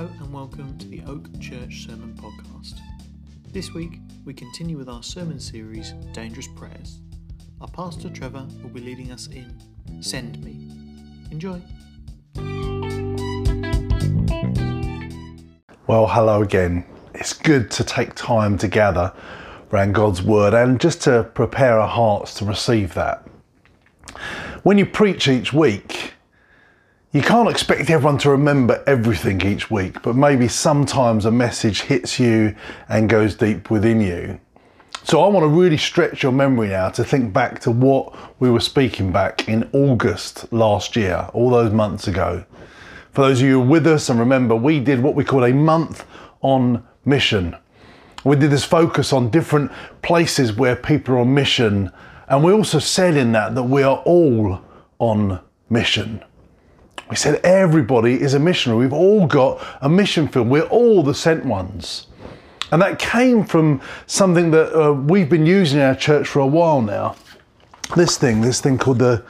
Hello 0.00 0.12
and 0.20 0.32
welcome 0.32 0.78
to 0.78 0.88
the 0.88 1.02
Oak 1.06 1.28
Church 1.40 1.84
Sermon 1.84 2.14
Podcast. 2.14 2.80
This 3.52 3.74
week 3.74 3.98
we 4.24 4.32
continue 4.32 4.78
with 4.78 4.88
our 4.88 5.02
sermon 5.02 5.38
series, 5.38 5.92
Dangerous 6.14 6.48
Prayers. 6.56 7.00
Our 7.60 7.68
pastor 7.68 8.08
Trevor 8.08 8.46
will 8.62 8.70
be 8.70 8.80
leading 8.80 9.12
us 9.12 9.26
in 9.26 9.60
Send 10.00 10.42
Me. 10.42 10.70
Enjoy. 11.30 11.60
Well, 15.86 16.06
hello 16.06 16.40
again. 16.40 16.86
It's 17.14 17.34
good 17.34 17.70
to 17.72 17.84
take 17.84 18.14
time 18.14 18.56
to 18.56 18.68
gather 18.68 19.12
around 19.70 19.94
God's 19.94 20.22
Word 20.22 20.54
and 20.54 20.80
just 20.80 21.02
to 21.02 21.24
prepare 21.34 21.78
our 21.78 21.88
hearts 21.88 22.32
to 22.38 22.46
receive 22.46 22.94
that. 22.94 23.28
When 24.62 24.78
you 24.78 24.86
preach 24.86 25.28
each 25.28 25.52
week, 25.52 26.14
you 27.12 27.22
can't 27.22 27.48
expect 27.48 27.90
everyone 27.90 28.18
to 28.18 28.30
remember 28.30 28.84
everything 28.86 29.40
each 29.42 29.68
week, 29.68 30.00
but 30.02 30.14
maybe 30.14 30.46
sometimes 30.46 31.24
a 31.24 31.30
message 31.32 31.82
hits 31.82 32.20
you 32.20 32.54
and 32.88 33.08
goes 33.08 33.34
deep 33.34 33.68
within 33.68 34.00
you. 34.00 34.38
So 35.02 35.20
I 35.20 35.26
want 35.26 35.42
to 35.42 35.48
really 35.48 35.76
stretch 35.76 36.22
your 36.22 36.30
memory 36.30 36.68
now 36.68 36.90
to 36.90 37.02
think 37.02 37.32
back 37.32 37.58
to 37.62 37.72
what 37.72 38.14
we 38.40 38.48
were 38.48 38.60
speaking 38.60 39.10
back 39.10 39.48
in 39.48 39.68
August 39.72 40.52
last 40.52 40.94
year, 40.94 41.28
all 41.32 41.50
those 41.50 41.72
months 41.72 42.06
ago. 42.06 42.44
For 43.10 43.22
those 43.22 43.40
of 43.40 43.48
you 43.48 43.54
who 43.54 43.62
are 43.62 43.70
with 43.70 43.88
us 43.88 44.08
and 44.08 44.20
remember, 44.20 44.54
we 44.54 44.78
did 44.78 45.02
what 45.02 45.16
we 45.16 45.24
called 45.24 45.44
a 45.44 45.52
month 45.52 46.06
on 46.42 46.86
mission. 47.04 47.56
We 48.22 48.36
did 48.36 48.52
this 48.52 48.64
focus 48.64 49.12
on 49.12 49.30
different 49.30 49.72
places 50.02 50.52
where 50.52 50.76
people 50.76 51.16
are 51.16 51.20
on 51.20 51.34
mission. 51.34 51.90
And 52.28 52.44
we 52.44 52.52
also 52.52 52.78
said 52.78 53.16
in 53.16 53.32
that 53.32 53.56
that 53.56 53.64
we 53.64 53.82
are 53.82 53.96
all 54.04 54.62
on 55.00 55.40
mission. 55.68 56.22
We 57.10 57.16
said 57.16 57.40
everybody 57.44 58.20
is 58.20 58.34
a 58.34 58.38
missionary. 58.38 58.84
We've 58.84 58.92
all 58.92 59.26
got 59.26 59.60
a 59.80 59.88
mission 59.88 60.28
field. 60.28 60.48
We're 60.48 60.62
all 60.62 61.02
the 61.02 61.14
sent 61.14 61.44
ones. 61.44 62.06
And 62.70 62.80
that 62.80 63.00
came 63.00 63.44
from 63.44 63.80
something 64.06 64.52
that 64.52 64.72
uh, 64.80 64.92
we've 64.92 65.28
been 65.28 65.44
using 65.44 65.80
in 65.80 65.84
our 65.84 65.96
church 65.96 66.28
for 66.28 66.38
a 66.38 66.46
while 66.46 66.80
now. 66.80 67.16
This 67.96 68.16
thing, 68.16 68.40
this 68.40 68.60
thing 68.60 68.78
called 68.78 69.00
the, 69.00 69.24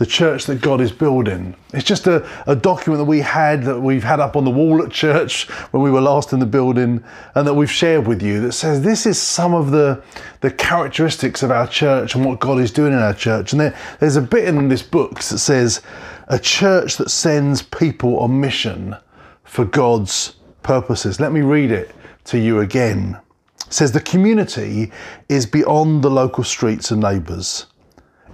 the 0.00 0.06
church 0.06 0.46
that 0.46 0.62
God 0.62 0.80
is 0.80 0.90
building. 0.90 1.54
It's 1.74 1.84
just 1.84 2.06
a, 2.06 2.26
a 2.46 2.56
document 2.56 3.00
that 3.00 3.04
we 3.04 3.20
had, 3.20 3.64
that 3.64 3.78
we've 3.78 4.02
had 4.02 4.18
up 4.18 4.34
on 4.34 4.46
the 4.46 4.50
wall 4.50 4.82
at 4.82 4.90
church 4.90 5.46
when 5.72 5.82
we 5.82 5.90
were 5.90 6.00
last 6.00 6.32
in 6.32 6.38
the 6.38 6.46
building, 6.46 7.04
and 7.34 7.46
that 7.46 7.52
we've 7.52 7.70
shared 7.70 8.06
with 8.06 8.22
you 8.22 8.40
that 8.40 8.52
says 8.52 8.80
this 8.80 9.04
is 9.04 9.20
some 9.20 9.52
of 9.52 9.70
the, 9.70 10.02
the 10.40 10.50
characteristics 10.50 11.42
of 11.42 11.50
our 11.50 11.68
church 11.68 12.14
and 12.14 12.24
what 12.24 12.40
God 12.40 12.60
is 12.60 12.70
doing 12.70 12.94
in 12.94 12.98
our 12.98 13.12
church. 13.12 13.52
And 13.52 13.60
there, 13.60 13.78
there's 13.98 14.16
a 14.16 14.22
bit 14.22 14.48
in 14.48 14.68
this 14.68 14.82
book 14.82 15.16
that 15.16 15.38
says, 15.38 15.82
a 16.28 16.38
church 16.38 16.96
that 16.96 17.10
sends 17.10 17.60
people 17.60 18.20
on 18.20 18.40
mission 18.40 18.96
for 19.44 19.66
God's 19.66 20.36
purposes. 20.62 21.20
Let 21.20 21.32
me 21.32 21.42
read 21.42 21.70
it 21.70 21.94
to 22.24 22.38
you 22.38 22.60
again. 22.60 23.20
It 23.66 23.74
says 23.74 23.92
the 23.92 24.00
community 24.00 24.92
is 25.28 25.44
beyond 25.44 26.02
the 26.02 26.10
local 26.10 26.42
streets 26.42 26.90
and 26.90 27.02
neighbours. 27.02 27.66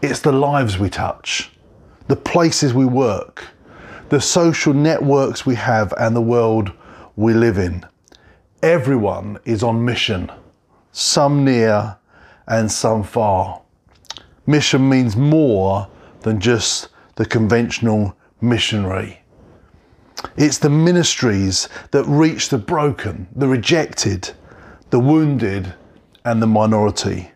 It's 0.01 0.21
the 0.21 0.31
lives 0.31 0.79
we 0.79 0.91
touch, 0.91 1.51
the 2.09 2.17
places 2.17 2.73
we 2.73 2.85
work, 2.85 3.45
the 4.09 4.21
social 4.21 4.73
networks 4.73 5.45
we 5.45 5.55
have, 5.57 5.93
and 5.99 6.15
the 6.15 6.21
world 6.21 6.73
we 7.17 7.35
live 7.35 7.59
in. 7.59 7.85
Everyone 8.63 9.39
is 9.45 9.63
on 9.63 9.85
mission, 9.85 10.31
some 10.93 11.45
near 11.45 11.97
and 12.47 12.71
some 12.71 13.03
far. 13.03 13.61
Mission 14.47 14.89
means 14.89 15.17
more 15.17 15.89
than 16.21 16.41
just 16.41 16.89
the 17.17 17.27
conventional 17.27 18.17
missionary. 18.41 19.21
It's 20.37 20.59
the 20.59 20.71
ministries 20.71 21.69
that 21.91 22.05
reach 22.05 22.49
the 22.49 22.59
broken, 22.59 23.27
the 23.35 23.49
rejected, 23.49 24.31
the 24.91 25.01
wounded, 25.01 25.75
and 26.25 26.41
the 26.41 26.47
minority. 26.47 27.31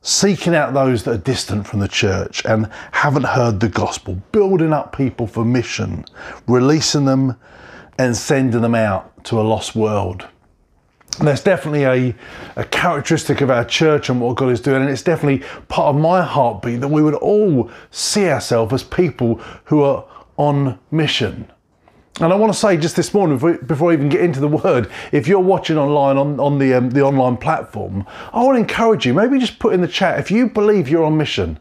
Seeking 0.00 0.54
out 0.54 0.74
those 0.74 1.02
that 1.04 1.14
are 1.14 1.18
distant 1.18 1.66
from 1.66 1.80
the 1.80 1.88
church 1.88 2.44
and 2.44 2.70
haven't 2.92 3.24
heard 3.24 3.60
the 3.60 3.68
gospel, 3.68 4.22
building 4.32 4.72
up 4.72 4.96
people 4.96 5.26
for 5.26 5.44
mission, 5.44 6.04
releasing 6.46 7.04
them 7.04 7.36
and 7.98 8.16
sending 8.16 8.62
them 8.62 8.74
out 8.74 9.24
to 9.24 9.40
a 9.40 9.42
lost 9.42 9.74
world. 9.74 10.26
And 11.18 11.26
that's 11.26 11.42
definitely 11.42 11.84
a, 11.84 12.14
a 12.54 12.64
characteristic 12.64 13.40
of 13.40 13.50
our 13.50 13.64
church 13.64 14.08
and 14.08 14.20
what 14.20 14.36
God 14.36 14.50
is 14.50 14.60
doing. 14.60 14.82
And 14.82 14.90
it's 14.90 15.02
definitely 15.02 15.44
part 15.66 15.94
of 15.94 16.00
my 16.00 16.22
heartbeat 16.22 16.80
that 16.80 16.88
we 16.88 17.02
would 17.02 17.14
all 17.14 17.70
see 17.90 18.28
ourselves 18.28 18.72
as 18.72 18.84
people 18.84 19.36
who 19.64 19.82
are 19.82 20.04
on 20.36 20.78
mission. 20.92 21.50
And 22.20 22.32
I 22.32 22.36
want 22.36 22.52
to 22.52 22.58
say 22.58 22.76
just 22.76 22.96
this 22.96 23.14
morning, 23.14 23.38
before, 23.66 23.90
I 23.90 23.94
even 23.94 24.08
get 24.08 24.22
into 24.22 24.40
the 24.40 24.48
word, 24.48 24.90
if 25.12 25.28
you're 25.28 25.38
watching 25.38 25.78
online 25.78 26.16
on, 26.16 26.40
on 26.40 26.58
the, 26.58 26.74
um, 26.74 26.90
the 26.90 27.02
online 27.02 27.36
platform, 27.36 28.04
I 28.32 28.42
want 28.42 28.56
to 28.56 28.60
encourage 28.60 29.06
you, 29.06 29.14
maybe 29.14 29.38
just 29.38 29.60
put 29.60 29.72
in 29.72 29.80
the 29.80 29.88
chat 29.88 30.18
if 30.18 30.28
you 30.28 30.48
believe 30.48 30.88
you're 30.88 31.04
on 31.04 31.16
mission, 31.16 31.60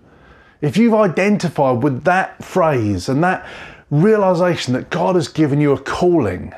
if 0.61 0.75
you've 0.75 0.95
identified 0.95 1.83
with 1.83 2.05
that 2.05 2.43
phrase 2.43 3.07
and 3.07 3.23
that 3.23 3.47
realization 3.91 4.73
that 4.73 4.89
God 4.89 5.13
has 5.13 5.27
given 5.27 5.61
you 5.61 5.73
a 5.73 5.79
calling 5.79 6.53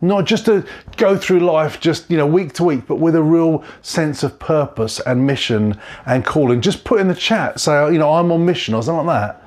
not 0.00 0.26
just 0.26 0.44
to 0.44 0.66
go 0.98 1.16
through 1.16 1.40
life 1.40 1.80
just 1.80 2.10
you 2.10 2.16
know 2.16 2.26
week 2.26 2.52
to 2.52 2.62
week 2.62 2.86
but 2.86 2.96
with 2.96 3.14
a 3.14 3.22
real 3.22 3.64
sense 3.80 4.22
of 4.22 4.38
purpose 4.38 5.00
and 5.00 5.26
mission 5.26 5.80
and 6.04 6.26
calling 6.26 6.60
just 6.60 6.84
put 6.84 7.00
in 7.00 7.08
the 7.08 7.14
chat 7.14 7.58
say 7.58 7.90
you 7.90 7.98
know 7.98 8.12
i'm 8.12 8.30
on 8.30 8.44
mission 8.44 8.74
or 8.74 8.82
something 8.82 9.06
like 9.06 9.22
that 9.22 9.43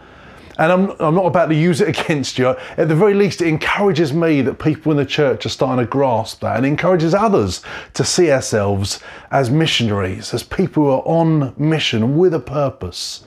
and 0.57 0.72
I'm, 0.72 0.90
I'm 1.00 1.16
not 1.16 1.25
about 1.25 1.47
to 1.47 1.56
use 1.56 1.81
it 1.81 1.90
against 2.00 2.38
you. 2.38 2.56
At 2.78 2.88
the 2.88 2.95
very 2.95 3.13
least, 3.13 3.41
it 3.41 3.47
encourages 3.47 4.13
me 4.13 4.41
that 4.41 4.56
people 4.56 4.91
in 4.91 4.97
the 4.97 5.06
church 5.06 5.45
are 5.45 5.50
starting 5.50 5.85
to 5.85 5.90
grasp 5.90 6.41
that 6.41 6.57
and 6.57 6.66
encourages 6.66 7.13
others 7.13 7.62
to 7.94 8.03
see 8.03 8.31
ourselves 8.31 9.00
as 9.31 9.50
missionaries, 9.50 10.34
as 10.34 10.44
people 10.44 10.84
who 10.84 10.90
are 10.90 11.03
on 11.06 11.53
mission 11.57 12.17
with 12.17 12.34
a 12.34 12.40
purpose. 12.40 13.25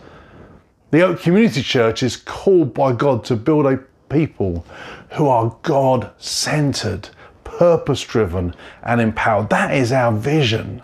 The 0.91 1.03
Oak 1.03 1.21
Community 1.21 1.63
Church 1.63 2.03
is 2.03 2.17
called 2.17 2.75
by 2.75 2.93
God 2.93 3.25
to 3.27 3.37
build 3.37 3.67
a 3.67 3.79
people 4.09 4.67
who 5.11 5.29
are 5.29 5.57
God 5.63 6.11
centered, 6.19 7.09
purpose 7.45 8.03
driven, 8.03 8.55
and 8.83 9.01
empowered. 9.01 9.51
That 9.51 9.73
is 9.73 9.93
our 9.93 10.13
vision. 10.13 10.83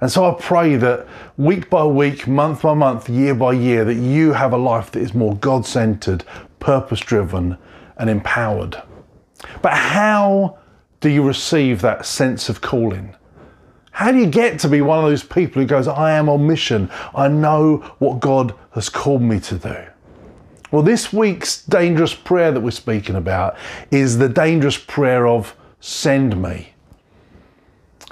And 0.00 0.10
so 0.10 0.30
I 0.30 0.34
pray 0.40 0.76
that 0.76 1.06
week 1.36 1.70
by 1.70 1.84
week, 1.84 2.26
month 2.26 2.62
by 2.62 2.74
month, 2.74 3.08
year 3.08 3.34
by 3.34 3.52
year, 3.52 3.84
that 3.84 3.94
you 3.94 4.32
have 4.32 4.52
a 4.52 4.58
life 4.58 4.90
that 4.92 5.00
is 5.00 5.14
more 5.14 5.36
God 5.36 5.66
centered, 5.66 6.24
purpose 6.58 7.00
driven, 7.00 7.56
and 7.96 8.10
empowered. 8.10 8.82
But 9.62 9.72
how 9.74 10.58
do 11.00 11.08
you 11.08 11.22
receive 11.22 11.80
that 11.82 12.06
sense 12.06 12.48
of 12.48 12.60
calling? 12.60 13.14
How 13.92 14.10
do 14.10 14.18
you 14.18 14.26
get 14.26 14.58
to 14.60 14.68
be 14.68 14.80
one 14.80 14.98
of 14.98 15.04
those 15.04 15.22
people 15.22 15.62
who 15.62 15.68
goes, 15.68 15.86
I 15.86 16.12
am 16.12 16.28
on 16.28 16.46
mission. 16.46 16.90
I 17.14 17.28
know 17.28 17.76
what 17.98 18.18
God 18.18 18.54
has 18.72 18.88
called 18.88 19.22
me 19.22 19.38
to 19.40 19.56
do? 19.56 19.84
Well, 20.72 20.82
this 20.82 21.12
week's 21.12 21.64
dangerous 21.64 22.12
prayer 22.12 22.50
that 22.50 22.60
we're 22.60 22.72
speaking 22.72 23.14
about 23.14 23.56
is 23.92 24.18
the 24.18 24.28
dangerous 24.28 24.76
prayer 24.76 25.28
of 25.28 25.54
send 25.78 26.42
me. 26.42 26.73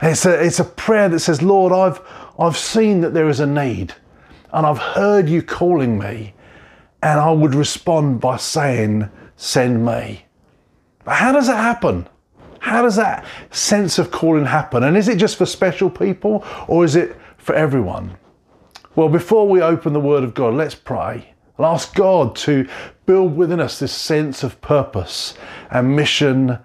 It's 0.03 0.27
a, 0.27 0.45
it's 0.45 0.59
a 0.59 0.65
prayer 0.65 1.09
that 1.09 1.21
says, 1.21 1.43
Lord, 1.43 1.73
I've, 1.73 2.01
I've 2.39 2.57
seen 2.57 3.01
that 3.03 3.15
there 3.15 3.29
is 3.29 3.41
a 3.41 3.47
need 3.47 3.95
and 4.53 4.67
I've 4.67 4.79
heard 4.79 5.29
you 5.29 5.43
calling 5.43 5.99
me, 5.99 6.35
and 7.03 7.19
I 7.19 7.31
would 7.31 7.55
respond 7.55 8.21
by 8.21 8.37
saying, 8.37 9.09
Send 9.37 9.85
me. 9.85 10.27
But 11.05 11.15
how 11.15 11.33
does 11.33 11.47
that 11.49 11.57
happen? 11.57 12.07
How 12.61 12.83
does 12.83 12.95
that 12.97 13.25
sense 13.51 13.99
of 13.99 14.13
calling 14.13 14.45
happen? 14.45 14.85
And 14.85 14.97
is 14.97 15.09
it 15.09 15.19
just 15.19 15.37
for 15.37 15.47
special 15.47 15.91
people 15.91 16.45
or 16.69 16.85
is 16.85 16.95
it 16.95 17.17
for 17.39 17.57
everyone? 17.57 18.17
Well, 18.95 19.09
before 19.09 19.49
we 19.49 19.61
open 19.61 19.95
the 19.95 20.01
Word 20.01 20.23
of 20.23 20.35
God, 20.35 20.55
let's 20.55 20.77
pray 20.77 21.35
and 21.57 21.67
ask 21.67 21.93
God 21.95 22.37
to 22.37 22.69
build 23.05 23.37
within 23.37 23.59
us 23.59 23.81
this 23.81 23.93
sense 23.93 24.45
of 24.45 24.61
purpose 24.61 25.35
and 25.71 25.97
mission 25.97 26.59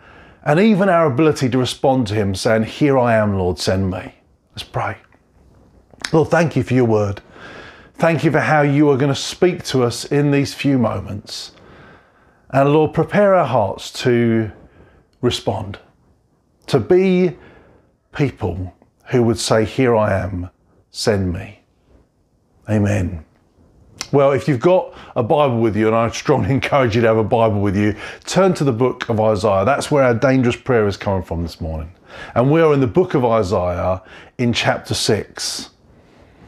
and 0.48 0.62
even 0.62 0.88
our 0.88 1.06
ability 1.06 1.50
to 1.50 1.58
respond 1.58 2.08
to 2.08 2.16
Him 2.16 2.34
saying, 2.34 2.64
Here 2.64 2.98
I 2.98 3.16
am, 3.16 3.38
Lord, 3.38 3.60
send 3.60 3.92
me. 3.92 4.16
Let's 4.52 4.64
pray. 4.64 4.96
Lord, 6.14 6.30
thank 6.30 6.56
you 6.56 6.64
for 6.64 6.74
your 6.74 6.86
word. 6.86 7.22
Thank 7.96 8.24
you 8.24 8.32
for 8.32 8.40
how 8.40 8.62
you 8.62 8.90
are 8.90 8.96
going 8.96 9.14
to 9.14 9.20
speak 9.20 9.66
to 9.66 9.84
us 9.84 10.06
in 10.06 10.32
these 10.32 10.54
few 10.54 10.80
moments. 10.80 11.52
And 12.52 12.72
Lord, 12.72 12.94
prepare 12.94 13.36
our 13.36 13.46
hearts 13.46 13.92
to 14.04 14.50
respond, 15.20 15.80
to 16.68 16.80
be 16.80 17.36
people 18.14 18.74
who 19.08 19.24
would 19.24 19.40
say, 19.40 19.66
Here 19.66 19.98
I 19.98 20.18
am, 20.18 20.50
send 20.92 21.34
me. 21.34 21.60
Amen. 22.70 23.26
Well, 24.12 24.32
if 24.32 24.48
you've 24.48 24.62
got 24.62 24.94
a 25.16 25.24
Bible 25.24 25.60
with 25.60 25.76
you, 25.76 25.88
and 25.88 25.96
I 25.96 26.10
strongly 26.12 26.50
encourage 26.54 26.96
you 26.96 27.02
to 27.02 27.08
have 27.08 27.18
a 27.18 27.24
Bible 27.24 27.60
with 27.60 27.76
you, 27.76 27.96
turn 28.26 28.54
to 28.56 28.64
the 28.64 28.72
book 28.72 29.10
of 29.10 29.20
Isaiah. 29.20 29.66
That's 29.66 29.92
where 29.92 30.04
our 30.04 30.14
dangerous 30.14 30.56
prayer 30.56 30.88
is 30.88 30.98
coming 30.98 31.24
from 31.24 31.44
this 31.44 31.60
morning. 31.60 31.92
And 32.34 32.50
we 32.50 32.62
are 32.62 32.74
in 32.74 32.80
the 32.80 32.88
book 32.88 33.14
of 33.14 33.26
Isaiah 33.26 34.02
in 34.38 34.54
chapter 34.54 34.94
6. 34.94 35.72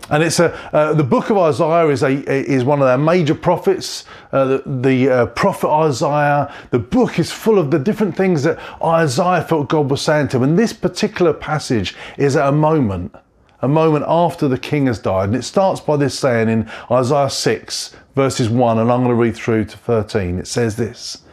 And 0.10 0.24
it's 0.24 0.40
a 0.40 0.52
uh, 0.74 0.94
the 0.94 1.04
book 1.04 1.30
of 1.30 1.38
Isaiah 1.38 1.88
is 1.90 2.02
a 2.02 2.10
is 2.10 2.64
one 2.64 2.82
of 2.82 2.88
their 2.88 2.98
major 2.98 3.36
prophets. 3.36 4.06
Uh, 4.32 4.46
the, 4.46 4.64
the 4.66 5.10
uh, 5.10 5.26
prophet 5.28 5.70
Isaiah. 5.70 6.52
The 6.72 6.80
book 6.80 7.20
is 7.20 7.32
full 7.32 7.60
of 7.60 7.70
the 7.70 7.78
different 7.78 8.18
things 8.18 8.42
that 8.42 8.58
Isaiah 8.84 9.44
felt 9.44 9.70
God 9.70 9.92
was 9.92 10.02
saying 10.02 10.30
to 10.30 10.38
him. 10.38 10.44
And 10.44 10.58
this 10.58 10.74
particular 10.74 11.32
passage 11.32 11.96
is 12.18 12.36
at 12.36 12.48
a 12.48 12.52
moment, 12.52 13.14
a 13.62 13.68
moment 13.68 14.06
after 14.08 14.48
the 14.48 14.58
king 14.58 14.88
has 14.88 15.00
died, 15.00 15.30
and 15.30 15.36
it 15.36 15.44
starts 15.44 15.82
by 15.82 15.98
this 15.98 16.18
saying 16.18 16.50
in 16.50 16.70
Isaiah 16.90 17.30
six 17.30 17.96
verses 18.16 18.50
one, 18.50 18.80
and 18.80 18.92
I'm 18.92 19.04
going 19.04 19.10
to 19.10 19.16
read 19.16 19.36
through 19.36 19.66
to 19.66 19.78
thirteen. 19.78 20.40
It 20.40 20.48
says 20.48 20.76
this: 20.76 21.24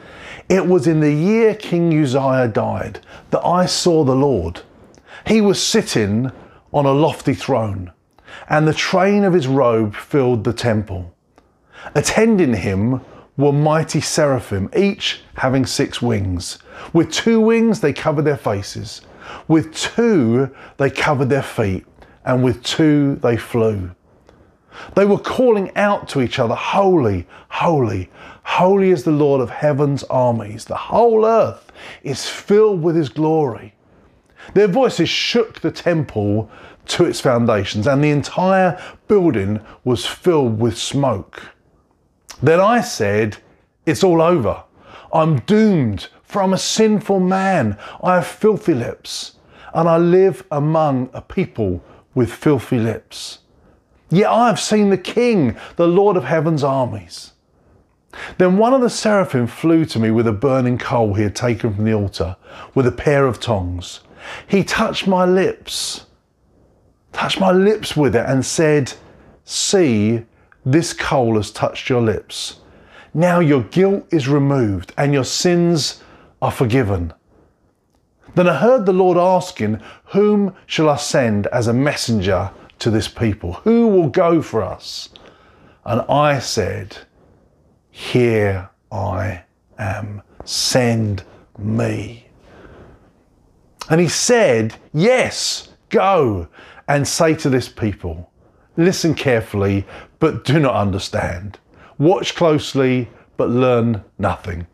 It 0.49 0.67
was 0.67 0.87
in 0.87 1.01
the 1.01 1.13
year 1.13 1.55
King 1.55 1.97
Uzziah 2.03 2.49
died 2.49 3.01
that 3.31 3.45
I 3.45 3.67
saw 3.67 4.05
the 4.05 4.17
Lord. 4.17 4.63
He 5.27 5.41
was 5.41 5.63
sitting 5.63 6.31
on 6.73 6.87
a 6.87 6.93
lofty 6.93 7.35
throne 7.35 7.93
and 8.49 8.67
the 8.67 8.75
train 8.75 9.25
of 9.25 9.33
his 9.33 9.47
robe 9.47 9.95
filled 9.95 10.45
the 10.45 10.53
temple. 10.53 11.15
Attending 11.95 12.55
him 12.55 13.01
were 13.37 13.53
mighty 13.53 14.01
seraphim, 14.01 14.71
each 14.77 15.21
having 15.37 15.67
six 15.67 16.01
wings. 16.01 16.59
With 16.93 17.13
two 17.13 17.41
wings 17.41 17.81
they 17.81 17.93
covered 17.93 18.25
their 18.25 18.37
faces, 18.37 19.03
with 19.49 19.75
two 19.75 20.55
they 20.79 20.91
covered 20.91 21.29
their 21.29 21.43
feet, 21.43 21.85
and 22.27 22.43
with 22.43 22.63
two 22.63 23.17
they 23.17 23.37
flew. 23.37 23.91
They 24.95 25.07
were 25.07 25.19
calling 25.19 25.75
out 25.77 26.09
to 26.11 26.21
each 26.21 26.39
other, 26.39 26.55
Holy, 26.55 27.27
holy, 27.49 28.11
holy 28.43 28.91
is 28.91 29.05
the 29.05 29.13
Lord 29.13 29.41
of 29.41 29.49
heaven's 29.49 30.03
armies. 30.05 30.67
The 30.67 30.77
whole 30.77 31.25
earth 31.25 31.73
is 32.03 32.29
filled 32.29 32.83
with 32.83 32.95
his 32.95 33.09
glory. 33.09 33.75
Their 34.55 34.69
voices 34.69 35.09
shook 35.09 35.61
the 35.61 35.71
temple 35.71 36.51
to 36.87 37.05
its 37.05 37.21
foundations, 37.21 37.87
and 37.87 38.03
the 38.03 38.11
entire 38.11 38.81
building 39.09 39.61
was 39.85 40.07
filled 40.07 40.61
with 40.61 40.77
smoke. 40.77 41.43
Then 42.43 42.61
I 42.61 42.81
said, 42.81 43.39
It's 43.87 44.05
all 44.05 44.21
over. 44.21 44.63
I'm 45.13 45.41
doomed, 45.41 46.09
for 46.23 46.43
I'm 46.43 46.53
a 46.53 46.59
sinful 46.59 47.21
man. 47.21 47.79
I 48.03 48.17
have 48.17 48.27
filthy 48.27 48.75
lips, 48.75 49.37
and 49.73 49.89
I 49.89 49.97
live 49.97 50.45
among 50.51 51.11
a 51.13 51.23
people 51.23 51.83
with 52.17 52.33
filthy 52.33 52.81
lips. 52.81 53.39
Yet 54.11 54.29
I 54.29 54.49
have 54.49 54.59
seen 54.59 54.91
the 54.91 54.99
King, 54.99 55.57
the 55.77 55.87
Lord 55.87 56.17
of 56.17 56.25
heaven's 56.25 56.65
armies. 56.65 57.33
Then 58.39 58.57
one 58.57 58.75
of 58.75 58.81
the 58.81 58.91
seraphim 58.91 59.47
flew 59.47 59.85
to 59.85 60.01
me 60.01 60.11
with 60.11 60.27
a 60.27 60.33
burning 60.33 60.79
coal 60.79 61.15
he 61.15 61.23
had 61.23 61.37
taken 61.37 61.73
from 61.73 61.85
the 61.85 61.95
altar, 61.95 62.37
with 62.75 62.89
a 62.89 62.93
pair 62.93 63.27
of 63.27 63.39
tongs. 63.39 64.01
He 64.49 64.65
touched 64.65 65.07
my 65.07 65.25
lips 65.25 66.07
touched 67.17 67.41
my 67.41 67.51
lips 67.51 67.97
with 67.97 68.15
it 68.15 68.27
and 68.29 68.45
said, 68.45 68.93
See, 69.45 70.23
this 70.67 70.93
coal 70.93 71.37
has 71.37 71.51
touched 71.51 71.89
your 71.89 72.03
lips. 72.03 72.61
Now 73.15 73.41
your 73.41 73.63
guilt 73.63 74.07
is 74.11 74.29
removed 74.29 74.93
and 74.99 75.15
your 75.15 75.25
sins 75.25 76.03
are 76.43 76.51
forgiven. 76.51 77.15
Then 78.37 78.51
I 78.51 78.59
heard 78.59 78.85
the 78.85 78.93
Lord 78.93 79.17
asking, 79.17 79.81
Whom 80.09 80.55
shall 80.67 80.91
I 80.91 80.97
send 80.97 81.47
as 81.47 81.69
a 81.69 81.73
messenger 81.73 82.51
to 82.81 82.91
this 82.91 83.09
people? 83.09 83.55
Who 83.65 83.89
will 83.89 84.11
go 84.11 84.43
for 84.43 84.63
us? 84.63 85.09
And 85.87 86.03
I 86.03 86.39
said, 86.41 86.99
Here 87.91 88.69
I 88.93 89.45
am, 89.79 90.21
send 90.45 91.25
me. 91.59 92.29
And 93.89 94.03
he 94.03 94.09
said, 94.09 94.75
Yes, 94.93 95.71
go 95.89 96.49
and 96.89 97.09
say 97.09 97.35
to 97.37 97.49
this 97.49 97.71
people, 97.71 98.31
listen 98.77 99.15
carefully, 99.15 99.87
but 100.19 100.45
do 100.45 100.61
not 100.61 100.75
understand. 100.75 101.59
Watch 101.97 102.35
closely, 102.35 103.09
but 103.39 103.49
learn 103.49 104.05
nothing. 104.19 104.67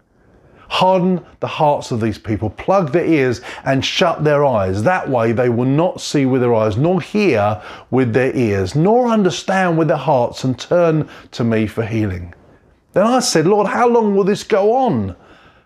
Harden 0.72 1.24
the 1.40 1.46
hearts 1.46 1.90
of 1.90 2.00
these 2.00 2.18
people, 2.18 2.50
plug 2.50 2.92
their 2.92 3.04
ears 3.04 3.40
and 3.64 3.84
shut 3.84 4.24
their 4.24 4.44
eyes. 4.44 4.82
That 4.82 5.08
way 5.08 5.32
they 5.32 5.48
will 5.48 5.66
not 5.66 6.00
see 6.00 6.26
with 6.26 6.40
their 6.40 6.54
eyes, 6.54 6.76
nor 6.76 7.00
hear 7.00 7.60
with 7.90 8.12
their 8.12 8.34
ears, 8.34 8.74
nor 8.74 9.08
understand 9.08 9.78
with 9.78 9.88
their 9.88 9.96
hearts 9.96 10.44
and 10.44 10.58
turn 10.58 11.08
to 11.32 11.44
me 11.44 11.66
for 11.66 11.84
healing. 11.84 12.34
Then 12.92 13.06
I 13.06 13.20
said, 13.20 13.46
Lord, 13.46 13.66
how 13.66 13.88
long 13.88 14.16
will 14.16 14.24
this 14.24 14.44
go 14.44 14.74
on? 14.74 15.14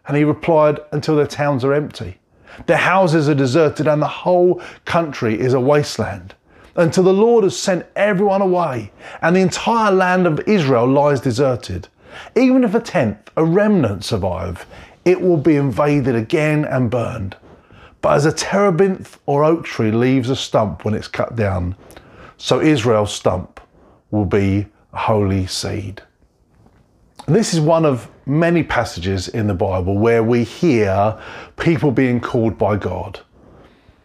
And 0.06 0.16
he 0.16 0.24
replied, 0.24 0.80
Until 0.92 1.16
their 1.16 1.26
towns 1.26 1.64
are 1.64 1.72
empty 1.72 2.18
their 2.64 2.76
houses 2.78 3.28
are 3.28 3.34
deserted 3.34 3.86
and 3.86 4.00
the 4.00 4.08
whole 4.08 4.62
country 4.84 5.38
is 5.38 5.52
a 5.52 5.60
wasteland. 5.60 6.34
Until 6.74 7.04
the 7.04 7.12
Lord 7.12 7.44
has 7.44 7.56
sent 7.56 7.86
everyone 7.96 8.42
away 8.42 8.92
and 9.22 9.34
the 9.34 9.40
entire 9.40 9.92
land 9.92 10.26
of 10.26 10.40
Israel 10.46 10.86
lies 10.86 11.20
deserted. 11.20 11.88
Even 12.34 12.64
if 12.64 12.74
a 12.74 12.80
tenth, 12.80 13.30
a 13.36 13.44
remnant 13.44 14.04
survive, 14.04 14.66
it 15.06 15.20
will 15.20 15.36
be 15.38 15.56
invaded 15.56 16.16
again 16.16 16.66
and 16.66 16.90
burned. 16.90 17.36
But 18.02 18.16
as 18.16 18.26
a 18.26 18.32
terebinth 18.32 19.18
or 19.24 19.44
oak 19.44 19.64
tree 19.64 19.92
leaves 19.92 20.28
a 20.28 20.36
stump 20.36 20.84
when 20.84 20.94
it's 20.94 21.08
cut 21.08 21.36
down, 21.36 21.76
so 22.36 22.60
Israel's 22.60 23.14
stump 23.14 23.60
will 24.10 24.26
be 24.26 24.66
a 24.92 24.98
holy 24.98 25.46
seed. 25.46 26.02
This 27.26 27.54
is 27.54 27.60
one 27.60 27.84
of 27.84 28.10
many 28.26 28.62
passages 28.62 29.28
in 29.28 29.46
the 29.46 29.54
Bible 29.54 29.96
where 29.96 30.22
we 30.22 30.44
hear 30.44 31.20
people 31.56 31.92
being 31.92 32.20
called 32.20 32.58
by 32.58 32.76
God. 32.76 33.20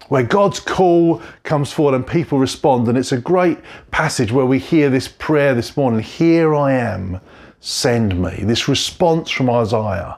Where 0.09 0.24
God's 0.24 0.59
call 0.59 1.21
comes 1.44 1.71
forward 1.71 1.95
and 1.95 2.06
people 2.06 2.38
respond. 2.38 2.88
And 2.88 2.98
it's 2.98 3.12
a 3.12 3.18
great 3.18 3.57
passage 3.92 4.31
where 4.31 4.45
we 4.45 4.59
hear 4.59 4.89
this 4.89 5.07
prayer 5.07 5.56
this 5.56 5.77
morning 5.77 6.01
Here 6.01 6.53
I 6.53 6.74
am, 6.74 7.21
send 7.59 8.21
me. 8.21 8.44
This 8.44 8.68
response 8.68 9.31
from 9.31 9.50
Isaiah. 9.50 10.18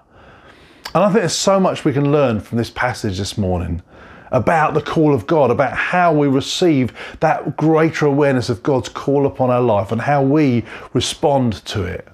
And 0.94 1.04
I 1.04 1.08
think 1.08 1.22
there's 1.22 1.34
so 1.34 1.60
much 1.60 1.86
we 1.86 1.94
can 1.94 2.12
learn 2.12 2.40
from 2.40 2.60
this 2.60 2.70
passage 2.70 3.18
this 3.18 3.36
morning 3.36 3.82
about 4.32 4.76
the 4.76 4.82
call 4.82 5.14
of 5.14 5.26
God, 5.26 5.50
about 5.50 5.74
how 5.74 6.14
we 6.14 6.28
receive 6.28 6.94
that 7.20 7.58
greater 7.58 8.06
awareness 8.06 8.50
of 8.50 8.62
God's 8.62 8.90
call 8.90 9.26
upon 9.26 9.50
our 9.50 9.62
life 9.62 9.92
and 9.92 10.02
how 10.02 10.22
we 10.22 10.64
respond 10.94 11.66
to 11.66 11.84
it. 11.84 12.08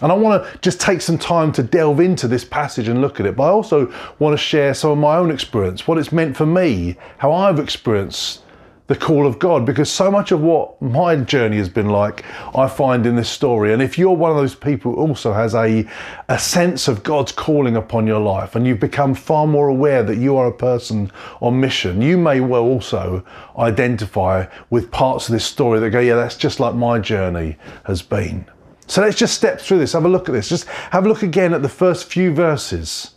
And 0.00 0.10
I 0.10 0.14
want 0.16 0.42
to 0.42 0.58
just 0.58 0.80
take 0.80 1.00
some 1.02 1.18
time 1.18 1.52
to 1.52 1.62
delve 1.62 2.00
into 2.00 2.26
this 2.26 2.44
passage 2.44 2.88
and 2.88 3.00
look 3.00 3.20
at 3.20 3.26
it, 3.26 3.36
but 3.36 3.44
I 3.44 3.50
also 3.50 3.92
want 4.18 4.32
to 4.32 4.42
share 4.42 4.74
some 4.74 4.90
of 4.90 4.98
my 4.98 5.16
own 5.16 5.30
experience, 5.30 5.86
what 5.86 5.98
it's 5.98 6.10
meant 6.10 6.36
for 6.36 6.46
me, 6.46 6.96
how 7.18 7.32
I've 7.32 7.60
experienced 7.60 8.42
the 8.90 8.96
call 8.96 9.24
of 9.24 9.38
God, 9.38 9.64
because 9.64 9.88
so 9.88 10.10
much 10.10 10.32
of 10.32 10.40
what 10.40 10.82
my 10.82 11.14
journey 11.14 11.58
has 11.58 11.68
been 11.68 11.90
like, 11.90 12.24
I 12.56 12.66
find 12.66 13.06
in 13.06 13.14
this 13.14 13.28
story. 13.28 13.72
And 13.72 13.80
if 13.80 13.96
you're 13.96 14.16
one 14.16 14.32
of 14.32 14.36
those 14.36 14.56
people 14.56 14.96
who 14.96 14.98
also 14.98 15.32
has 15.32 15.54
a, 15.54 15.88
a 16.28 16.36
sense 16.36 16.88
of 16.88 17.04
God's 17.04 17.30
calling 17.30 17.76
upon 17.76 18.08
your 18.08 18.18
life 18.18 18.56
and 18.56 18.66
you've 18.66 18.80
become 18.80 19.14
far 19.14 19.46
more 19.46 19.68
aware 19.68 20.02
that 20.02 20.16
you 20.16 20.36
are 20.36 20.48
a 20.48 20.52
person 20.52 21.12
on 21.40 21.60
mission, 21.60 22.02
you 22.02 22.18
may 22.18 22.40
well 22.40 22.64
also 22.64 23.24
identify 23.56 24.46
with 24.70 24.90
parts 24.90 25.28
of 25.28 25.34
this 25.34 25.44
story 25.44 25.78
that 25.78 25.90
go, 25.90 26.00
yeah, 26.00 26.16
that's 26.16 26.36
just 26.36 26.58
like 26.58 26.74
my 26.74 26.98
journey 26.98 27.56
has 27.84 28.02
been. 28.02 28.44
So 28.88 29.02
let's 29.02 29.16
just 29.16 29.34
step 29.34 29.60
through 29.60 29.78
this, 29.78 29.92
have 29.92 30.04
a 30.04 30.08
look 30.08 30.28
at 30.28 30.32
this. 30.32 30.48
Just 30.48 30.64
have 30.64 31.06
a 31.06 31.08
look 31.08 31.22
again 31.22 31.54
at 31.54 31.62
the 31.62 31.68
first 31.68 32.06
few 32.06 32.34
verses. 32.34 33.12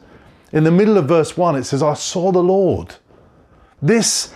In 0.51 0.65
the 0.65 0.72
middle 0.72 1.00
of 1.00 1.08
verse 1.08 1.36
1, 1.36 1.56
it 1.56 1.63
says, 1.63 1.82
I 1.82 1.96
saw 1.96 2.32
the 2.32 2.44
Lord. 2.44 2.94
This 3.82 4.36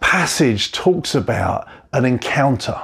passage 0.00 0.72
talks 0.72 1.14
about 1.14 1.68
an 1.92 2.04
encounter. 2.04 2.80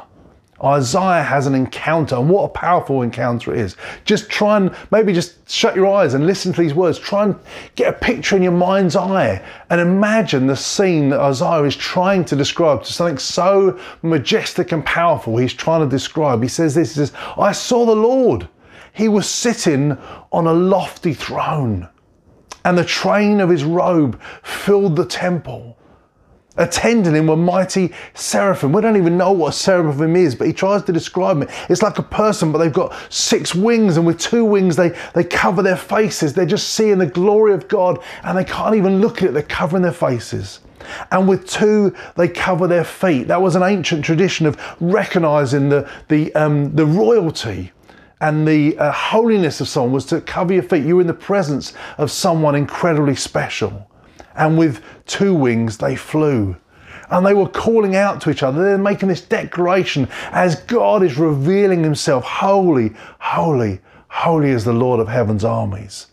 Isaiah 0.62 1.23
has 1.23 1.47
an 1.47 1.54
encounter, 1.54 2.16
and 2.16 2.30
what 2.30 2.44
a 2.44 2.49
powerful 2.49 3.02
encounter 3.02 3.52
it 3.52 3.61
is. 3.61 3.76
Just 4.04 4.30
try 4.30 4.56
and 4.56 4.75
maybe 4.90 5.12
just 5.12 5.50
shut 5.50 5.76
your 5.76 5.87
eyes 5.87 6.14
and 6.14 6.26
listen 6.26 6.52
to 6.54 6.62
these 6.62 6.73
words. 6.73 6.99
Try 6.99 7.25
and 7.25 7.37
get 7.75 7.92
a 7.92 7.99
picture 7.99 8.37
in 8.37 8.42
your 8.42 8.52
mind's 8.52 8.97
eye 8.97 9.44
and 9.68 9.80
imagine 9.80 10.47
the 10.47 10.56
scene 10.56 11.11
that 11.11 11.21
Isaiah 11.21 11.64
is 11.64 11.76
trying 11.76 12.25
to 12.26 12.37
describe 12.37 12.83
to 12.85 12.92
something 12.92 13.18
so 13.18 13.78
majestic 14.02 14.73
and 14.73 14.85
powerful 14.87 15.37
he's 15.37 15.52
trying 15.52 15.80
to 15.80 15.88
describe. 15.88 16.42
He 16.42 16.49
says 16.49 16.75
this, 16.75 16.94
he 16.94 16.94
says, 16.94 17.12
I 17.37 17.52
saw 17.52 17.85
the 17.85 17.97
Lord. 17.97 18.49
He 18.92 19.09
was 19.09 19.28
sitting 19.28 19.99
on 20.33 20.47
a 20.47 20.52
lofty 20.52 21.14
throne, 21.14 21.88
and 22.64 22.78
the 22.78 22.85
train 22.85 23.40
of 23.40 23.50
his 23.50 23.64
robe 23.64 24.21
filled 24.42 24.97
the 24.97 25.04
temple. 25.04 25.76
Attending 26.56 27.16
him 27.16 27.26
were 27.26 27.37
mighty 27.37 27.92
seraphim. 28.14 28.73
We 28.73 28.80
don't 28.80 28.96
even 28.96 29.18
know 29.18 29.32
what 29.32 29.49
a 29.49 29.52
seraphim 29.56 30.14
is, 30.14 30.37
but 30.37 30.46
he 30.46 30.52
tries 30.52 30.84
to 30.84 30.92
describe 30.92 31.42
it. 31.42 31.50
It's 31.68 31.82
like 31.82 31.99
a 31.99 32.02
person, 32.02 32.52
but 32.52 32.58
they've 32.58 32.73
got 32.73 32.94
six 33.08 33.56
wings, 33.56 33.96
and 33.96 34.06
with 34.06 34.20
two 34.20 34.44
wings, 34.44 34.76
they, 34.76 34.90
they 35.14 35.25
cover 35.25 35.62
their 35.62 35.76
faces. 35.76 36.32
They're 36.32 36.46
just 36.46 36.68
seeing 36.68 36.99
the 36.99 37.06
glory 37.06 37.54
of 37.54 37.66
God, 37.66 37.99
and 38.23 38.38
they 38.38 38.44
can't 38.44 38.76
even 38.76 39.00
look 39.00 39.20
at 39.23 39.30
it. 39.30 39.32
They're 39.32 39.42
covering 39.42 39.82
their 39.82 39.92
faces. 39.92 40.61
And 41.11 41.26
with 41.26 41.49
two, 41.49 41.94
they 42.16 42.28
cover 42.28 42.68
their 42.68 42.84
feet. 42.84 43.26
That 43.26 43.42
was 43.42 43.56
an 43.56 43.62
ancient 43.64 44.04
tradition 44.04 44.46
of 44.46 44.56
recognizing 44.80 45.70
the, 45.70 45.90
the, 46.08 46.32
um, 46.37 46.75
the 46.76 46.87
royalty 46.87 47.73
and 48.20 48.46
the 48.46 48.78
uh, 48.78 48.92
holiness 48.92 49.61
of 49.61 49.66
someone 49.66 49.92
was 49.92 50.06
to 50.06 50.20
cover 50.20 50.52
your 50.52 50.62
feet. 50.62 50.84
You 50.84 50.96
were 50.96 51.00
in 51.00 51.06
the 51.08 51.14
presence 51.14 51.73
of 51.99 52.12
someone 52.12 52.54
incredibly 52.54 53.16
special 53.16 53.88
and 54.36 54.58
with 54.58 54.82
two 55.06 55.34
wings 55.34 55.78
they 55.78 55.96
flew. 55.96 56.56
And 57.10 57.24
they 57.24 57.34
were 57.34 57.48
calling 57.48 57.94
out 57.94 58.20
to 58.22 58.30
each 58.30 58.42
other. 58.42 58.62
They're 58.62 58.78
making 58.78 59.08
this 59.08 59.20
declaration 59.20 60.08
as 60.32 60.56
God 60.56 61.02
is 61.02 61.18
revealing 61.18 61.84
himself 61.84 62.24
holy, 62.24 62.92
holy, 63.18 63.80
holy 64.08 64.50
is 64.50 64.64
the 64.64 64.72
Lord 64.72 65.00
of 65.00 65.08
heaven's 65.08 65.44
armies. 65.44 66.06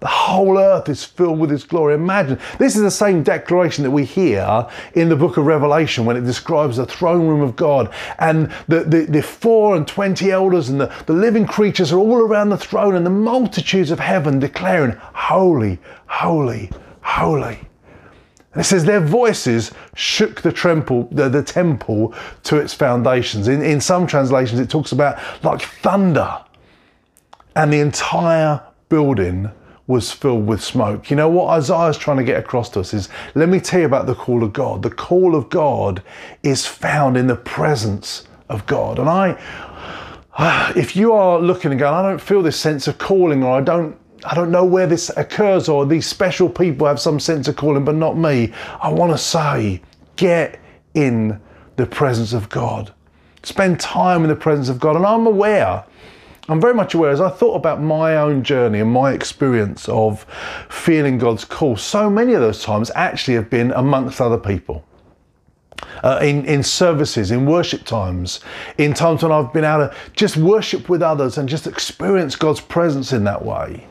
The 0.00 0.06
whole 0.06 0.58
earth 0.58 0.88
is 0.88 1.04
filled 1.04 1.40
with 1.40 1.50
His 1.50 1.64
glory. 1.64 1.94
Imagine, 1.94 2.38
this 2.58 2.76
is 2.76 2.82
the 2.82 2.90
same 2.90 3.24
declaration 3.24 3.82
that 3.82 3.90
we 3.90 4.04
hear 4.04 4.66
in 4.94 5.08
the 5.08 5.16
book 5.16 5.36
of 5.36 5.46
Revelation 5.46 6.04
when 6.04 6.16
it 6.16 6.24
describes 6.24 6.76
the 6.76 6.86
throne 6.86 7.26
room 7.26 7.40
of 7.40 7.56
God. 7.56 7.92
And 8.20 8.52
the, 8.68 8.84
the, 8.84 9.06
the 9.06 9.22
four 9.22 9.74
and 9.76 9.88
twenty 9.88 10.30
elders 10.30 10.68
and 10.68 10.80
the, 10.80 10.94
the 11.06 11.12
living 11.12 11.46
creatures 11.46 11.92
are 11.92 11.98
all 11.98 12.18
around 12.18 12.50
the 12.50 12.56
throne, 12.56 12.94
and 12.94 13.04
the 13.04 13.10
multitudes 13.10 13.90
of 13.90 13.98
heaven 13.98 14.38
declaring, 14.38 14.96
Holy, 15.14 15.80
holy, 16.06 16.70
holy. 17.00 17.67
And 18.52 18.62
it 18.62 18.64
says 18.64 18.84
their 18.84 19.00
voices 19.00 19.72
shook 19.94 20.40
the, 20.40 20.52
temple, 20.52 21.08
the, 21.12 21.28
the 21.28 21.42
temple 21.42 22.14
to 22.44 22.56
its 22.56 22.72
foundations. 22.72 23.46
In, 23.48 23.62
in 23.62 23.80
some 23.80 24.06
translations, 24.06 24.58
it 24.60 24.70
talks 24.70 24.92
about 24.92 25.18
like 25.44 25.62
thunder. 25.62 26.42
And 27.54 27.72
the 27.72 27.80
entire 27.80 28.62
building 28.88 29.50
was 29.86 30.12
filled 30.12 30.46
with 30.46 30.62
smoke. 30.62 31.10
You 31.10 31.16
know 31.16 31.28
what 31.28 31.48
Isaiah's 31.48 31.96
trying 31.96 32.18
to 32.18 32.24
get 32.24 32.38
across 32.38 32.68
to 32.70 32.80
us 32.80 32.92
is 32.94 33.08
let 33.34 33.48
me 33.48 33.58
tell 33.58 33.80
you 33.80 33.86
about 33.86 34.06
the 34.06 34.14
call 34.14 34.44
of 34.44 34.52
God. 34.52 34.82
The 34.82 34.90
call 34.90 35.34
of 35.34 35.48
God 35.48 36.02
is 36.42 36.66
found 36.66 37.16
in 37.16 37.26
the 37.26 37.36
presence 37.36 38.28
of 38.48 38.66
God. 38.66 38.98
And 38.98 39.08
I, 39.08 40.72
if 40.76 40.94
you 40.94 41.12
are 41.12 41.38
looking 41.40 41.70
and 41.70 41.80
going, 41.80 41.94
I 41.94 42.02
don't 42.02 42.20
feel 42.20 42.42
this 42.42 42.58
sense 42.58 42.86
of 42.86 42.98
calling, 42.98 43.42
or 43.42 43.56
I 43.56 43.60
don't, 43.60 43.98
I 44.24 44.34
don't 44.34 44.50
know 44.50 44.64
where 44.64 44.86
this 44.86 45.10
occurs, 45.16 45.68
or 45.68 45.86
these 45.86 46.06
special 46.06 46.48
people 46.48 46.86
have 46.86 47.00
some 47.00 47.20
sense 47.20 47.48
of 47.48 47.56
calling, 47.56 47.84
but 47.84 47.94
not 47.94 48.16
me. 48.16 48.52
I 48.80 48.90
want 48.90 49.12
to 49.12 49.18
say, 49.18 49.80
get 50.16 50.58
in 50.94 51.40
the 51.76 51.86
presence 51.86 52.32
of 52.32 52.48
God. 52.48 52.92
Spend 53.42 53.78
time 53.78 54.22
in 54.22 54.28
the 54.28 54.36
presence 54.36 54.68
of 54.68 54.80
God. 54.80 54.96
And 54.96 55.06
I'm 55.06 55.26
aware 55.26 55.84
I'm 56.50 56.62
very 56.62 56.72
much 56.72 56.94
aware 56.94 57.10
as 57.10 57.20
I 57.20 57.28
thought 57.28 57.56
about 57.56 57.82
my 57.82 58.16
own 58.16 58.42
journey 58.42 58.80
and 58.80 58.90
my 58.90 59.12
experience 59.12 59.86
of 59.86 60.24
feeling 60.70 61.18
God's 61.18 61.44
call, 61.44 61.76
so 61.76 62.08
many 62.08 62.32
of 62.32 62.40
those 62.40 62.62
times 62.62 62.90
actually 62.94 63.34
have 63.34 63.50
been 63.50 63.70
amongst 63.72 64.18
other 64.20 64.38
people. 64.38 64.82
Uh, 66.02 66.18
in, 66.22 66.44
in 66.46 66.62
services, 66.62 67.30
in 67.30 67.44
worship 67.44 67.84
times, 67.84 68.40
in 68.78 68.94
times 68.94 69.22
when 69.22 69.30
I've 69.30 69.52
been 69.52 69.64
able 69.64 69.88
to 69.88 69.94
just 70.14 70.36
worship 70.36 70.88
with 70.88 71.02
others 71.02 71.38
and 71.38 71.48
just 71.48 71.66
experience 71.66 72.34
God's 72.34 72.60
presence 72.60 73.12
in 73.12 73.24
that 73.24 73.44
way. 73.44 73.86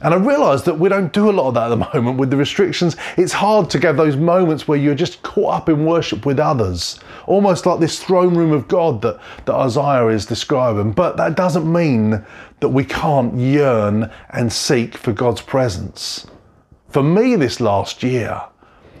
And 0.00 0.14
I 0.14 0.16
realise 0.16 0.62
that 0.62 0.78
we 0.78 0.88
don't 0.88 1.12
do 1.12 1.28
a 1.28 1.32
lot 1.32 1.48
of 1.48 1.54
that 1.54 1.64
at 1.64 1.68
the 1.70 1.76
moment 1.94 2.18
with 2.18 2.30
the 2.30 2.36
restrictions. 2.36 2.96
It's 3.16 3.32
hard 3.32 3.68
to 3.70 3.80
get 3.80 3.96
those 3.96 4.16
moments 4.16 4.68
where 4.68 4.78
you're 4.78 4.94
just 4.94 5.22
caught 5.22 5.54
up 5.54 5.68
in 5.68 5.84
worship 5.84 6.24
with 6.24 6.38
others, 6.38 7.00
almost 7.26 7.66
like 7.66 7.80
this 7.80 8.02
throne 8.02 8.36
room 8.36 8.52
of 8.52 8.68
God 8.68 9.02
that, 9.02 9.20
that 9.46 9.54
Isaiah 9.54 10.06
is 10.08 10.26
describing. 10.26 10.92
But 10.92 11.16
that 11.16 11.36
doesn't 11.36 11.70
mean 11.70 12.24
that 12.60 12.68
we 12.68 12.84
can't 12.84 13.36
yearn 13.36 14.10
and 14.30 14.52
seek 14.52 14.96
for 14.96 15.12
God's 15.12 15.40
presence. 15.40 16.26
For 16.88 17.02
me, 17.02 17.34
this 17.34 17.60
last 17.60 18.02
year, 18.02 18.40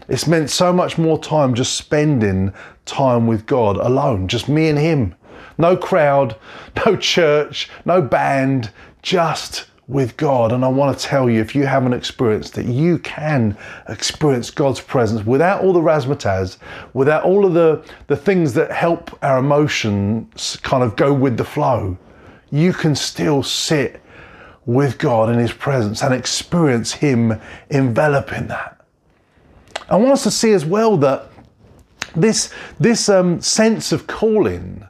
it's 0.08 0.26
meant 0.26 0.50
so 0.50 0.72
much 0.72 0.98
more 0.98 1.18
time 1.18 1.54
just 1.54 1.76
spending 1.76 2.52
time 2.86 3.26
with 3.26 3.46
God 3.46 3.76
alone, 3.76 4.26
just 4.26 4.48
me 4.48 4.68
and 4.68 4.78
Him. 4.78 5.14
No 5.58 5.76
crowd, 5.76 6.36
no 6.86 6.96
church, 6.96 7.70
no 7.84 8.02
band, 8.02 8.70
just 9.02 9.66
with 9.88 10.16
God. 10.18 10.52
And 10.52 10.64
I 10.64 10.68
want 10.68 10.96
to 10.96 11.04
tell 11.04 11.28
you, 11.28 11.40
if 11.40 11.54
you 11.54 11.66
haven't 11.66 11.94
experienced 11.94 12.54
that, 12.54 12.66
you 12.66 12.98
can 12.98 13.56
experience 13.88 14.50
God's 14.50 14.80
presence 14.80 15.26
without 15.26 15.64
all 15.64 15.72
the 15.72 15.80
razzmatazz, 15.80 16.58
without 16.92 17.24
all 17.24 17.46
of 17.46 17.54
the, 17.54 17.82
the 18.06 18.16
things 18.16 18.52
that 18.54 18.70
help 18.70 19.18
our 19.24 19.38
emotions 19.38 20.58
kind 20.62 20.84
of 20.84 20.94
go 20.94 21.12
with 21.12 21.38
the 21.38 21.44
flow. 21.44 21.96
You 22.50 22.72
can 22.72 22.94
still 22.94 23.42
sit 23.42 24.02
with 24.66 24.98
God 24.98 25.30
in 25.30 25.38
His 25.38 25.52
presence 25.52 26.02
and 26.02 26.12
experience 26.12 26.92
Him 26.92 27.40
enveloping 27.70 28.48
that. 28.48 28.78
I 29.88 29.96
want 29.96 30.12
us 30.12 30.22
to 30.24 30.30
see 30.30 30.52
as 30.52 30.66
well 30.66 30.98
that 30.98 31.30
this, 32.14 32.52
this 32.78 33.08
um, 33.08 33.40
sense 33.40 33.92
of 33.92 34.06
calling 34.06 34.86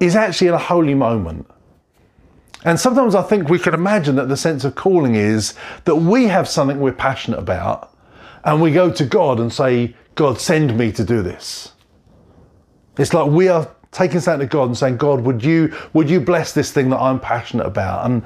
is 0.00 0.16
actually 0.16 0.48
in 0.48 0.54
a 0.54 0.58
holy 0.58 0.94
moment. 0.94 1.48
And 2.64 2.78
sometimes 2.78 3.14
I 3.14 3.22
think 3.22 3.48
we 3.48 3.58
can 3.58 3.74
imagine 3.74 4.16
that 4.16 4.28
the 4.28 4.36
sense 4.36 4.64
of 4.64 4.74
calling 4.74 5.14
is 5.14 5.54
that 5.84 5.96
we 5.96 6.24
have 6.24 6.48
something 6.48 6.80
we're 6.80 6.92
passionate 6.92 7.38
about 7.38 7.96
and 8.44 8.60
we 8.60 8.72
go 8.72 8.90
to 8.90 9.04
God 9.04 9.38
and 9.38 9.52
say, 9.52 9.94
God, 10.14 10.40
send 10.40 10.76
me 10.76 10.90
to 10.92 11.04
do 11.04 11.22
this. 11.22 11.72
It's 12.98 13.14
like 13.14 13.30
we 13.30 13.48
are 13.48 13.70
taking 13.92 14.20
something 14.20 14.48
to 14.48 14.52
God 14.52 14.64
and 14.64 14.76
saying, 14.76 14.96
God, 14.96 15.20
would 15.20 15.44
you 15.44 15.74
would 15.92 16.10
you 16.10 16.20
bless 16.20 16.52
this 16.52 16.72
thing 16.72 16.90
that 16.90 16.98
I'm 16.98 17.20
passionate 17.20 17.66
about? 17.66 18.06
And 18.06 18.24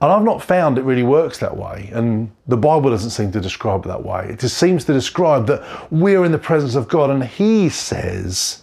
and 0.00 0.12
I've 0.12 0.22
not 0.22 0.42
found 0.42 0.78
it 0.78 0.82
really 0.82 1.02
works 1.02 1.38
that 1.38 1.56
way. 1.56 1.90
And 1.92 2.30
the 2.46 2.56
Bible 2.56 2.90
doesn't 2.90 3.10
seem 3.10 3.32
to 3.32 3.40
describe 3.40 3.84
it 3.84 3.88
that 3.88 4.04
way. 4.04 4.28
It 4.30 4.40
just 4.40 4.58
seems 4.58 4.84
to 4.86 4.92
describe 4.92 5.46
that 5.46 5.92
we're 5.92 6.24
in 6.24 6.32
the 6.32 6.38
presence 6.38 6.74
of 6.74 6.88
God 6.88 7.10
and 7.10 7.22
He 7.22 7.68
says, 7.68 8.62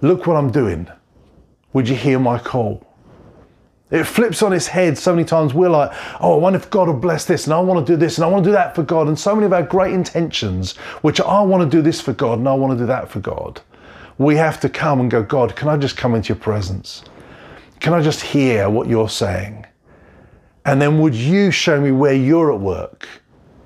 Look 0.00 0.26
what 0.26 0.36
I'm 0.36 0.50
doing. 0.50 0.88
Would 1.72 1.88
you 1.88 1.96
hear 1.96 2.18
my 2.18 2.38
call? 2.38 2.87
It 3.90 4.04
flips 4.04 4.42
on 4.42 4.52
its 4.52 4.66
head 4.66 4.98
so 4.98 5.14
many 5.14 5.24
times. 5.24 5.54
We're 5.54 5.70
like, 5.70 5.90
oh, 6.20 6.34
I 6.34 6.36
wonder 6.36 6.58
if 6.58 6.68
God 6.68 6.88
will 6.88 6.94
bless 6.94 7.24
this, 7.24 7.46
and 7.46 7.54
I 7.54 7.60
want 7.60 7.86
to 7.86 7.92
do 7.92 7.96
this, 7.96 8.18
and 8.18 8.24
I 8.24 8.28
want 8.28 8.44
to 8.44 8.48
do 8.48 8.52
that 8.52 8.74
for 8.74 8.82
God. 8.82 9.08
And 9.08 9.18
so 9.18 9.34
many 9.34 9.46
of 9.46 9.52
our 9.52 9.62
great 9.62 9.94
intentions, 9.94 10.76
which 11.02 11.20
I 11.20 11.40
want 11.40 11.68
to 11.68 11.76
do 11.76 11.82
this 11.82 12.00
for 12.00 12.12
God, 12.12 12.38
and 12.38 12.48
I 12.48 12.54
want 12.54 12.74
to 12.74 12.78
do 12.78 12.86
that 12.86 13.08
for 13.10 13.20
God, 13.20 13.62
we 14.18 14.36
have 14.36 14.60
to 14.60 14.68
come 14.68 15.00
and 15.00 15.10
go, 15.10 15.22
God, 15.22 15.56
can 15.56 15.68
I 15.68 15.76
just 15.76 15.96
come 15.96 16.14
into 16.14 16.28
your 16.28 16.38
presence? 16.38 17.02
Can 17.80 17.94
I 17.94 18.02
just 18.02 18.20
hear 18.20 18.68
what 18.68 18.88
you're 18.88 19.08
saying? 19.08 19.64
And 20.64 20.82
then 20.82 21.00
would 21.00 21.14
you 21.14 21.50
show 21.50 21.80
me 21.80 21.92
where 21.92 22.12
you're 22.12 22.52
at 22.52 22.60
work 22.60 23.08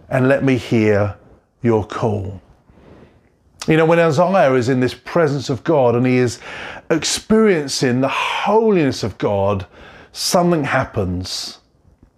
and 0.08 0.28
let 0.28 0.44
me 0.44 0.56
hear 0.56 1.16
your 1.62 1.84
call? 1.84 2.40
You 3.66 3.76
know, 3.76 3.86
when 3.86 3.98
Isaiah 3.98 4.52
is 4.54 4.68
in 4.68 4.80
this 4.80 4.94
presence 4.94 5.48
of 5.48 5.64
God 5.64 5.96
and 5.96 6.06
he 6.06 6.16
is 6.16 6.38
experiencing 6.90 8.00
the 8.00 8.08
holiness 8.08 9.02
of 9.02 9.16
God, 9.18 9.66
something 10.12 10.64
happens 10.64 11.58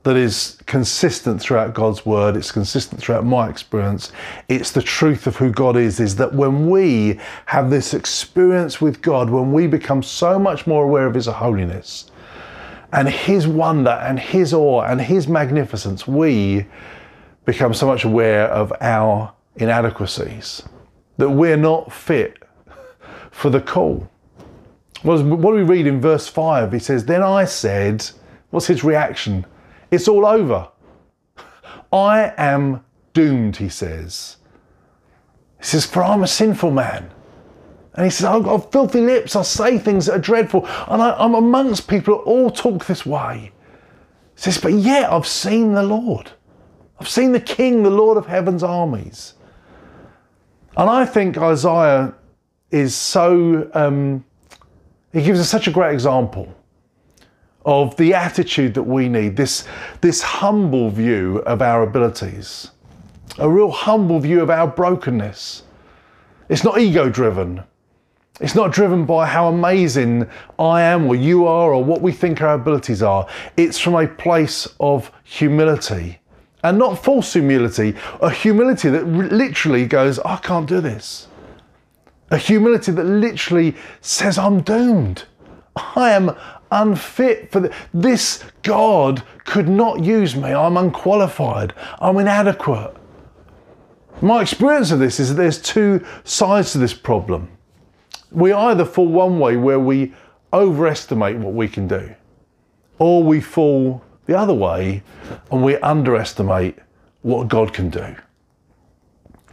that 0.02 0.16
is 0.16 0.58
consistent 0.66 1.40
throughout 1.40 1.72
God's 1.72 2.04
word, 2.04 2.36
it's 2.36 2.52
consistent 2.52 3.00
throughout 3.00 3.24
my 3.24 3.48
experience. 3.48 4.12
It's 4.48 4.70
the 4.70 4.82
truth 4.82 5.26
of 5.26 5.36
who 5.36 5.50
God 5.50 5.76
is, 5.76 5.98
is 5.98 6.16
that 6.16 6.34
when 6.34 6.68
we 6.68 7.18
have 7.46 7.70
this 7.70 7.94
experience 7.94 8.82
with 8.82 9.00
God, 9.00 9.30
when 9.30 9.50
we 9.50 9.66
become 9.66 10.02
so 10.02 10.38
much 10.38 10.66
more 10.66 10.84
aware 10.84 11.06
of 11.06 11.14
His 11.14 11.26
holiness 11.26 12.10
and 12.92 13.08
His 13.08 13.48
wonder 13.48 13.90
and 13.90 14.20
His 14.20 14.52
awe 14.52 14.82
and 14.82 15.00
His 15.00 15.26
magnificence, 15.26 16.06
we 16.06 16.66
become 17.46 17.72
so 17.72 17.86
much 17.86 18.04
aware 18.04 18.46
of 18.48 18.72
our 18.82 19.32
inadequacies, 19.56 20.62
that 21.16 21.30
we're 21.30 21.56
not 21.56 21.90
fit 21.90 22.42
for 23.30 23.48
the 23.48 23.60
call. 23.60 24.10
What 25.04 25.18
do 25.18 25.50
we 25.50 25.62
read 25.62 25.86
in 25.86 26.00
verse 26.00 26.28
5? 26.28 26.72
He 26.72 26.78
says, 26.78 27.04
Then 27.04 27.22
I 27.22 27.44
said, 27.44 28.08
What's 28.48 28.66
his 28.66 28.82
reaction? 28.82 29.44
It's 29.90 30.08
all 30.08 30.24
over. 30.24 30.68
I 31.92 32.32
am 32.38 32.82
doomed, 33.12 33.56
he 33.56 33.68
says. 33.68 34.38
He 35.58 35.64
says, 35.64 35.84
For 35.84 36.02
I'm 36.02 36.22
a 36.22 36.26
sinful 36.26 36.70
man. 36.70 37.10
And 37.94 38.04
he 38.04 38.10
says, 38.10 38.24
I've 38.24 38.44
got 38.44 38.72
filthy 38.72 39.02
lips, 39.02 39.36
I 39.36 39.42
say 39.42 39.78
things 39.78 40.06
that 40.06 40.14
are 40.14 40.18
dreadful, 40.18 40.66
and 40.88 41.02
I, 41.02 41.22
am 41.22 41.34
amongst 41.34 41.86
people 41.86 42.16
that 42.16 42.22
all 42.22 42.50
talk 42.50 42.86
this 42.86 43.04
way. 43.04 43.52
He 44.34 44.40
says, 44.40 44.56
But 44.56 44.72
yet 44.72 45.12
I've 45.12 45.26
seen 45.26 45.74
the 45.74 45.82
Lord. 45.82 46.32
I've 46.98 47.08
seen 47.10 47.32
the 47.32 47.40
King, 47.40 47.82
the 47.82 47.90
Lord 47.90 48.16
of 48.16 48.26
heaven's 48.26 48.62
armies. 48.62 49.34
And 50.78 50.88
I 50.88 51.04
think 51.04 51.36
Isaiah 51.36 52.14
is 52.70 52.96
so 52.96 53.70
um, 53.74 54.24
he 55.14 55.22
gives 55.22 55.38
us 55.38 55.48
such 55.48 55.68
a 55.68 55.70
great 55.70 55.94
example 55.94 56.52
of 57.64 57.96
the 57.96 58.12
attitude 58.12 58.74
that 58.74 58.82
we 58.82 59.08
need, 59.08 59.36
this, 59.36 59.64
this 60.00 60.20
humble 60.20 60.90
view 60.90 61.38
of 61.46 61.62
our 61.62 61.82
abilities, 61.82 62.72
a 63.38 63.48
real 63.48 63.70
humble 63.70 64.18
view 64.20 64.42
of 64.42 64.50
our 64.50 64.66
brokenness. 64.66 65.62
It's 66.48 66.64
not 66.64 66.78
ego 66.78 67.08
driven. 67.08 67.62
It's 68.40 68.56
not 68.56 68.72
driven 68.72 69.06
by 69.06 69.26
how 69.26 69.48
amazing 69.48 70.28
I 70.58 70.82
am 70.82 71.06
or 71.06 71.14
you 71.14 71.46
are 71.46 71.72
or 71.72 71.82
what 71.82 72.02
we 72.02 72.10
think 72.10 72.42
our 72.42 72.54
abilities 72.54 73.00
are. 73.00 73.26
It's 73.56 73.78
from 73.78 73.94
a 73.94 74.08
place 74.08 74.66
of 74.80 75.12
humility 75.22 76.18
and 76.64 76.78
not 76.78 77.02
false 77.02 77.32
humility, 77.32 77.94
a 78.20 78.30
humility 78.30 78.88
that 78.88 79.06
literally 79.06 79.86
goes, 79.86 80.18
I 80.20 80.36
can't 80.38 80.68
do 80.68 80.80
this. 80.80 81.28
A 82.30 82.36
humility 82.36 82.92
that 82.92 83.04
literally 83.04 83.74
says, 84.00 84.38
I'm 84.38 84.62
doomed. 84.62 85.24
I 85.76 86.10
am 86.10 86.36
unfit 86.70 87.52
for 87.52 87.70
this. 87.92 88.42
God 88.62 89.22
could 89.44 89.68
not 89.68 90.02
use 90.02 90.34
me. 90.34 90.52
I'm 90.52 90.76
unqualified. 90.76 91.72
I'm 92.00 92.18
inadequate. 92.18 92.96
My 94.22 94.42
experience 94.42 94.90
of 94.90 94.98
this 94.98 95.20
is 95.20 95.30
that 95.30 95.34
there's 95.34 95.60
two 95.60 96.04
sides 96.24 96.72
to 96.72 96.78
this 96.78 96.94
problem. 96.94 97.48
We 98.30 98.52
either 98.52 98.84
fall 98.84 99.06
one 99.06 99.38
way 99.38 99.56
where 99.56 99.80
we 99.80 100.12
overestimate 100.52 101.36
what 101.36 101.52
we 101.52 101.68
can 101.68 101.88
do, 101.88 102.14
or 102.98 103.22
we 103.22 103.40
fall 103.40 104.02
the 104.26 104.38
other 104.38 104.54
way 104.54 105.02
and 105.50 105.62
we 105.62 105.76
underestimate 105.78 106.78
what 107.22 107.48
God 107.48 107.72
can 107.72 107.90
do. 107.90 108.16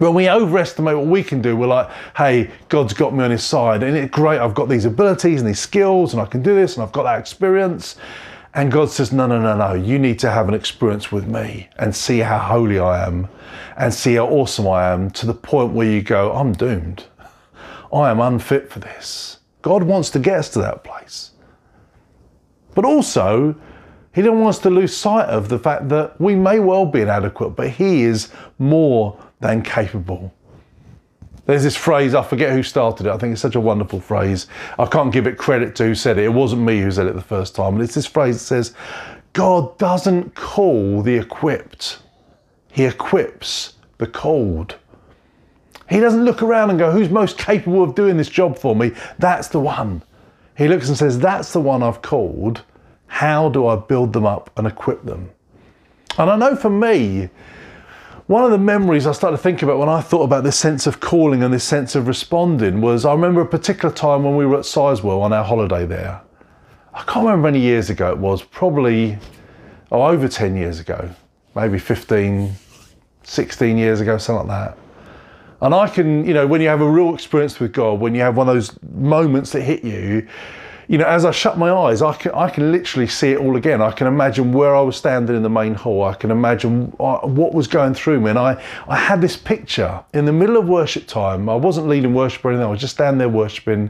When 0.01 0.15
we 0.15 0.27
overestimate 0.27 0.97
what 0.97 1.05
we 1.05 1.21
can 1.21 1.43
do, 1.43 1.55
we're 1.55 1.67
like, 1.67 1.87
hey, 2.17 2.49
God's 2.69 2.91
got 2.91 3.13
me 3.13 3.23
on 3.23 3.29
his 3.29 3.43
side. 3.43 3.83
And 3.83 3.95
it's 3.95 4.09
great, 4.09 4.39
I've 4.39 4.55
got 4.55 4.67
these 4.67 4.85
abilities 4.85 5.41
and 5.41 5.47
these 5.47 5.59
skills, 5.59 6.13
and 6.13 6.19
I 6.19 6.25
can 6.25 6.41
do 6.41 6.55
this, 6.55 6.73
and 6.73 6.81
I've 6.81 6.91
got 6.91 7.03
that 7.03 7.19
experience. 7.19 7.97
And 8.55 8.71
God 8.71 8.89
says, 8.89 9.11
no, 9.11 9.27
no, 9.27 9.39
no, 9.39 9.55
no, 9.55 9.73
you 9.75 9.99
need 9.99 10.17
to 10.17 10.31
have 10.31 10.47
an 10.47 10.55
experience 10.55 11.11
with 11.11 11.27
me 11.27 11.69
and 11.77 11.95
see 11.95 12.17
how 12.17 12.39
holy 12.39 12.79
I 12.79 13.05
am 13.05 13.29
and 13.77 13.93
see 13.93 14.15
how 14.15 14.25
awesome 14.25 14.67
I 14.67 14.91
am 14.91 15.11
to 15.11 15.27
the 15.27 15.35
point 15.35 15.73
where 15.73 15.85
you 15.85 16.01
go, 16.01 16.31
I'm 16.31 16.53
doomed. 16.53 17.03
I 17.93 18.09
am 18.09 18.21
unfit 18.21 18.71
for 18.71 18.79
this. 18.79 19.37
God 19.61 19.83
wants 19.83 20.09
to 20.09 20.19
get 20.19 20.39
us 20.39 20.49
to 20.53 20.59
that 20.61 20.83
place. 20.83 21.33
But 22.73 22.85
also, 22.85 23.55
He 24.15 24.23
doesn't 24.23 24.39
want 24.39 24.55
us 24.55 24.61
to 24.63 24.71
lose 24.71 24.97
sight 24.97 25.29
of 25.29 25.47
the 25.47 25.59
fact 25.59 25.89
that 25.89 26.19
we 26.19 26.33
may 26.33 26.59
well 26.59 26.87
be 26.87 27.01
inadequate, 27.01 27.51
but 27.51 27.69
He 27.69 28.01
is 28.01 28.29
more 28.57 29.15
than 29.41 29.61
capable. 29.61 30.33
There's 31.45 31.63
this 31.63 31.75
phrase, 31.75 32.13
I 32.13 32.23
forget 32.23 32.53
who 32.53 32.63
started 32.63 33.07
it. 33.07 33.09
I 33.09 33.17
think 33.17 33.33
it's 33.33 33.41
such 33.41 33.55
a 33.55 33.59
wonderful 33.59 33.99
phrase. 33.99 34.47
I 34.77 34.85
can't 34.85 35.11
give 35.11 35.27
it 35.27 35.37
credit 35.37 35.75
to 35.75 35.85
who 35.85 35.95
said 35.95 36.17
it. 36.17 36.25
It 36.25 36.33
wasn't 36.33 36.61
me 36.61 36.79
who 36.81 36.91
said 36.91 37.07
it 37.07 37.15
the 37.15 37.21
first 37.21 37.55
time. 37.55 37.73
And 37.73 37.83
it's 37.83 37.95
this 37.95 38.05
phrase 38.05 38.37
that 38.37 38.45
says, 38.45 38.73
God 39.33 39.77
doesn't 39.77 40.35
call 40.35 41.01
the 41.01 41.15
equipped, 41.15 41.99
He 42.71 42.85
equips 42.85 43.73
the 43.97 44.07
called. 44.07 44.75
He 45.89 45.99
doesn't 45.99 46.23
look 46.23 46.41
around 46.41 46.69
and 46.69 46.79
go, 46.79 46.91
who's 46.91 47.09
most 47.09 47.37
capable 47.37 47.83
of 47.83 47.95
doing 47.95 48.15
this 48.15 48.29
job 48.29 48.57
for 48.57 48.73
me? 48.75 48.93
That's 49.19 49.49
the 49.49 49.59
one. 49.59 50.03
He 50.57 50.69
looks 50.69 50.87
and 50.87 50.97
says, 50.97 51.19
that's 51.19 51.51
the 51.51 51.59
one 51.59 51.83
I've 51.83 52.01
called. 52.01 52.63
How 53.07 53.49
do 53.49 53.67
I 53.67 53.75
build 53.75 54.13
them 54.13 54.25
up 54.25 54.51
and 54.57 54.65
equip 54.67 55.03
them? 55.03 55.31
And 56.17 56.29
I 56.29 56.37
know 56.37 56.55
for 56.55 56.69
me, 56.69 57.29
one 58.31 58.45
of 58.45 58.51
the 58.51 58.57
memories 58.57 59.05
I 59.05 59.11
started 59.11 59.35
to 59.35 59.43
think 59.43 59.61
about 59.61 59.77
when 59.77 59.89
I 59.89 59.99
thought 59.99 60.23
about 60.23 60.45
this 60.45 60.57
sense 60.57 60.87
of 60.87 61.01
calling 61.01 61.43
and 61.43 61.53
this 61.53 61.65
sense 61.65 61.95
of 61.95 62.07
responding 62.07 62.79
was 62.79 63.03
I 63.03 63.11
remember 63.11 63.41
a 63.41 63.45
particular 63.45 63.93
time 63.93 64.23
when 64.23 64.37
we 64.37 64.45
were 64.45 64.55
at 64.55 64.63
Sizewell 64.63 65.19
on 65.19 65.33
our 65.33 65.43
holiday 65.43 65.85
there. 65.85 66.21
I 66.93 66.99
can't 66.99 67.25
remember 67.25 67.49
how 67.49 67.51
many 67.51 67.59
years 67.59 67.89
ago 67.89 68.09
it 68.09 68.17
was, 68.17 68.41
probably 68.41 69.17
oh, 69.91 70.03
over 70.03 70.29
10 70.29 70.55
years 70.55 70.79
ago, 70.79 71.09
maybe 71.55 71.77
15, 71.77 72.53
16 73.23 73.77
years 73.77 73.99
ago, 73.99 74.17
something 74.17 74.47
like 74.47 74.69
that. 74.69 74.77
And 75.59 75.75
I 75.75 75.89
can, 75.89 76.25
you 76.25 76.33
know, 76.33 76.47
when 76.47 76.61
you 76.61 76.69
have 76.69 76.79
a 76.79 76.89
real 76.89 77.13
experience 77.13 77.59
with 77.59 77.73
God, 77.73 77.99
when 77.99 78.15
you 78.15 78.21
have 78.21 78.37
one 78.37 78.47
of 78.47 78.55
those 78.55 78.81
moments 78.81 79.51
that 79.51 79.63
hit 79.63 79.83
you, 79.83 80.25
you 80.91 80.97
know, 80.97 81.05
as 81.05 81.23
I 81.23 81.31
shut 81.31 81.57
my 81.57 81.71
eyes, 81.71 82.01
I 82.01 82.11
can, 82.11 82.33
I 82.33 82.49
can 82.49 82.73
literally 82.73 83.07
see 83.07 83.31
it 83.31 83.37
all 83.37 83.55
again. 83.55 83.81
I 83.81 83.91
can 83.91 84.07
imagine 84.07 84.51
where 84.51 84.75
I 84.75 84.81
was 84.81 84.97
standing 84.97 85.37
in 85.37 85.41
the 85.41 85.49
main 85.49 85.73
hall. 85.73 86.03
I 86.03 86.15
can 86.15 86.31
imagine 86.31 86.93
uh, 86.99 87.19
what 87.19 87.53
was 87.53 87.65
going 87.65 87.93
through 87.93 88.19
me. 88.19 88.31
And 88.31 88.37
I, 88.37 88.61
I 88.89 88.97
had 88.97 89.21
this 89.21 89.37
picture 89.37 90.03
in 90.13 90.25
the 90.25 90.33
middle 90.33 90.57
of 90.57 90.67
worship 90.67 91.07
time. 91.07 91.47
I 91.47 91.55
wasn't 91.55 91.87
leading 91.87 92.13
worship 92.13 92.43
or 92.43 92.49
anything. 92.49 92.67
I 92.67 92.69
was 92.69 92.81
just 92.81 92.95
standing 92.95 93.19
there 93.19 93.29
worshiping. 93.29 93.89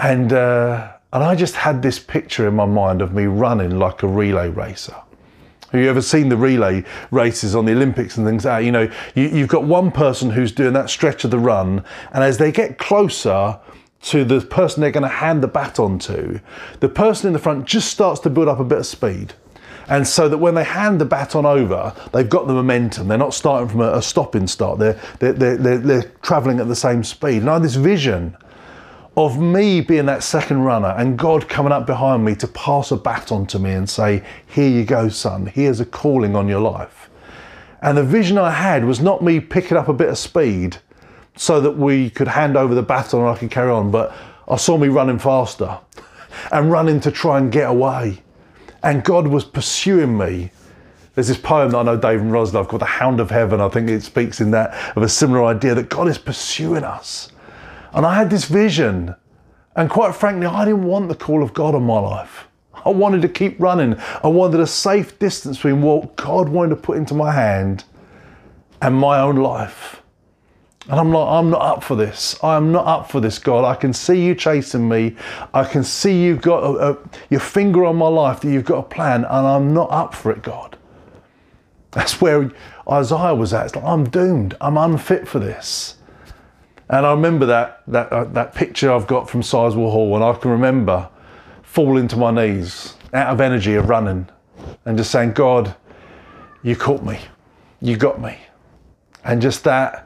And, 0.00 0.32
uh, 0.32 0.94
and 1.12 1.22
I 1.22 1.36
just 1.36 1.54
had 1.54 1.80
this 1.80 2.00
picture 2.00 2.48
in 2.48 2.56
my 2.56 2.66
mind 2.66 3.00
of 3.00 3.14
me 3.14 3.26
running 3.26 3.78
like 3.78 4.02
a 4.02 4.08
relay 4.08 4.48
racer. 4.48 4.96
Have 5.70 5.80
you 5.80 5.88
ever 5.88 6.02
seen 6.02 6.28
the 6.28 6.36
relay 6.36 6.82
races 7.12 7.54
on 7.54 7.66
the 7.66 7.72
Olympics 7.72 8.16
and 8.16 8.26
things 8.26 8.44
like 8.44 8.58
that? 8.58 8.64
You 8.64 8.72
know, 8.72 8.90
you, 9.14 9.28
you've 9.28 9.48
got 9.48 9.62
one 9.62 9.92
person 9.92 10.30
who's 10.30 10.50
doing 10.50 10.72
that 10.72 10.90
stretch 10.90 11.22
of 11.22 11.30
the 11.30 11.38
run, 11.38 11.84
and 12.12 12.24
as 12.24 12.38
they 12.38 12.50
get 12.50 12.78
closer 12.78 13.60
to 14.04 14.24
the 14.24 14.40
person 14.40 14.82
they're 14.82 14.90
going 14.90 15.02
to 15.02 15.08
hand 15.08 15.42
the 15.42 15.48
baton 15.48 15.98
to, 15.98 16.40
the 16.80 16.88
person 16.88 17.26
in 17.26 17.32
the 17.32 17.38
front 17.38 17.64
just 17.64 17.90
starts 17.90 18.20
to 18.20 18.30
build 18.30 18.48
up 18.48 18.60
a 18.60 18.64
bit 18.64 18.78
of 18.78 18.86
speed. 18.86 19.32
And 19.88 20.06
so 20.06 20.28
that 20.28 20.38
when 20.38 20.54
they 20.54 20.64
hand 20.64 21.00
the 21.00 21.04
baton 21.04 21.46
over, 21.46 21.94
they've 22.12 22.28
got 22.28 22.46
the 22.46 22.54
momentum. 22.54 23.08
They're 23.08 23.18
not 23.18 23.34
starting 23.34 23.68
from 23.68 23.80
a, 23.80 23.92
a 23.94 24.02
stopping 24.02 24.46
start. 24.46 24.78
They're, 24.78 25.00
they're, 25.18 25.32
they're, 25.32 25.78
they're, 25.78 26.12
traveling 26.22 26.60
at 26.60 26.68
the 26.68 26.76
same 26.76 27.04
speed. 27.04 27.38
And 27.38 27.50
I 27.50 27.54
had 27.54 27.62
this 27.62 27.74
vision 27.74 28.36
of 29.16 29.38
me 29.38 29.80
being 29.80 30.06
that 30.06 30.22
second 30.22 30.60
runner 30.60 30.94
and 30.96 31.18
God 31.18 31.48
coming 31.48 31.72
up 31.72 31.86
behind 31.86 32.24
me 32.24 32.34
to 32.36 32.48
pass 32.48 32.90
a 32.90 32.96
baton 32.96 33.46
to 33.46 33.58
me 33.58 33.72
and 33.72 33.88
say, 33.88 34.22
Here 34.46 34.68
you 34.68 34.84
go, 34.84 35.08
son, 35.08 35.46
here's 35.46 35.80
a 35.80 35.86
calling 35.86 36.34
on 36.34 36.48
your 36.48 36.60
life. 36.60 37.10
And 37.80 37.98
the 37.98 38.04
vision 38.04 38.38
I 38.38 38.50
had 38.50 38.84
was 38.84 39.00
not 39.00 39.22
me 39.22 39.40
picking 39.40 39.76
up 39.76 39.88
a 39.88 39.92
bit 39.92 40.08
of 40.08 40.18
speed 40.18 40.78
so 41.36 41.60
that 41.60 41.72
we 41.72 42.10
could 42.10 42.28
hand 42.28 42.56
over 42.56 42.74
the 42.74 42.82
baton 42.82 43.20
and 43.20 43.28
I 43.28 43.36
could 43.36 43.50
carry 43.50 43.70
on, 43.70 43.90
but 43.90 44.14
I 44.46 44.56
saw 44.56 44.76
me 44.76 44.88
running 44.88 45.18
faster 45.18 45.78
and 46.52 46.70
running 46.70 47.00
to 47.00 47.10
try 47.10 47.38
and 47.38 47.50
get 47.50 47.68
away. 47.68 48.22
And 48.82 49.02
God 49.02 49.26
was 49.26 49.44
pursuing 49.44 50.16
me. 50.16 50.50
There's 51.14 51.28
this 51.28 51.38
poem 51.38 51.70
that 51.70 51.78
I 51.78 51.82
know 51.84 51.96
David 51.96 52.26
Rose 52.26 52.52
loved 52.52 52.68
called 52.68 52.82
The 52.82 52.86
Hound 52.86 53.20
of 53.20 53.30
Heaven. 53.30 53.60
I 53.60 53.68
think 53.68 53.88
it 53.88 54.02
speaks 54.02 54.40
in 54.40 54.50
that 54.50 54.96
of 54.96 55.02
a 55.02 55.08
similar 55.08 55.44
idea 55.44 55.74
that 55.74 55.88
God 55.88 56.08
is 56.08 56.18
pursuing 56.18 56.84
us. 56.84 57.30
And 57.92 58.04
I 58.04 58.14
had 58.14 58.30
this 58.30 58.44
vision. 58.44 59.14
And 59.76 59.88
quite 59.88 60.14
frankly, 60.14 60.46
I 60.46 60.64
didn't 60.64 60.84
want 60.84 61.08
the 61.08 61.14
call 61.14 61.42
of 61.42 61.54
God 61.54 61.74
on 61.74 61.84
my 61.84 61.98
life. 61.98 62.48
I 62.84 62.90
wanted 62.90 63.22
to 63.22 63.28
keep 63.28 63.58
running. 63.58 63.96
I 64.22 64.28
wanted 64.28 64.60
a 64.60 64.66
safe 64.66 65.18
distance 65.18 65.56
between 65.56 65.82
what 65.82 66.16
God 66.16 66.48
wanted 66.48 66.70
to 66.70 66.80
put 66.82 66.98
into 66.98 67.14
my 67.14 67.32
hand 67.32 67.84
and 68.82 68.94
my 68.94 69.20
own 69.20 69.36
life. 69.36 70.02
And 70.90 71.00
I'm 71.00 71.12
like, 71.12 71.26
I'm 71.26 71.48
not 71.48 71.62
up 71.62 71.82
for 71.82 71.96
this. 71.96 72.36
I 72.42 72.56
am 72.56 72.70
not 72.70 72.86
up 72.86 73.10
for 73.10 73.20
this, 73.20 73.38
God. 73.38 73.64
I 73.64 73.74
can 73.74 73.94
see 73.94 74.22
you 74.22 74.34
chasing 74.34 74.86
me. 74.86 75.16
I 75.54 75.64
can 75.64 75.82
see 75.82 76.22
you've 76.22 76.42
got 76.42 76.62
a, 76.62 76.92
a, 76.92 76.98
your 77.30 77.40
finger 77.40 77.86
on 77.86 77.96
my 77.96 78.08
life, 78.08 78.40
that 78.40 78.50
you've 78.50 78.66
got 78.66 78.78
a 78.78 78.82
plan, 78.82 79.24
and 79.24 79.46
I'm 79.46 79.72
not 79.72 79.90
up 79.90 80.14
for 80.14 80.30
it, 80.30 80.42
God. 80.42 80.76
That's 81.92 82.20
where 82.20 82.50
Isaiah 82.90 83.34
was 83.34 83.54
at. 83.54 83.66
It's 83.66 83.76
like, 83.76 83.84
I'm 83.84 84.04
doomed. 84.04 84.56
I'm 84.60 84.76
unfit 84.76 85.26
for 85.26 85.38
this. 85.38 85.96
And 86.90 87.06
I 87.06 87.12
remember 87.12 87.46
that 87.46 87.82
that 87.86 88.12
uh, 88.12 88.24
that 88.24 88.54
picture 88.54 88.92
I've 88.92 89.06
got 89.06 89.30
from 89.30 89.40
Sizewell 89.40 89.90
Hall, 89.90 90.14
and 90.16 90.24
I 90.24 90.34
can 90.34 90.50
remember 90.50 91.08
falling 91.62 92.08
to 92.08 92.16
my 92.16 92.30
knees 92.30 92.94
out 93.14 93.28
of 93.28 93.40
energy 93.40 93.74
of 93.74 93.88
running, 93.88 94.28
and 94.84 94.98
just 94.98 95.10
saying, 95.10 95.32
"God, 95.32 95.74
you 96.62 96.76
caught 96.76 97.02
me, 97.02 97.20
you 97.80 97.96
got 97.96 98.20
me," 98.20 98.36
and 99.24 99.40
just 99.40 99.64
that. 99.64 100.03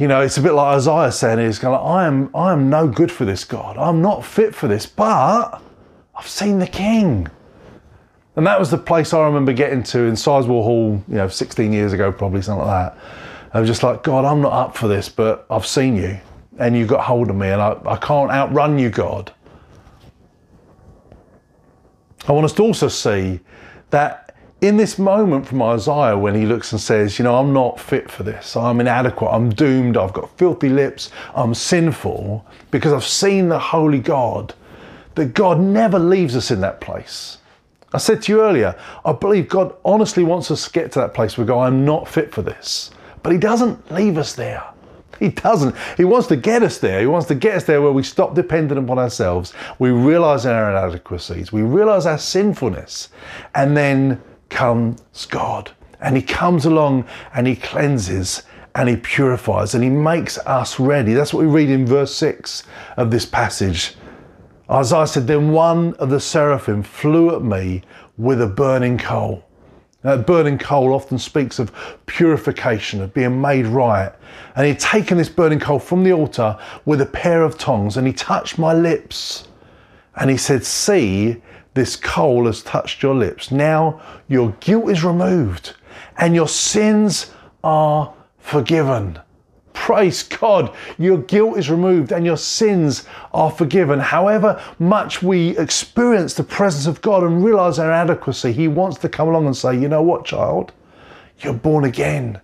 You 0.00 0.08
know, 0.08 0.22
it's 0.22 0.38
a 0.38 0.42
bit 0.42 0.52
like 0.52 0.76
Isaiah 0.76 1.12
saying, 1.12 1.38
"He's 1.38 1.62
of, 1.62 1.74
I 1.74 2.06
am, 2.06 2.30
I 2.34 2.52
am 2.52 2.68
no 2.68 2.88
good 2.88 3.12
for 3.12 3.24
this, 3.24 3.44
God. 3.44 3.76
I'm 3.76 4.02
not 4.02 4.24
fit 4.24 4.54
for 4.54 4.66
this, 4.66 4.86
but 4.86 5.62
I've 6.16 6.26
seen 6.26 6.58
the 6.58 6.66
King." 6.66 7.28
And 8.34 8.46
that 8.46 8.58
was 8.58 8.70
the 8.70 8.78
place 8.78 9.12
I 9.12 9.24
remember 9.24 9.52
getting 9.52 9.82
to 9.84 10.00
in 10.00 10.14
Sizewell 10.14 10.62
Hall, 10.64 11.02
you 11.06 11.14
know, 11.14 11.28
16 11.28 11.72
years 11.72 11.92
ago, 11.92 12.10
probably 12.10 12.42
something 12.42 12.66
like 12.66 12.94
that 12.94 12.98
I 13.52 13.60
was 13.60 13.68
just 13.68 13.82
like, 13.82 14.02
God, 14.02 14.24
I'm 14.24 14.40
not 14.40 14.52
up 14.52 14.76
for 14.76 14.86
this, 14.86 15.08
but 15.08 15.44
I've 15.50 15.66
seen 15.66 15.96
you 15.96 16.18
and 16.58 16.76
you 16.76 16.86
got 16.86 17.04
hold 17.04 17.30
of 17.30 17.36
me 17.36 17.48
and 17.48 17.60
I, 17.60 17.76
I 17.84 17.96
can't 17.96 18.30
outrun 18.30 18.78
you, 18.78 18.90
God. 18.90 19.32
I 22.28 22.32
want 22.32 22.44
us 22.44 22.52
to 22.54 22.62
also 22.62 22.86
see 22.86 23.40
that 23.90 24.29
in 24.60 24.76
this 24.76 24.98
moment 24.98 25.46
from 25.46 25.62
Isaiah, 25.62 26.16
when 26.16 26.34
he 26.34 26.44
looks 26.44 26.72
and 26.72 26.80
says, 26.80 27.18
You 27.18 27.24
know, 27.24 27.36
I'm 27.36 27.52
not 27.52 27.80
fit 27.80 28.10
for 28.10 28.22
this, 28.22 28.56
I'm 28.56 28.80
inadequate, 28.80 29.30
I'm 29.32 29.50
doomed, 29.50 29.96
I've 29.96 30.12
got 30.12 30.36
filthy 30.38 30.68
lips, 30.68 31.10
I'm 31.34 31.54
sinful, 31.54 32.44
because 32.70 32.92
I've 32.92 33.04
seen 33.04 33.48
the 33.48 33.58
Holy 33.58 33.98
God, 33.98 34.54
that 35.14 35.34
God 35.34 35.60
never 35.60 35.98
leaves 35.98 36.36
us 36.36 36.50
in 36.50 36.60
that 36.60 36.80
place. 36.80 37.38
I 37.92 37.98
said 37.98 38.22
to 38.22 38.32
you 38.32 38.42
earlier, 38.42 38.76
I 39.04 39.12
believe 39.12 39.48
God 39.48 39.74
honestly 39.84 40.22
wants 40.22 40.50
us 40.50 40.66
to 40.66 40.70
get 40.70 40.92
to 40.92 41.00
that 41.00 41.14
place 41.14 41.36
where 41.36 41.44
we 41.44 41.48
go, 41.48 41.60
I'm 41.60 41.84
not 41.84 42.06
fit 42.06 42.32
for 42.32 42.42
this. 42.42 42.90
But 43.22 43.32
He 43.32 43.38
doesn't 43.38 43.90
leave 43.90 44.18
us 44.18 44.34
there. 44.34 44.64
He 45.18 45.28
doesn't. 45.28 45.76
He 45.98 46.04
wants 46.04 46.28
to 46.28 46.36
get 46.36 46.62
us 46.62 46.78
there. 46.78 47.00
He 47.00 47.06
wants 47.06 47.28
to 47.28 47.34
get 47.34 47.56
us 47.56 47.64
there 47.64 47.82
where 47.82 47.92
we 47.92 48.02
stop 48.02 48.34
dependent 48.34 48.82
upon 48.82 48.98
ourselves. 48.98 49.52
We 49.78 49.90
realize 49.90 50.46
our 50.46 50.70
inadequacies. 50.70 51.52
We 51.52 51.60
realize 51.60 52.06
our 52.06 52.16
sinfulness. 52.16 53.10
And 53.54 53.76
then 53.76 54.22
comes 54.50 55.26
God. 55.26 55.70
And 56.00 56.16
He 56.16 56.22
comes 56.22 56.66
along 56.66 57.06
and 57.34 57.46
He 57.46 57.56
cleanses 57.56 58.42
and 58.74 58.88
He 58.88 58.96
purifies 58.96 59.74
and 59.74 59.82
He 59.82 59.90
makes 59.90 60.38
us 60.38 60.78
ready. 60.78 61.14
That's 61.14 61.32
what 61.32 61.44
we 61.44 61.50
read 61.50 61.70
in 61.70 61.86
verse 61.86 62.14
6 62.14 62.64
of 62.96 63.10
this 63.10 63.24
passage. 63.24 63.94
Isaiah 64.70 65.06
said, 65.06 65.26
Then 65.26 65.50
one 65.52 65.94
of 65.94 66.10
the 66.10 66.20
seraphim 66.20 66.82
flew 66.82 67.34
at 67.34 67.42
me 67.42 67.82
with 68.16 68.40
a 68.40 68.46
burning 68.46 68.98
coal. 68.98 69.44
Now, 70.02 70.16
burning 70.16 70.58
coal 70.58 70.94
often 70.94 71.18
speaks 71.18 71.58
of 71.58 71.72
purification, 72.06 73.02
of 73.02 73.12
being 73.12 73.40
made 73.40 73.66
right. 73.66 74.12
And 74.56 74.66
he'd 74.66 74.80
taken 74.80 75.18
this 75.18 75.28
burning 75.28 75.60
coal 75.60 75.78
from 75.78 76.04
the 76.04 76.12
altar 76.12 76.58
with 76.86 77.02
a 77.02 77.06
pair 77.06 77.42
of 77.42 77.58
tongs 77.58 77.96
and 77.96 78.06
he 78.06 78.12
touched 78.12 78.58
my 78.58 78.72
lips. 78.72 79.48
And 80.16 80.30
he 80.30 80.36
said, 80.36 80.64
See, 80.64 81.42
this 81.74 81.96
coal 81.96 82.46
has 82.46 82.62
touched 82.62 83.02
your 83.02 83.14
lips. 83.14 83.50
Now 83.50 84.00
your 84.28 84.52
guilt 84.60 84.90
is 84.90 85.04
removed 85.04 85.74
and 86.18 86.34
your 86.34 86.48
sins 86.48 87.32
are 87.62 88.12
forgiven. 88.38 89.18
Praise 89.72 90.22
God, 90.22 90.74
your 90.98 91.18
guilt 91.18 91.58
is 91.58 91.70
removed 91.70 92.12
and 92.12 92.26
your 92.26 92.36
sins 92.36 93.06
are 93.32 93.50
forgiven. 93.50 93.98
However 93.98 94.62
much 94.78 95.22
we 95.22 95.56
experience 95.58 96.34
the 96.34 96.44
presence 96.44 96.86
of 96.86 97.00
God 97.02 97.22
and 97.22 97.44
realize 97.44 97.78
our 97.78 97.86
inadequacy, 97.90 98.52
He 98.52 98.68
wants 98.68 98.98
to 98.98 99.08
come 99.08 99.28
along 99.28 99.46
and 99.46 99.56
say, 99.56 99.78
You 99.78 99.88
know 99.88 100.02
what, 100.02 100.24
child? 100.24 100.72
You're 101.38 101.54
born 101.54 101.84
again. 101.84 102.40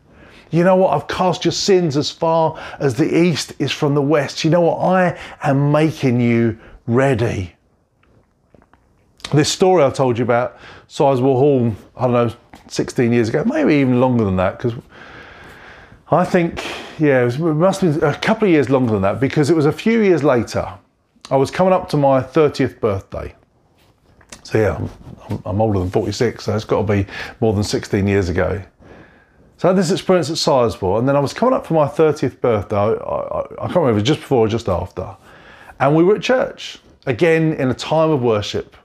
You 0.51 0.65
know 0.65 0.77
what? 0.77 0.95
I've 0.95 1.09
cast 1.09 1.45
your 1.45 1.53
sins 1.53 1.97
as 1.97 2.11
far 2.11 2.59
as 2.79 2.95
the 2.95 3.17
east 3.17 3.53
is 3.59 3.73
from 3.73 3.95
the 3.95 4.03
west. 4.03 4.45
You 4.45 4.51
know 4.51 4.63
what? 4.63 4.79
I 4.79 5.19
am 5.43 5.73
making 5.73 6.21
you 6.21 6.59
ready. 6.87 7.56
This 9.33 9.51
story 9.51 9.83
I 9.83 9.91
told 9.91 10.19
you 10.19 10.25
about 10.25 10.59
Sizewell 10.89 11.37
Hall, 11.37 11.75
I 11.97 12.03
don't 12.03 12.13
know, 12.13 12.35
16 12.69 13.13
years 13.13 13.29
ago, 13.29 13.45
maybe 13.45 13.75
even 13.75 14.01
longer 14.01 14.25
than 14.25 14.37
that, 14.37 14.57
because 14.57 14.75
I 16.11 16.25
think, 16.25 16.65
yeah, 16.99 17.23
it, 17.23 17.25
was, 17.25 17.37
it 17.37 17.41
must 17.41 17.81
have 17.81 18.01
been 18.01 18.09
a 18.09 18.15
couple 18.15 18.47
of 18.47 18.53
years 18.53 18.71
longer 18.71 18.93
than 18.93 19.03
that, 19.03 19.19
because 19.19 19.51
it 19.51 19.57
was 19.57 19.67
a 19.67 19.73
few 19.73 20.01
years 20.01 20.23
later. 20.23 20.73
I 21.31 21.37
was 21.37 21.51
coming 21.51 21.73
up 21.73 21.89
to 21.89 21.97
my 21.97 22.21
30th 22.21 22.79
birthday. 22.79 23.35
So, 24.45 24.59
yeah, 24.59 24.89
I'm, 25.29 25.43
I'm 25.45 25.61
older 25.61 25.81
than 25.81 25.91
46, 25.91 26.45
so 26.45 26.55
it's 26.55 26.65
got 26.65 26.87
to 26.87 26.93
be 26.93 27.07
more 27.41 27.53
than 27.53 27.65
16 27.65 28.07
years 28.07 28.29
ago. 28.29 28.63
So 29.57 29.69
I 29.69 29.73
had 29.73 29.79
this 29.79 29.91
experience 29.91 30.31
at 30.31 30.37
Sizewell, 30.37 31.01
and 31.01 31.09
then 31.09 31.17
I 31.17 31.21
was 31.21 31.33
coming 31.33 31.55
up 31.55 31.67
for 31.67 31.75
my 31.75 31.87
30th 31.87 32.41
birthday. 32.41 32.77
I, 32.77 32.93
I, 32.93 33.41
I 33.41 33.67
can't 33.67 33.77
remember, 33.77 34.03
just 34.03 34.21
before 34.21 34.45
or 34.47 34.49
just 34.49 34.69
after. 34.69 35.17
And 35.81 35.97
we 35.97 36.05
were 36.05 36.15
at 36.15 36.23
church, 36.23 36.79
again 37.07 37.55
in 37.55 37.71
a 37.71 37.75
time 37.75 38.11
of 38.11 38.23
worship. 38.23 38.77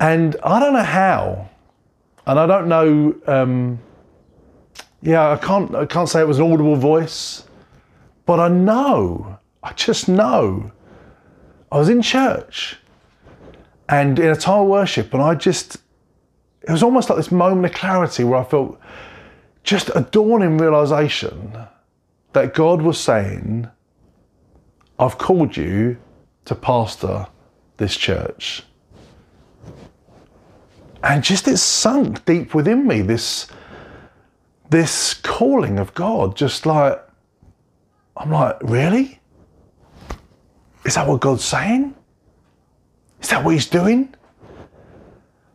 And 0.00 0.34
I 0.42 0.58
don't 0.58 0.72
know 0.72 0.82
how, 0.82 1.50
and 2.26 2.40
I 2.40 2.46
don't 2.46 2.68
know, 2.68 3.14
um, 3.26 3.78
yeah, 5.02 5.30
I 5.30 5.36
can't, 5.36 5.74
I 5.74 5.84
can't 5.84 6.08
say 6.08 6.20
it 6.20 6.26
was 6.26 6.38
an 6.38 6.50
audible 6.50 6.76
voice, 6.76 7.44
but 8.24 8.40
I 8.40 8.48
know, 8.48 9.38
I 9.62 9.74
just 9.74 10.08
know. 10.08 10.72
I 11.70 11.78
was 11.78 11.90
in 11.90 12.00
church 12.00 12.78
and 13.90 14.18
in 14.18 14.30
a 14.30 14.36
time 14.36 14.62
of 14.62 14.68
worship, 14.68 15.12
and 15.12 15.22
I 15.22 15.34
just, 15.34 15.76
it 16.62 16.70
was 16.70 16.82
almost 16.82 17.10
like 17.10 17.18
this 17.18 17.30
moment 17.30 17.66
of 17.66 17.72
clarity 17.72 18.24
where 18.24 18.40
I 18.40 18.44
felt 18.44 18.80
just 19.64 19.90
a 19.94 20.00
dawning 20.00 20.56
realization 20.56 21.58
that 22.32 22.54
God 22.54 22.80
was 22.80 22.98
saying, 22.98 23.68
I've 24.98 25.18
called 25.18 25.58
you 25.58 25.98
to 26.46 26.54
pastor 26.54 27.26
this 27.76 27.96
church. 27.96 28.62
And 31.02 31.24
just 31.24 31.48
it 31.48 31.56
sunk 31.56 32.24
deep 32.24 32.54
within 32.54 32.86
me, 32.86 33.00
this, 33.00 33.48
this 34.68 35.14
calling 35.14 35.78
of 35.78 35.94
God, 35.94 36.36
just 36.36 36.66
like, 36.66 37.00
I'm 38.16 38.30
like, 38.30 38.56
really? 38.62 39.20
Is 40.84 40.94
that 40.94 41.06
what 41.06 41.20
God's 41.20 41.44
saying? 41.44 41.94
Is 43.22 43.28
that 43.30 43.44
what 43.44 43.54
He's 43.54 43.66
doing? 43.66 44.14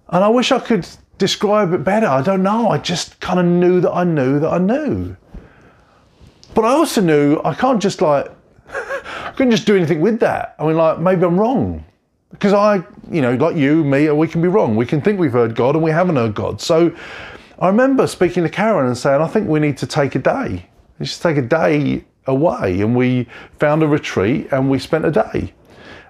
And 0.10 0.24
I 0.24 0.30
wish 0.30 0.52
I 0.52 0.60
could 0.60 0.88
describe 1.18 1.74
it 1.74 1.84
better. 1.84 2.08
I 2.08 2.22
don't 2.22 2.44
know. 2.44 2.70
I 2.70 2.78
just 2.78 3.20
kind 3.20 3.40
of 3.40 3.46
knew 3.46 3.82
that 3.82 3.92
I 3.92 4.04
knew 4.04 4.40
that 4.40 4.50
I 4.50 4.58
knew. 4.58 5.16
But 6.54 6.66
I 6.66 6.70
also 6.70 7.02
knew 7.02 7.42
I 7.44 7.54
can't 7.54 7.82
just 7.82 8.02
like, 8.02 8.32
I 8.70 9.34
couldn't 9.36 9.52
just 9.52 9.68
do 9.68 9.76
anything 9.76 10.02
with 10.02 10.20
that. 10.22 10.56
I 10.58 10.66
mean, 10.66 10.78
like, 10.78 11.00
maybe 11.00 11.24
I'm 11.26 11.40
wrong. 11.40 11.84
Because 12.36 12.54
I, 12.54 12.84
you 13.10 13.22
know, 13.22 13.36
like 13.36 13.56
you, 13.56 13.84
me, 13.84 14.10
we 14.12 14.28
can 14.28 14.42
be 14.42 14.50
wrong. 14.50 14.76
We 14.76 14.86
can 14.86 15.02
think 15.02 15.20
we've 15.20 15.32
heard 15.32 15.56
God 15.56 15.76
and 15.76 15.84
we 15.84 15.92
haven't 15.92 16.18
heard 16.18 16.36
God. 16.36 16.60
So 16.60 16.94
I 17.60 17.68
remember 17.68 18.08
speaking 18.08 18.44
to 18.44 18.50
Karen 18.50 18.88
and 18.88 18.98
saying, 18.98 19.22
I 19.22 19.28
think 19.28 19.48
we 19.48 19.60
need 19.60 19.78
to 19.78 19.88
take 19.88 20.16
a 20.16 20.20
day. 20.20 20.68
Let's 21.00 21.12
just 21.12 21.22
take 21.22 21.38
a 21.38 21.42
day 21.42 22.04
away. 22.28 22.82
And 22.82 22.96
we 22.96 23.28
found 23.60 23.84
a 23.84 23.88
retreat 23.88 24.50
and 24.52 24.70
we 24.70 24.80
spent 24.80 25.06
a 25.06 25.12
day. 25.12 25.54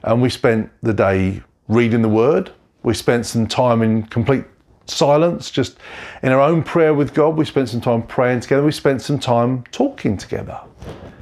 And 0.03 0.21
we 0.21 0.29
spent 0.29 0.71
the 0.81 0.93
day 0.93 1.43
reading 1.67 2.01
the 2.01 2.09
word. 2.09 2.51
We 2.81 2.95
spent 2.95 3.27
some 3.27 3.45
time 3.45 3.81
in 3.83 4.03
complete 4.03 4.45
silence, 4.87 5.51
just 5.51 5.77
in 6.23 6.31
our 6.31 6.41
own 6.41 6.63
prayer 6.63 6.93
with 6.93 7.13
God. 7.13 7.37
We 7.37 7.45
spent 7.45 7.69
some 7.69 7.81
time 7.81 8.03
praying 8.03 8.39
together. 8.41 8.63
We 8.63 8.71
spent 8.71 9.01
some 9.01 9.19
time 9.19 9.63
talking 9.71 10.17
together. 10.17 10.59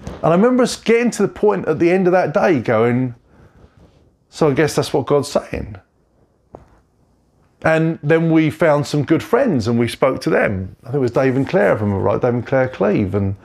And 0.05 0.31
I 0.31 0.35
remember 0.35 0.63
us 0.63 0.75
getting 0.77 1.11
to 1.11 1.23
the 1.23 1.27
point 1.27 1.67
at 1.67 1.79
the 1.79 1.91
end 1.91 2.07
of 2.07 2.13
that 2.13 2.33
day 2.33 2.61
going, 2.61 3.15
so 4.33 4.49
I 4.49 4.55
guess 4.55 4.75
that's 4.75 4.91
what 4.91 5.05
God's 5.05 5.27
saying. 5.27 5.75
And 7.61 7.99
then 8.01 8.31
we 8.31 8.49
found 8.49 8.87
some 8.87 9.05
good 9.05 9.21
friends 9.21 9.67
and 9.67 9.77
we 9.77 9.87
spoke 9.87 10.21
to 10.21 10.31
them. 10.31 10.75
I 10.81 10.85
think 10.85 10.95
it 10.95 10.99
was 11.01 11.11
Dave 11.11 11.35
and 11.35 11.47
Claire, 11.47 11.75
if 11.75 11.83
I'm 11.83 11.93
right, 11.93 12.19
Dave 12.19 12.33
and 12.33 12.47
Claire 12.47 12.67
Cleve, 12.67 13.13
and 13.13 13.35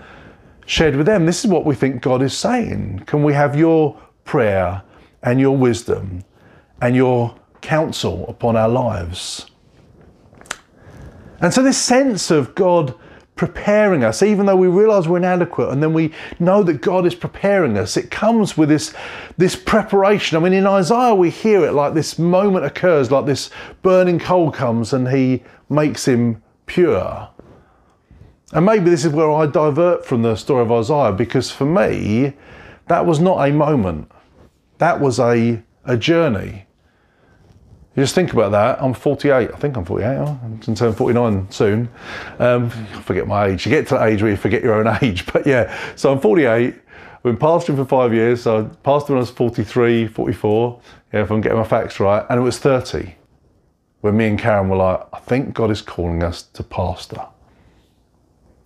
shared 0.65 0.97
with 0.97 1.05
them, 1.05 1.27
this 1.27 1.45
is 1.45 1.51
what 1.51 1.67
we 1.67 1.75
think 1.75 2.01
God 2.01 2.23
is 2.23 2.33
saying. 2.33 3.03
Can 3.05 3.23
we 3.23 3.35
have 3.35 3.55
your 3.55 4.01
prayer 4.25 4.83
and 5.23 5.39
your 5.39 5.55
wisdom 5.55 6.25
and 6.81 6.97
your 6.97 7.37
counsel 7.61 8.25
upon 8.27 8.57
our 8.57 8.71
lives? 8.71 9.45
And 11.43 11.53
so, 11.53 11.63
this 11.63 11.77
sense 11.77 12.31
of 12.31 12.55
God 12.55 12.95
preparing 13.39 14.05
us, 14.05 14.23
even 14.23 14.45
though 14.45 14.57
we 14.57 14.67
realize 14.67 15.09
we're 15.09 15.17
inadequate, 15.17 15.71
and 15.71 15.83
then 15.83 15.95
we 15.95 16.13
know 16.39 16.63
that 16.65 16.83
God 16.83 17.07
is 17.07 17.15
preparing 17.15 17.79
us, 17.79 17.97
it 17.97 18.11
comes 18.11 18.59
with 18.59 18.69
this, 18.69 18.93
this 19.39 19.57
preparation. 19.57 20.37
I 20.37 20.41
mean, 20.41 20.53
in 20.53 20.67
Isaiah, 20.67 21.15
we 21.15 21.31
hear 21.31 21.65
it 21.65 21.73
like 21.73 21.95
this 21.95 22.19
moment 22.19 22.67
occurs, 22.67 23.11
like 23.11 23.25
this 23.25 23.49
burning 23.81 24.19
coal 24.19 24.51
comes 24.51 24.93
and 24.93 25.09
he 25.09 25.43
makes 25.71 26.07
him 26.07 26.43
pure. 26.67 27.31
And 28.53 28.67
maybe 28.67 28.91
this 28.91 29.05
is 29.05 29.13
where 29.13 29.31
I 29.31 29.47
divert 29.47 30.05
from 30.05 30.23
the 30.23 30.35
story 30.35 30.63
of 30.63 30.73
Isaiah, 30.73 31.13
because 31.13 31.51
for 31.51 31.65
me, 31.65 32.35
that 32.89 33.07
was 33.07 33.21
not 33.21 33.49
a 33.49 33.53
moment, 33.53 34.11
that 34.79 35.01
was 35.01 35.19
a, 35.21 35.63
a 35.85 35.97
journey. 35.97 36.65
You 37.97 38.03
just 38.05 38.15
think 38.15 38.33
about 38.33 38.53
that. 38.53 38.81
I'm 38.83 38.95
48. 38.95 39.51
I 39.53 39.57
think 39.57 39.77
I'm 39.77 39.85
48. 39.85 40.07
I'm 40.07 40.39
going 40.39 40.61
to 40.61 40.75
turn 40.75 40.93
49 40.93 41.51
soon. 41.51 41.89
Um, 42.39 42.67
I 42.95 43.03
forget 43.03 43.27
my 43.27 43.47
age. 43.47 43.67
You 43.67 43.71
get 43.71 43.89
to 43.89 43.95
the 43.95 44.05
age 44.05 44.23
where 44.23 44.31
you 44.31 44.37
forget 44.37 44.63
your 44.63 44.75
own 44.75 44.99
age. 45.03 45.27
But 45.27 45.47
yeah, 45.47 45.77
so 45.97 46.13
I'm 46.13 46.21
48. 46.21 46.75
I've 46.75 47.23
been 47.23 47.37
pastoring 47.37 47.77
for 47.77 47.85
five 47.85 48.15
years. 48.15 48.43
So 48.43 48.59
I 48.59 48.63
pastored 48.89 49.09
when 49.09 49.19
I 49.19 49.21
was 49.21 49.31
43, 49.31 50.07
44. 50.07 50.81
Yeah, 51.13 51.23
if 51.23 51.31
I'm 51.31 51.41
getting 51.41 51.59
my 51.59 51.65
facts 51.65 51.99
right. 51.99 52.25
And 52.31 52.39
it 52.39 52.43
was 52.43 52.59
30 52.59 53.15
when 54.01 54.17
me 54.17 54.29
and 54.29 54.39
Karen 54.39 54.69
were 54.69 54.77
like, 54.77 55.01
I 55.13 55.19
think 55.19 55.55
God 55.55 55.71
is 55.71 55.83
calling 55.83 56.23
us 56.23 56.43
to 56.43 56.63
pastor. 56.63 57.27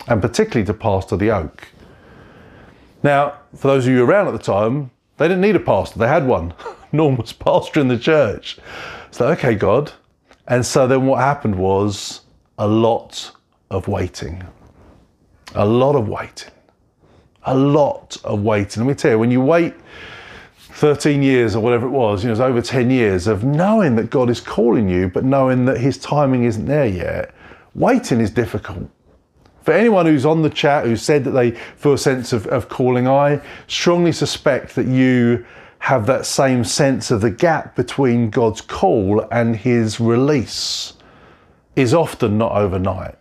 And 0.09 0.21
particularly 0.21 0.67
to 0.67 0.75
pastor 0.75 1.17
the 1.17 1.31
oak. 1.31 1.69
Now, 3.03 3.39
for 3.57 3.69
those 3.69 3.87
of 3.87 3.93
you 3.93 4.05
around 4.05 4.29
at 4.29 4.33
the 4.33 4.39
time, 4.39 4.91
they 5.17 5.29
didn't 5.29 5.41
need 5.41 5.57
a 5.57 5.61
pastor. 5.61 5.99
They 5.99 6.09
had 6.09 6.27
one. 6.27 6.55
Norm 6.93 7.17
was 7.17 7.33
pastor 7.33 7.81
in 7.81 7.89
the 7.89 7.99
church. 7.99 8.59
So, 9.11 9.29
okay, 9.29 9.55
God. 9.55 9.93
And 10.49 10.65
so 10.65 10.87
then 10.87 11.07
what 11.07 11.21
happened 11.21 11.55
was 11.55 12.23
a 12.59 12.67
lot 12.67 13.31
of 13.71 13.89
waiting. 13.89 14.45
A 15.55 15.65
lot 15.65 15.97
of 15.97 16.09
waiting. 16.09 16.51
A 17.45 17.57
lot 17.57 18.17
of 18.25 18.43
waiting. 18.43 18.85
Let 18.85 18.89
me 18.89 18.95
tell 18.95 19.13
you, 19.13 19.19
when 19.19 19.31
you 19.31 19.41
wait 19.41 19.75
13 20.59 21.23
years 21.23 21.55
or 21.55 21.61
whatever 21.61 21.87
it 21.87 21.91
was, 21.91 22.23
you 22.23 22.29
know, 22.29 22.33
it's 22.33 22.41
over 22.41 22.63
10 22.63 22.91
years 22.91 23.27
of 23.27 23.45
knowing 23.45 23.97
that 23.97 24.11
God 24.11 24.31
is 24.31 24.41
calling 24.41 24.89
you, 24.89 25.09
but 25.09 25.25
knowing 25.25 25.65
that 25.67 25.79
His 25.79 25.99
timing 25.99 26.45
isn't 26.45 26.67
there 26.67 26.87
yet, 26.87 27.35
waiting 27.75 28.21
is 28.21 28.31
difficult. 28.31 28.89
For 29.63 29.73
anyone 29.73 30.07
who's 30.07 30.27
on 30.27 30.43
the 30.43 30.51
chat 30.51 30.87
who 30.87 30.97
said 30.97 31.25
that 31.25 31.31
they 31.31 31.53
feel 31.53 31.93
a 31.93 31.99
sense 31.99 32.33
of, 32.33 32.47
of 32.49 32.69
calling, 32.69 33.07
I 33.07 33.41
strongly 33.69 34.13
suspect 34.13 34.75
that 34.75 34.87
you 34.87 35.45
have 35.83 36.07
that 36.07 36.25
same 36.25 36.63
sense 36.63 37.11
of 37.11 37.21
the 37.21 37.31
gap 37.31 37.75
between 37.75 38.31
God's 38.31 38.61
call 38.61 39.27
and 39.33 39.57
his 39.57 39.99
release 39.99 40.93
is 41.75 41.93
often 41.93 42.39
not 42.39 42.53
overnight. 42.53 43.17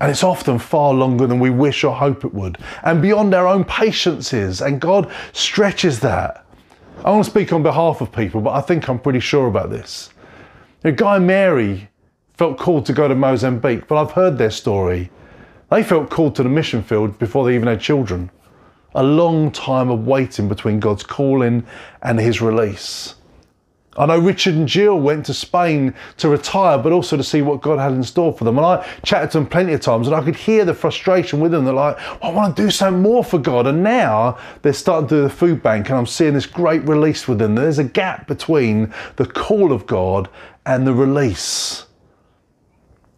And 0.00 0.08
it's 0.08 0.22
often 0.22 0.60
far 0.60 0.94
longer 0.94 1.26
than 1.26 1.40
we 1.40 1.50
wish 1.50 1.82
or 1.82 1.92
hope 1.92 2.24
it 2.24 2.32
would, 2.32 2.58
and 2.84 3.02
beyond 3.02 3.34
our 3.34 3.48
own 3.48 3.64
patiences. 3.64 4.62
And 4.62 4.80
God 4.80 5.12
stretches 5.32 5.98
that. 6.00 6.46
I 7.04 7.10
want 7.10 7.24
to 7.24 7.30
speak 7.32 7.52
on 7.52 7.64
behalf 7.64 8.00
of 8.00 8.12
people, 8.12 8.40
but 8.40 8.54
I 8.54 8.60
think 8.60 8.88
I'm 8.88 9.00
pretty 9.00 9.18
sure 9.20 9.48
about 9.48 9.68
this. 9.68 10.10
You 10.84 10.92
Guy 10.92 11.16
and 11.16 11.26
Mary 11.26 11.88
felt 12.34 12.58
called 12.58 12.86
to 12.86 12.92
go 12.92 13.08
to 13.08 13.16
Mozambique, 13.16 13.88
but 13.88 14.00
I've 14.00 14.12
heard 14.12 14.38
their 14.38 14.52
story. 14.52 15.10
They 15.72 15.82
felt 15.82 16.10
called 16.10 16.36
to 16.36 16.44
the 16.44 16.48
mission 16.48 16.84
field 16.84 17.18
before 17.18 17.44
they 17.44 17.56
even 17.56 17.66
had 17.66 17.80
children 17.80 18.30
a 18.96 19.02
long 19.02 19.52
time 19.52 19.90
of 19.90 20.06
waiting 20.06 20.48
between 20.48 20.80
God's 20.80 21.04
calling 21.04 21.64
and 22.02 22.18
his 22.18 22.40
release. 22.40 23.14
I 23.98 24.06
know 24.06 24.18
Richard 24.18 24.54
and 24.54 24.66
Jill 24.68 24.98
went 24.98 25.24
to 25.26 25.34
Spain 25.34 25.94
to 26.18 26.28
retire, 26.28 26.76
but 26.78 26.92
also 26.92 27.16
to 27.16 27.22
see 27.22 27.40
what 27.40 27.62
God 27.62 27.78
had 27.78 27.92
in 27.92 28.02
store 28.02 28.32
for 28.32 28.44
them. 28.44 28.58
And 28.58 28.66
I 28.66 28.86
chatted 29.04 29.30
to 29.30 29.38
them 29.38 29.46
plenty 29.46 29.72
of 29.72 29.80
times, 29.80 30.06
and 30.06 30.16
I 30.16 30.22
could 30.22 30.36
hear 30.36 30.64
the 30.64 30.74
frustration 30.74 31.40
with 31.40 31.52
them. 31.52 31.64
They're 31.64 31.74
like, 31.74 31.96
well, 31.96 32.18
I 32.22 32.30
want 32.30 32.56
to 32.56 32.62
do 32.62 32.70
something 32.70 33.02
more 33.02 33.24
for 33.24 33.38
God. 33.38 33.66
And 33.66 33.82
now 33.82 34.38
they're 34.62 34.74
starting 34.74 35.08
to 35.08 35.14
do 35.14 35.22
the 35.22 35.30
food 35.30 35.62
bank, 35.62 35.88
and 35.88 35.98
I'm 35.98 36.06
seeing 36.06 36.34
this 36.34 36.46
great 36.46 36.82
release 36.82 37.26
with 37.26 37.38
them. 37.38 37.54
There's 37.54 37.78
a 37.78 37.84
gap 37.84 38.26
between 38.26 38.92
the 39.16 39.26
call 39.26 39.72
of 39.72 39.86
God 39.86 40.28
and 40.66 40.86
the 40.86 40.92
release. 40.92 41.86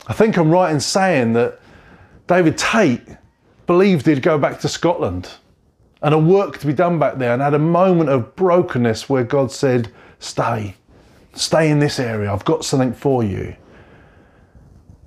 I 0.06 0.12
think 0.12 0.36
I'm 0.36 0.50
right 0.50 0.72
in 0.72 0.80
saying 0.80 1.32
that 1.34 1.60
David 2.28 2.56
Tate 2.56 3.02
believed 3.66 4.06
he'd 4.06 4.22
go 4.22 4.38
back 4.38 4.60
to 4.60 4.68
Scotland 4.68 5.30
and 6.02 6.14
a 6.14 6.18
work 6.18 6.58
to 6.58 6.66
be 6.66 6.72
done 6.72 6.98
back 6.98 7.18
there 7.18 7.32
and 7.32 7.42
had 7.42 7.54
a 7.54 7.58
moment 7.58 8.10
of 8.10 8.36
brokenness 8.36 9.08
where 9.08 9.24
God 9.24 9.50
said, 9.50 9.92
Stay, 10.20 10.74
stay 11.34 11.70
in 11.70 11.78
this 11.78 11.98
area, 11.98 12.32
I've 12.32 12.44
got 12.44 12.64
something 12.64 12.92
for 12.92 13.22
you. 13.22 13.56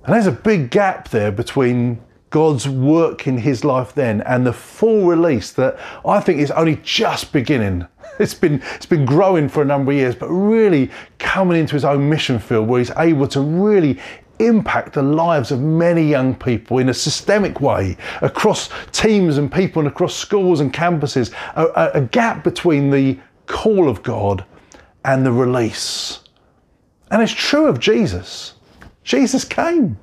And 0.04 0.14
there's 0.14 0.26
a 0.26 0.32
big 0.32 0.70
gap 0.70 1.10
there 1.10 1.30
between 1.30 2.00
God's 2.30 2.66
work 2.66 3.26
in 3.26 3.38
his 3.38 3.62
life 3.62 3.94
then 3.94 4.22
and 4.22 4.46
the 4.46 4.54
full 4.54 5.06
release 5.06 5.52
that 5.52 5.78
I 6.04 6.18
think 6.18 6.40
is 6.40 6.50
only 6.50 6.76
just 6.82 7.32
beginning. 7.32 7.86
It's 8.18 8.34
been, 8.34 8.62
it's 8.74 8.86
been 8.86 9.06
growing 9.06 9.48
for 9.48 9.62
a 9.62 9.64
number 9.64 9.90
of 9.90 9.96
years, 9.96 10.14
but 10.14 10.28
really 10.28 10.90
coming 11.18 11.58
into 11.58 11.72
his 11.72 11.84
own 11.84 12.10
mission 12.10 12.38
field 12.38 12.68
where 12.68 12.78
he's 12.78 12.90
able 12.98 13.26
to 13.28 13.40
really 13.40 13.98
impact 14.46 14.92
the 14.94 15.02
lives 15.02 15.50
of 15.50 15.60
many 15.60 16.02
young 16.02 16.34
people 16.34 16.78
in 16.78 16.88
a 16.88 16.94
systemic 16.94 17.60
way 17.60 17.96
across 18.20 18.68
teams 18.92 19.38
and 19.38 19.50
people 19.50 19.80
and 19.80 19.88
across 19.88 20.14
schools 20.14 20.60
and 20.60 20.72
campuses. 20.72 21.32
A, 21.56 21.90
a, 21.94 22.00
gap 22.00 22.44
between 22.44 22.90
the 22.90 23.18
call 23.46 23.88
of 23.88 24.02
God 24.02 24.44
and 25.04 25.24
the 25.24 25.32
release. 25.32 26.20
And 27.10 27.22
it's 27.22 27.32
true 27.32 27.66
of 27.66 27.78
Jesus. 27.80 28.54
Jesus 29.04 29.44
came. 29.44 29.98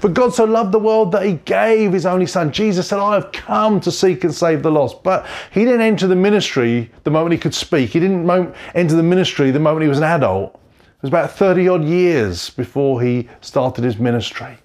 For 0.00 0.08
God 0.08 0.34
so 0.34 0.44
loved 0.44 0.72
the 0.72 0.78
world 0.78 1.12
that 1.12 1.26
he 1.26 1.34
gave 1.44 1.92
his 1.92 2.06
only 2.06 2.26
son. 2.26 2.52
Jesus 2.52 2.88
said, 2.88 2.98
I 2.98 3.14
have 3.14 3.32
come 3.32 3.80
to 3.80 3.92
seek 3.92 4.24
and 4.24 4.34
save 4.34 4.62
the 4.62 4.70
lost. 4.70 5.02
But 5.02 5.26
he 5.50 5.64
didn't 5.64 5.82
enter 5.82 6.06
the 6.06 6.16
ministry 6.16 6.90
the 7.04 7.10
moment 7.10 7.32
he 7.32 7.38
could 7.38 7.54
speak. 7.54 7.90
He 7.90 8.00
didn't 8.00 8.28
enter 8.74 8.96
the 8.96 9.02
ministry 9.02 9.50
the 9.50 9.60
moment 9.60 9.82
he 9.82 9.88
was 9.88 9.98
an 9.98 10.04
adult. 10.04 10.58
Was 11.04 11.10
about 11.10 11.32
30 11.32 11.68
odd 11.68 11.84
years 11.84 12.48
before 12.48 13.02
he 13.02 13.28
started 13.42 13.84
his 13.84 13.98
ministry. 13.98 14.56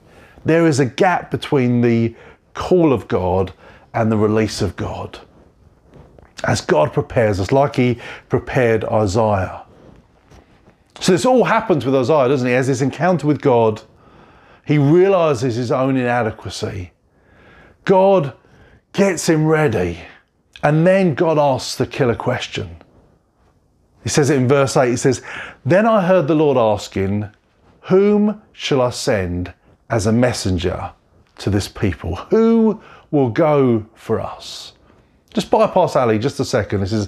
There 0.45 0.65
is 0.65 0.79
a 0.79 0.85
gap 0.85 1.31
between 1.31 1.81
the 1.81 2.15
call 2.53 2.93
of 2.93 3.09
God 3.09 3.51
and 3.93 4.09
the 4.09 4.15
release 4.15 4.61
of 4.61 4.77
God. 4.77 5.19
As 6.45 6.61
God 6.61 6.93
prepares 6.93 7.41
us, 7.41 7.51
like 7.51 7.75
he 7.75 7.99
prepared 8.29 8.85
Isaiah. 8.85 9.63
So 11.01 11.11
this 11.11 11.25
all 11.25 11.43
happens 11.43 11.85
with 11.85 11.93
Isaiah, 11.93 12.29
doesn't 12.29 12.47
he? 12.47 12.53
As 12.53 12.67
this 12.67 12.79
encounter 12.79 13.27
with 13.27 13.41
God 13.41 13.81
he 14.65 14.77
realizes 14.77 15.55
his 15.55 15.73
own 15.73 15.97
inadequacy. 15.97 16.91
God 17.83 18.31
gets 18.93 19.27
him 19.27 19.45
ready. 19.45 19.97
And 20.63 20.87
then 20.87 21.15
God 21.15 21.37
asks 21.37 21.75
the 21.75 21.85
killer 21.85 22.15
question. 22.15 22.77
He 24.09 24.11
says 24.11 24.31
it 24.31 24.37
in 24.37 24.47
verse 24.47 24.75
8. 24.75 24.89
He 24.89 24.97
says, 24.97 25.21
Then 25.63 25.85
I 25.85 26.01
heard 26.01 26.27
the 26.27 26.33
Lord 26.33 26.57
asking, 26.57 27.29
Whom 27.81 28.41
shall 28.53 28.81
I 28.81 28.89
send 28.89 29.53
as 29.91 30.07
a 30.07 30.11
messenger 30.11 30.93
to 31.37 31.51
this 31.51 31.67
people? 31.67 32.15
Who 32.15 32.81
will 33.11 33.29
go 33.29 33.85
for 33.93 34.19
us? 34.19 34.73
Just 35.31 35.51
bypass 35.51 35.95
Ali 35.95 36.17
just 36.17 36.39
a 36.39 36.45
second. 36.45 36.79
This 36.79 36.91
is 36.91 37.07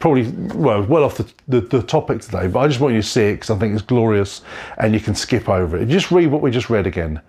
probably 0.00 0.28
well 0.58 0.82
well 0.82 1.04
off 1.04 1.18
the, 1.18 1.32
the, 1.46 1.60
the, 1.60 1.80
topic 1.84 2.20
today, 2.20 2.48
but 2.48 2.58
I 2.58 2.66
just 2.66 2.80
want 2.80 2.96
you 2.96 3.00
to 3.00 3.06
see 3.06 3.26
it 3.26 3.34
because 3.34 3.50
I 3.50 3.58
think 3.60 3.72
it's 3.72 3.82
glorious 3.82 4.42
and 4.78 4.92
you 4.92 4.98
can 4.98 5.14
skip 5.14 5.48
over 5.48 5.76
it. 5.76 5.86
Just 5.86 6.10
read 6.10 6.26
what 6.26 6.42
we 6.42 6.50
just 6.50 6.68
read 6.68 6.88
again. 6.88 7.22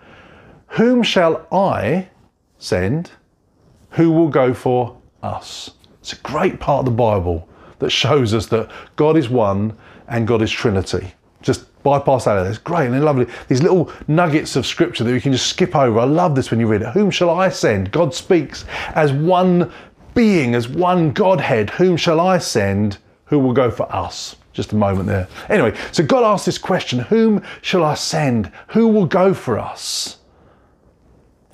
Whom 0.69 1.03
shall 1.03 1.45
I 1.51 2.09
send? 2.57 3.11
Who 3.91 4.11
will 4.11 4.29
go 4.29 4.51
for 4.51 4.99
us? 5.21 5.69
It's 5.99 6.13
a 6.13 6.21
great 6.21 6.59
part 6.59 6.79
of 6.79 6.85
the 6.85 6.97
Bible 6.97 7.47
that 7.83 7.91
shows 7.91 8.33
us 8.33 8.47
that 8.47 8.69
God 8.95 9.15
is 9.17 9.29
one 9.29 9.77
and 10.07 10.27
God 10.27 10.41
is 10.41 10.51
Trinity. 10.51 11.13
Just 11.41 11.65
bypass 11.83 12.25
that. 12.25 12.45
It's 12.47 12.57
great 12.57 12.87
and 12.87 13.03
lovely. 13.03 13.27
These 13.49 13.61
little 13.61 13.91
nuggets 14.07 14.55
of 14.55 14.65
scripture 14.65 15.03
that 15.03 15.13
you 15.13 15.21
can 15.21 15.33
just 15.33 15.47
skip 15.47 15.75
over. 15.75 15.99
I 15.99 16.05
love 16.05 16.35
this 16.35 16.49
when 16.49 16.59
you 16.59 16.67
read 16.67 16.81
it. 16.81 16.89
Whom 16.89 17.11
shall 17.11 17.29
I 17.29 17.49
send? 17.49 17.91
God 17.91 18.13
speaks 18.13 18.65
as 18.95 19.11
one 19.11 19.71
being 20.13 20.55
as 20.55 20.67
one 20.67 21.11
Godhead, 21.11 21.69
whom 21.71 21.97
shall 21.97 22.19
I 22.19 22.37
send? 22.37 22.97
Who 23.25 23.39
will 23.39 23.53
go 23.53 23.71
for 23.71 23.93
us? 23.93 24.35
Just 24.53 24.71
a 24.71 24.75
moment 24.75 25.07
there. 25.07 25.27
Anyway, 25.49 25.75
so 25.91 26.03
God 26.03 26.23
asked 26.23 26.45
this 26.45 26.59
question 26.59 26.99
Whom 26.99 27.41
shall 27.61 27.83
I 27.83 27.95
send? 27.95 28.51
Who 28.69 28.87
will 28.87 29.07
go 29.07 29.33
for 29.33 29.57
us? 29.57 30.17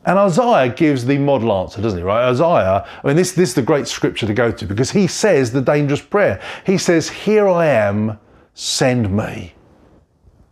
And 0.10 0.18
Isaiah 0.18 0.74
gives 0.74 1.06
the 1.06 1.20
model 1.20 1.54
answer, 1.54 1.82
doesn't 1.82 2.00
he? 2.00 2.04
Right? 2.04 2.30
Isaiah, 2.30 2.86
I 3.04 3.08
mean, 3.08 3.16
this, 3.16 3.34
this 3.34 3.50
is 3.50 3.56
the 3.56 3.62
great 3.62 3.88
scripture 3.88 4.26
to 4.26 4.34
go 4.34 4.52
to 4.52 4.66
because 4.66 4.90
he 4.90 5.06
says 5.06 5.52
the 5.52 5.62
dangerous 5.62 6.02
prayer. 6.02 6.42
He 6.66 6.80
says, 6.80 7.08
Here 7.08 7.48
I 7.48 7.68
am, 7.68 8.18
send 8.56 9.16
me. 9.16 9.54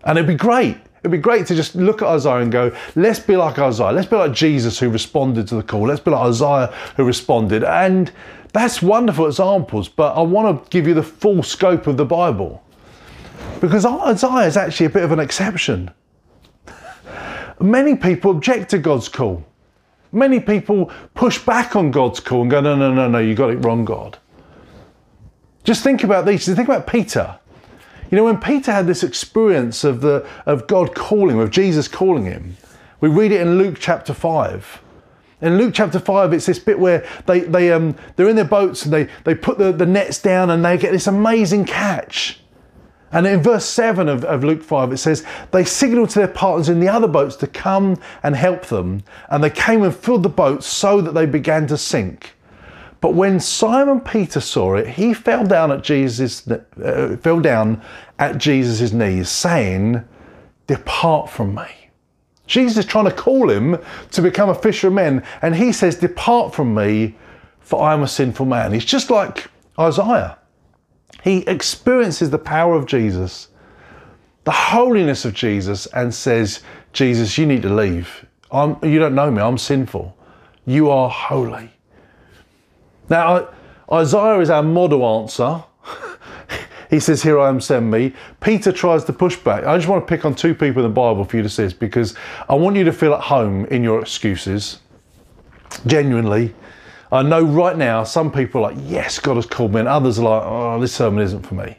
And 0.04 0.17
it'd 0.17 0.28
be 0.28 0.36
great 0.36 0.78
It'd 1.00 1.12
be 1.12 1.17
great 1.20 1.48
to 1.48 1.56
just 1.56 1.74
look 1.76 2.02
at 2.02 2.08
Isaiah 2.10 2.41
and 2.41 2.52
go, 2.52 2.76
let's 2.96 3.20
be 3.20 3.38
like 3.38 3.60
Isaiah. 3.60 3.93
Let's 3.93 4.10
be 4.10 4.17
like 4.17 4.34
Jesus 4.34 4.78
who 4.78 4.89
responded 4.89 5.48
to 5.48 5.56
the 5.56 5.63
call. 5.63 5.88
Let's 5.88 6.02
be 6.02 6.12
like 6.12 6.28
Isaiah 6.28 6.67
who 6.98 7.06
responded. 7.06 7.63
And 7.63 8.12
that's 8.52 8.82
wonderful 8.82 9.28
examples, 9.28 9.88
but 9.88 10.15
I 10.15 10.22
want 10.22 10.65
to 10.65 10.70
give 10.70 10.86
you 10.86 10.93
the 10.93 11.04
full 11.04 11.43
scope 11.43 11.88
of 11.88 11.96
the 11.96 12.04
Bible. 12.04 12.62
Because 13.62 13.86
Isaiah 13.86 14.48
is 14.48 14.58
actually 14.58 14.88
a 14.88 14.89
bit 14.89 15.04
of 15.04 15.13
an 15.13 15.20
exception. 15.20 15.91
Many 17.60 17.96
people 17.96 18.32
object 18.32 18.70
to 18.72 18.78
God's 18.78 19.10
call. 19.10 19.46
Many 20.12 20.39
people 20.39 20.91
push 21.13 21.38
back 21.43 21.76
on 21.76 21.91
God's 21.91 22.20
call 22.20 22.43
and 22.43 22.52
go, 22.52 22.62
no, 22.62 22.76
no, 22.76 22.93
no, 22.93 23.10
no, 23.10 23.20
you 23.20 23.36
got 23.36 23.50
it 23.50 23.58
wrong, 23.58 23.84
God. 23.86 24.17
Just 25.63 25.84
think 25.84 26.04
about 26.04 26.26
these. 26.26 26.46
Think 26.46 26.67
about 26.67 26.88
Peter. 26.88 27.39
You 28.10 28.15
know, 28.15 28.24
when 28.24 28.39
Peter 28.39 28.72
had 28.72 28.88
this 28.88 29.04
experience 29.04 29.84
of, 29.84 30.00
the, 30.00 30.26
of 30.46 30.65
God 30.67 30.96
calling, 30.96 31.41
of 31.41 31.52
Jesus 31.52 31.89
calling 31.89 32.24
him, 32.24 32.56
we 33.02 33.10
read 33.10 33.34
it 33.34 33.41
in 33.41 33.58
Luke 33.58 33.78
chapter 33.80 34.13
5. 34.13 34.82
In 35.41 35.58
Luke 35.58 35.74
chapter 35.74 36.00
5, 36.00 36.34
it's 36.34 36.46
this 36.46 36.58
bit 36.58 36.80
where 36.80 37.06
they, 37.26 37.41
they, 37.41 37.72
um, 37.72 37.96
they're 38.15 38.30
in 38.30 38.36
their 38.36 38.46
boats 38.46 38.86
and 38.86 38.93
they, 38.93 39.10
they 39.24 39.36
put 39.36 39.58
the, 39.58 39.72
the 39.72 39.86
nets 39.86 40.22
down 40.22 40.50
and 40.50 40.63
they 40.63 40.78
get 40.78 40.93
this 40.93 41.06
amazing 41.06 41.65
catch. 41.65 42.39
And 43.12 43.26
in 43.26 43.41
verse 43.41 43.65
7 43.65 44.10
of, 44.10 44.26
of 44.26 44.43
Luke 44.43 44.62
5, 44.62 44.91
it 44.91 44.98
says, 44.98 45.26
They 45.52 45.63
signaled 45.63 46.10
to 46.10 46.20
their 46.20 46.28
partners 46.28 46.70
in 46.70 46.80
the 46.80 46.89
other 46.89 47.08
boats 47.08 47.36
to 47.38 47.48
come 47.48 47.98
and 48.22 48.36
help 48.36 48.65
them, 48.65 49.04
and 49.30 49.43
they 49.43 49.50
came 49.50 49.84
and 49.84 49.96
filled 49.96 50.24
the 50.24 50.30
boats 50.30 50.67
so 50.67 51.00
that 51.02 51.13
they 51.13 51.26
began 51.26 51.67
to 51.67 51.78
sink. 51.78 52.34
But 53.00 53.13
when 53.13 53.39
Simon 53.39 54.02
Peter 54.02 54.41
saw 54.41 54.76
it, 54.76 54.88
he 54.88 55.13
fell 55.13 55.46
down 55.46 55.72
at 55.72 55.84
Jesus, 55.84 56.48
uh, 56.48 57.17
fell 57.22 57.39
down 57.39 57.82
at 58.17 58.39
Jesus' 58.39 58.91
knees, 58.91 59.30
saying, 59.30 60.04
"Depart 60.65 61.30
from 61.30 61.54
me." 61.56 61.67
Jesus 62.48 62.78
is 62.78 62.86
trying 62.86 63.06
to 63.06 63.12
call 63.12 63.50
him 63.50 63.78
to 64.12 64.22
become 64.22 64.50
a 64.50 64.56
fisher 64.56 64.88
of 64.88 64.93
men, 64.93 65.22
and 65.41 65.56
he 65.56 65.72
says, 65.72 65.98
"Depart 65.98 66.56
from 66.56 66.74
me, 66.74 67.15
for 67.60 67.84
I 67.84 67.93
am 67.93 68.02
a 68.02 68.08
sinful 68.08 68.48
man." 68.48 68.74
He's 68.74 68.86
just 68.86 69.12
like 69.12 69.50
Isaiah. 69.80 70.38
He 71.23 71.39
experiences 71.39 72.30
the 72.30 72.38
power 72.38 72.75
of 72.75 72.86
Jesus, 72.86 73.49
the 74.43 74.51
holiness 74.51 75.25
of 75.25 75.34
Jesus, 75.34 75.86
and 75.88 76.13
says, 76.13 76.62
"Jesus, 76.93 77.38
you 77.38 77.45
need 77.45 77.62
to 77.63 77.73
leave. 77.73 78.25
I'm, 78.51 78.77
you 78.84 78.99
don't 78.99 79.15
know 79.15 79.30
me. 79.30 79.41
I'm 79.41 79.58
sinful. 79.58 80.15
You 80.65 80.89
are 80.89 81.10
holy." 81.10 81.71
Now, 83.10 83.49
Isaiah 83.91 84.39
is 84.39 84.49
our 84.49 84.63
model 84.63 85.06
answer. 85.06 85.63
he 86.89 86.99
says, 86.99 87.23
Here 87.23 87.39
I 87.39 87.49
am, 87.49 87.62
send 87.62 87.89
me. 87.89 88.13
Peter 88.41 88.71
tries 88.71 89.03
to 89.06 89.13
push 89.13 89.36
back. 89.38 89.63
I 89.63 89.77
just 89.77 89.88
want 89.88 90.06
to 90.06 90.10
pick 90.10 90.25
on 90.25 90.36
two 90.36 90.53
people 90.53 90.84
in 90.84 90.89
the 90.89 90.93
Bible 90.93 91.23
for 91.23 91.38
you 91.38 91.43
to 91.43 91.49
see 91.49 91.63
this 91.63 91.73
because 91.73 92.15
I 92.49 92.56
want 92.56 92.75
you 92.75 92.84
to 92.84 92.93
feel 92.93 93.13
at 93.13 93.21
home 93.21 93.65
in 93.65 93.84
your 93.84 94.01
excuses. 94.01 94.80
Genuinely. 95.86 96.53
I 97.12 97.22
know 97.22 97.41
right 97.41 97.78
now 97.78 98.04
some 98.04 98.32
people 98.32 98.63
are 98.65 98.72
like, 98.74 98.84
Yes, 98.86 99.20
God 99.20 99.36
has 99.36 99.46
called 99.46 99.74
me, 99.74 99.80
and 99.80 99.88
others 99.88 100.20
are 100.20 100.24
like, 100.24 100.43
Oh, 100.46 100.80
this 100.80 100.93
sermon 100.93 101.24
isn't 101.24 101.43
for 101.43 101.56
me. 101.56 101.78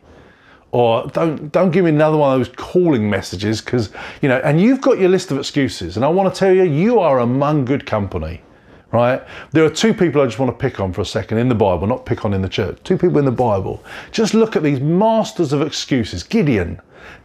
Or 0.71 1.07
don't 1.09 1.51
don't 1.51 1.71
give 1.71 1.85
me 1.85 1.91
another 1.91 2.17
one 2.17 2.39
of 2.39 2.47
those 2.47 2.55
calling 2.57 3.09
messages 3.09 3.61
because 3.61 3.91
you 4.21 4.29
know, 4.29 4.39
and 4.45 4.61
you've 4.61 4.81
got 4.81 4.99
your 4.99 5.09
list 5.09 5.31
of 5.31 5.39
excuses, 5.39 5.97
and 5.97 6.05
I 6.05 6.09
want 6.09 6.33
to 6.33 6.39
tell 6.39 6.53
you, 6.53 6.65
you 6.65 7.01
are 7.01 7.21
among 7.21 7.65
good 7.65 7.87
company 7.87 8.43
right? 8.91 9.23
There 9.53 9.65
are 9.65 9.71
two 9.71 9.93
people 9.93 10.23
I 10.23 10.27
just 10.27 10.39
want 10.39 10.57
to 10.57 10.59
pick 10.59 10.81
on 10.81 10.93
for 10.93 11.03
a 11.03 11.07
second 11.07 11.39
in 11.39 11.49
the 11.49 11.55
Bible, 11.55 11.87
not 11.87 12.07
pick 12.07 12.25
on 12.25 12.33
in 12.33 12.43
the 12.43 12.49
church. 12.49 12.79
Two 12.85 12.97
people 12.97 13.19
in 13.19 13.25
the 13.25 13.31
Bible. 13.31 13.85
Just 14.13 14.35
look 14.35 14.57
at 14.57 14.63
these 14.63 14.81
masters 14.81 15.53
of 15.53 15.63
excuses. 15.63 16.23
Gideon. 16.23 16.81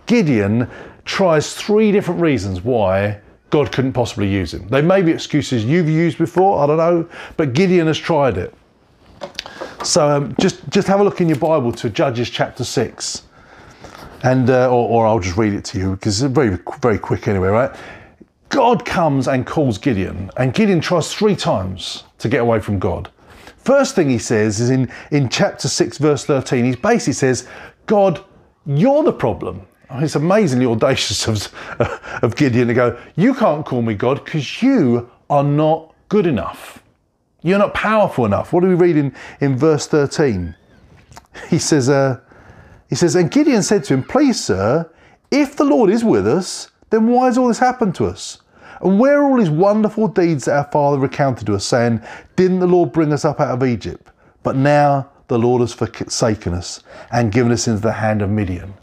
Gideon 0.06 0.70
tries 1.06 1.54
three 1.54 1.92
different 1.92 2.20
reasons 2.20 2.62
why 2.62 3.20
God 3.54 3.72
couldn't 3.72 3.94
possibly 3.94 4.28
use 4.28 4.52
him. 4.52 4.68
They 4.68 4.82
may 4.82 5.04
be 5.04 5.12
excuses 5.12 5.64
you've 5.64 5.88
used 5.88 6.18
before, 6.18 6.64
I 6.64 6.66
don't 6.66 6.78
know, 6.78 7.08
but 7.38 7.54
Gideon 7.54 7.86
has 7.86 8.00
tried 8.00 8.36
it. 8.36 8.52
So 9.84 10.10
um, 10.10 10.36
just, 10.42 10.68
just 10.72 10.88
have 10.88 11.02
a 11.02 11.04
look 11.04 11.22
in 11.22 11.30
your 11.30 11.38
Bible 11.38 11.72
to 11.74 11.92
Judges 11.92 12.32
chapter 12.32 12.64
6. 12.64 13.22
And, 14.24 14.50
uh, 14.50 14.72
or, 14.72 14.90
or 14.90 15.06
I'll 15.06 15.20
just 15.20 15.38
read 15.38 15.54
it 15.54 15.64
to 15.66 15.78
you 15.78 15.92
because 15.92 16.24
it's 16.24 16.34
very, 16.34 16.58
very 16.82 16.98
quick 16.98 17.28
anyway, 17.28 17.50
right? 17.50 17.76
God 18.50 18.86
comes 18.86 19.28
and 19.28 19.46
calls 19.46 19.78
Gideon, 19.78 20.32
and 20.38 20.52
Gideon 20.52 20.82
tries 20.82 21.14
three 21.14 21.36
times 21.36 22.06
to 22.18 22.30
get 22.30 22.42
away 22.42 22.60
from 22.60 22.80
God. 22.80 23.12
First 23.58 23.94
thing 23.94 24.10
he 24.10 24.18
says 24.18 24.62
is 24.62 24.72
in, 24.72 24.92
in 25.12 25.30
chapter 25.30 25.68
6, 25.68 26.00
verse 26.00 26.26
13, 26.26 26.66
he 26.66 26.76
basically 26.76 27.14
says, 27.14 27.48
God, 27.86 28.24
you're 28.66 29.04
the 29.04 29.14
problem. 29.14 29.68
It's 29.92 30.16
amazingly 30.16 30.66
audacious 30.66 31.28
of, 31.28 31.54
of 32.24 32.36
Gideon 32.36 32.68
to 32.68 32.74
go, 32.74 33.00
You 33.16 33.34
can't 33.34 33.66
call 33.66 33.82
me 33.82 33.94
God 33.94 34.24
because 34.24 34.62
you 34.62 35.10
are 35.30 35.44
not 35.44 35.94
good 36.10 36.26
enough. 36.26 36.84
You're 37.42 37.60
not 37.60 37.74
powerful 37.74 38.26
enough. 38.26 38.54
What 38.54 38.62
do 38.62 38.70
we 38.70 38.76
read 38.76 38.96
in, 38.96 39.14
in 39.42 39.58
verse 39.58 39.88
13? 39.88 40.56
He 41.50 41.60
says, 41.60 41.90
uh, 41.90 42.20
he 42.90 42.96
says, 42.96 43.16
and 43.16 43.30
Gideon 43.30 43.64
said 43.64 43.84
to 43.86 43.96
him, 43.96 44.04
Please, 44.04 44.44
sir, 44.44 44.90
if 45.32 45.56
the 45.56 45.64
Lord 45.64 45.90
is 45.90 46.04
with 46.04 46.28
us, 46.28 46.70
then 46.90 47.08
why 47.08 47.26
has 47.26 47.38
all 47.38 47.48
this 47.48 47.60
happened 47.60 47.96
to 47.96 48.06
us? 48.06 48.40
And 48.82 49.00
where 49.00 49.22
are 49.22 49.24
all 49.24 49.38
these 49.38 49.50
wonderful 49.50 50.08
deeds 50.08 50.46
that 50.46 50.58
our 50.58 50.72
father 50.72 51.00
recounted 51.00 51.48
to 51.48 51.56
us, 51.56 51.66
saying, 51.66 52.02
Didn't 52.36 52.60
the 52.60 52.68
Lord 52.68 52.92
bring 52.92 53.12
us 53.12 53.26
up 53.26 53.40
out 53.40 53.50
of 53.50 53.68
Egypt? 53.68 54.10
But 54.44 54.56
now 54.56 55.10
the 55.28 55.40
Lord 55.40 55.62
has 55.62 55.74
forsaken 55.74 56.54
us 56.54 56.84
and 57.12 57.32
given 57.32 57.52
us 57.52 57.68
into 57.68 57.82
the 57.82 57.94
hand 57.94 58.22
of 58.22 58.30
Midian. 58.30 58.74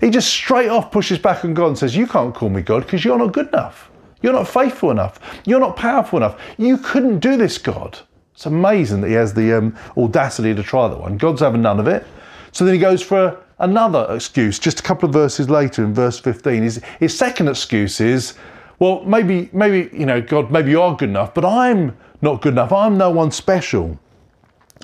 He 0.00 0.10
just 0.10 0.28
straight 0.28 0.68
off 0.68 0.90
pushes 0.90 1.18
back 1.18 1.44
on 1.44 1.54
God 1.54 1.68
and 1.68 1.78
says, 1.78 1.96
You 1.96 2.06
can't 2.06 2.34
call 2.34 2.50
me 2.50 2.62
God 2.62 2.82
because 2.82 3.04
you're 3.04 3.18
not 3.18 3.32
good 3.32 3.48
enough. 3.48 3.90
You're 4.22 4.32
not 4.32 4.48
faithful 4.48 4.90
enough. 4.90 5.20
You're 5.44 5.60
not 5.60 5.76
powerful 5.76 6.18
enough. 6.18 6.40
You 6.58 6.78
couldn't 6.78 7.20
do 7.20 7.36
this, 7.36 7.58
God. 7.58 7.98
It's 8.32 8.46
amazing 8.46 9.00
that 9.00 9.08
he 9.08 9.14
has 9.14 9.32
the 9.32 9.56
um, 9.56 9.76
audacity 9.96 10.54
to 10.54 10.62
try 10.62 10.88
that 10.88 10.98
one. 10.98 11.16
God's 11.16 11.40
having 11.40 11.62
none 11.62 11.80
of 11.80 11.86
it. 11.86 12.06
So 12.52 12.64
then 12.64 12.74
he 12.74 12.80
goes 12.80 13.02
for 13.02 13.42
another 13.58 14.06
excuse, 14.10 14.58
just 14.58 14.80
a 14.80 14.82
couple 14.82 15.08
of 15.08 15.12
verses 15.12 15.48
later 15.48 15.84
in 15.84 15.94
verse 15.94 16.18
15. 16.18 16.62
His, 16.62 16.80
his 17.00 17.16
second 17.16 17.48
excuse 17.48 18.00
is, 18.00 18.34
well, 18.78 19.02
maybe, 19.04 19.48
maybe, 19.52 19.94
you 19.96 20.04
know, 20.04 20.20
God, 20.20 20.50
maybe 20.50 20.70
you 20.70 20.82
are 20.82 20.94
good 20.94 21.08
enough, 21.08 21.32
but 21.32 21.44
I'm 21.44 21.96
not 22.20 22.42
good 22.42 22.52
enough. 22.52 22.72
I'm 22.72 22.98
no 22.98 23.10
one 23.10 23.30
special. 23.30 23.98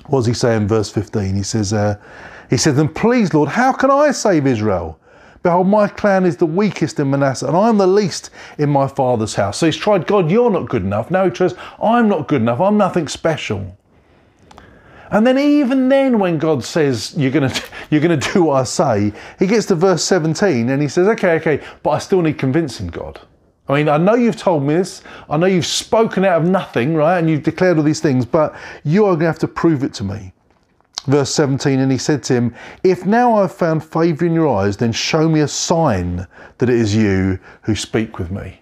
What 0.07 0.19
does 0.19 0.27
he 0.27 0.33
say 0.33 0.55
in 0.55 0.67
verse 0.67 0.89
15? 0.89 1.35
He 1.35 1.43
says, 1.43 1.73
uh, 1.73 1.97
he 2.49 2.57
said, 2.57 2.75
then 2.75 2.89
please, 2.89 3.33
Lord, 3.33 3.49
how 3.49 3.71
can 3.71 3.89
I 3.89 4.11
save 4.11 4.45
Israel? 4.45 4.99
Behold, 5.43 5.67
my 5.67 5.87
clan 5.89 6.25
is 6.25 6.37
the 6.37 6.45
weakest 6.45 6.99
in 6.99 7.09
Manasseh, 7.09 7.47
and 7.47 7.57
I 7.57 7.67
am 7.67 7.77
the 7.77 7.87
least 7.87 8.29
in 8.57 8.69
my 8.69 8.87
father's 8.87 9.35
house. 9.35 9.57
So 9.57 9.65
he's 9.65 9.75
tried, 9.75 10.07
God, 10.07 10.31
you're 10.31 10.49
not 10.49 10.69
good 10.69 10.83
enough. 10.83 11.11
Now 11.11 11.25
he 11.25 11.31
tries, 11.31 11.53
I'm 11.81 12.07
not 12.07 12.29
good 12.29 12.41
enough. 12.41 12.61
I'm 12.61 12.77
nothing 12.77 13.09
special. 13.09 13.77
And 15.11 15.27
then 15.27 15.37
even 15.37 15.89
then, 15.89 16.17
when 16.17 16.39
God 16.39 16.63
says 16.63 17.13
you're 17.15 17.29
gonna 17.29 17.53
you're 17.91 18.01
gonna 18.01 18.17
do 18.17 18.45
what 18.45 18.61
I 18.61 18.63
say, 18.63 19.13
he 19.37 19.45
gets 19.45 19.67
to 19.67 19.75
verse 19.75 20.03
17 20.03 20.69
and 20.69 20.81
he 20.81 20.87
says, 20.87 21.07
Okay, 21.09 21.33
okay, 21.35 21.63
but 21.83 21.91
I 21.91 21.99
still 21.99 22.21
need 22.21 22.39
convincing 22.39 22.87
God. 22.87 23.19
I 23.67 23.75
mean, 23.75 23.87
I 23.87 23.97
know 23.97 24.15
you've 24.15 24.35
told 24.35 24.63
me 24.63 24.73
this, 24.73 25.03
I 25.29 25.37
know 25.37 25.45
you've 25.45 25.65
spoken 25.65 26.25
out 26.25 26.41
of 26.41 26.47
nothing, 26.47 26.95
right? 26.95 27.17
And 27.17 27.29
you've 27.29 27.43
declared 27.43 27.77
all 27.77 27.83
these 27.83 28.01
things, 28.01 28.25
but 28.25 28.55
you 28.83 29.05
are 29.05 29.15
gonna 29.15 29.27
have 29.27 29.39
to 29.39 29.47
prove 29.47 29.83
it 29.83 29.93
to 29.95 30.03
me. 30.03 30.33
Verse 31.05 31.33
17, 31.33 31.79
and 31.79 31.91
he 31.91 31.97
said 31.97 32.23
to 32.23 32.33
him, 32.33 32.55
If 32.83 33.05
now 33.05 33.35
I've 33.35 33.53
found 33.53 33.83
favour 33.83 34.25
in 34.25 34.33
your 34.33 34.47
eyes, 34.47 34.77
then 34.77 34.91
show 34.91 35.27
me 35.27 35.41
a 35.41 35.47
sign 35.47 36.27
that 36.57 36.69
it 36.69 36.75
is 36.75 36.95
you 36.95 37.39
who 37.61 37.75
speak 37.75 38.19
with 38.19 38.31
me. 38.31 38.61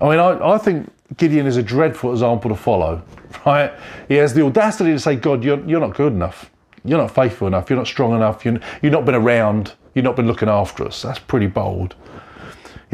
I 0.00 0.08
mean, 0.10 0.18
I, 0.18 0.54
I 0.54 0.58
think 0.58 0.90
Gideon 1.16 1.46
is 1.46 1.56
a 1.56 1.62
dreadful 1.62 2.12
example 2.12 2.50
to 2.50 2.56
follow, 2.56 3.02
right? 3.46 3.72
He 4.08 4.14
has 4.14 4.34
the 4.34 4.44
audacity 4.44 4.92
to 4.92 4.98
say, 4.98 5.16
God, 5.16 5.44
you're, 5.44 5.64
you're 5.66 5.80
not 5.80 5.94
good 5.94 6.12
enough. 6.12 6.50
You're 6.84 6.98
not 6.98 7.14
faithful 7.14 7.46
enough. 7.46 7.70
You're 7.70 7.78
not 7.78 7.86
strong 7.86 8.14
enough. 8.14 8.44
You're, 8.44 8.58
you've 8.82 8.92
not 8.92 9.06
been 9.06 9.14
around. 9.14 9.74
You've 9.94 10.04
not 10.04 10.16
been 10.16 10.26
looking 10.26 10.48
after 10.48 10.84
us. 10.84 11.00
That's 11.02 11.18
pretty 11.18 11.46
bold. 11.46 11.94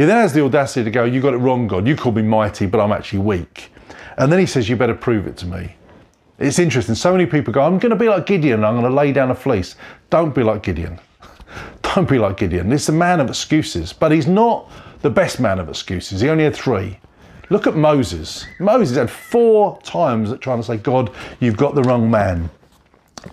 He 0.01 0.07
then 0.07 0.17
has 0.17 0.33
the 0.33 0.43
audacity 0.43 0.83
to 0.85 0.91
go, 0.91 1.05
You 1.05 1.21
got 1.21 1.35
it 1.35 1.37
wrong, 1.37 1.67
God. 1.67 1.87
You 1.87 1.95
call 1.95 2.13
me 2.13 2.23
mighty, 2.23 2.65
but 2.65 2.81
I'm 2.81 2.91
actually 2.91 3.19
weak. 3.19 3.71
And 4.17 4.33
then 4.33 4.39
he 4.39 4.47
says, 4.47 4.67
You 4.67 4.75
better 4.75 4.95
prove 4.95 5.27
it 5.27 5.37
to 5.37 5.47
me. 5.47 5.77
It's 6.39 6.59
interesting. 6.59 6.95
So 6.95 7.13
many 7.13 7.27
people 7.27 7.53
go, 7.53 7.61
I'm 7.61 7.79
going 7.79 7.91
to 7.91 7.97
be 7.97 8.09
like 8.09 8.25
Gideon. 8.25 8.65
I'm 8.65 8.81
going 8.81 8.91
to 8.91 8.97
lay 8.97 9.13
down 9.13 9.31
a 9.31 9.35
fleece. 9.35 9.77
Don't 10.09 10.35
be 10.35 10.43
like 10.43 10.63
Gideon. 10.63 10.99
Don't 11.83 12.09
be 12.09 12.19
like 12.19 12.39
Gideon. 12.39 12.71
He's 12.71 12.89
a 12.89 12.93
man 12.93 13.21
of 13.21 13.29
excuses, 13.29 13.93
but 13.93 14.11
he's 14.11 14.27
not 14.27 14.73
the 15.03 15.11
best 15.11 15.39
man 15.39 15.59
of 15.59 15.69
excuses. 15.69 16.23
He 16.23 16.31
only 16.31 16.45
had 16.45 16.57
three. 16.57 16.99
Look 17.51 17.67
at 17.67 17.77
Moses. 17.77 18.47
Moses 18.59 18.97
had 18.97 19.11
four 19.11 19.79
times 19.83 20.33
at 20.33 20.41
trying 20.41 20.61
to 20.61 20.65
say, 20.65 20.79
God, 20.79 21.13
you've 21.41 21.59
got 21.59 21.75
the 21.75 21.83
wrong 21.83 22.11
man. 22.11 22.49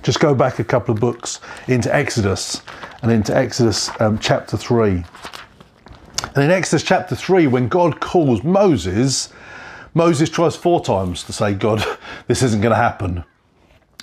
Just 0.03 0.19
go 0.19 0.35
back 0.35 0.59
a 0.59 0.65
couple 0.65 0.93
of 0.93 0.99
books 0.99 1.39
into 1.69 1.95
Exodus 1.95 2.61
and 3.03 3.09
into 3.09 3.33
Exodus 3.33 3.89
um, 4.01 4.19
chapter 4.19 4.57
3. 4.57 5.05
And 6.35 6.43
in 6.43 6.51
Exodus 6.51 6.83
chapter 6.83 7.15
3, 7.15 7.47
when 7.47 7.67
God 7.67 7.99
calls 7.99 8.43
Moses, 8.43 9.31
Moses 9.93 10.29
tries 10.29 10.55
four 10.55 10.83
times 10.83 11.23
to 11.23 11.33
say, 11.33 11.53
God, 11.53 11.83
this 12.27 12.43
isn't 12.43 12.61
going 12.61 12.71
to 12.73 12.81
happen. 12.81 13.23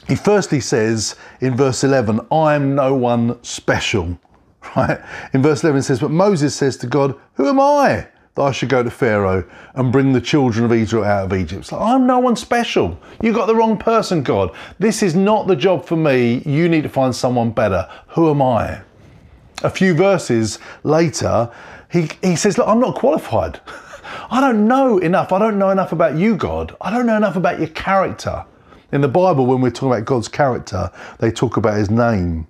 He 0.09 0.17
firstly 0.17 0.61
says 0.61 1.17
in 1.41 1.57
verse 1.57 1.83
11, 1.83 2.21
I 2.31 2.55
am 2.55 2.75
no 2.75 2.95
one 2.95 3.43
special. 3.43 4.19
Right? 4.77 4.99
In 5.35 5.43
verse 5.43 5.63
11 5.63 5.81
it 5.81 5.83
says, 5.83 6.01
But 6.01 6.11
Moses 6.11 6.57
says 6.57 6.79
to 6.79 6.87
God, 6.87 7.15
Who 7.35 7.49
am 7.49 7.61
I 7.61 8.09
that 8.35 8.43
I 8.43 8.51
should 8.51 8.69
go 8.69 8.83
to 8.83 8.91
Pharaoh 8.91 9.49
and 9.75 9.93
bring 9.93 10.13
the 10.13 10.21
children 10.21 10.65
of 10.65 10.73
Israel 10.73 11.05
out 11.05 11.27
of 11.27 11.39
Egypt. 11.39 11.71
Like, 11.71 11.81
I'm 11.81 12.07
no 12.07 12.19
one 12.19 12.35
special. 12.35 12.99
You 13.23 13.33
got 13.33 13.47
the 13.47 13.55
wrong 13.55 13.77
person, 13.79 14.23
God. 14.23 14.55
This 14.79 15.03
is 15.03 15.15
not 15.15 15.47
the 15.47 15.55
job 15.55 15.87
for 15.87 15.97
me. 15.97 16.43
You 16.45 16.69
need 16.69 16.83
to 16.83 16.89
find 16.89 17.15
someone 17.15 17.51
better. 17.51 17.89
Who 18.09 18.31
am 18.31 18.43
I? 18.43 18.81
A 19.63 19.71
few 19.71 19.95
verses 19.95 20.59
later, 20.83 21.51
he, 21.95 22.09
he 22.23 22.35
says, 22.35 22.59
Look, 22.59 22.67
I'm 22.67 22.81
not 22.81 22.97
qualified. 22.97 23.61
I 24.31 24.41
don't 24.41 24.67
know 24.67 24.99
enough. 24.99 25.33
I 25.33 25.39
don't 25.39 25.59
know 25.59 25.71
enough 25.71 25.93
about 25.93 26.17
you, 26.17 26.37
God. 26.37 26.77
I 26.81 26.91
don't 26.91 27.07
know 27.07 27.17
enough 27.17 27.37
about 27.37 27.61
your 27.61 27.69
character. 27.69 28.45
In 28.91 29.01
the 29.01 29.09
Bible, 29.09 29.47
when 29.47 29.61
we're 29.61 29.71
talking 29.71 29.93
about 29.93 30.05
God's 30.05 30.27
character, 30.27 30.91
they 31.21 31.31
talk 31.31 31.57
about 31.57 31.79
his 31.79 31.91
name. 31.91 32.49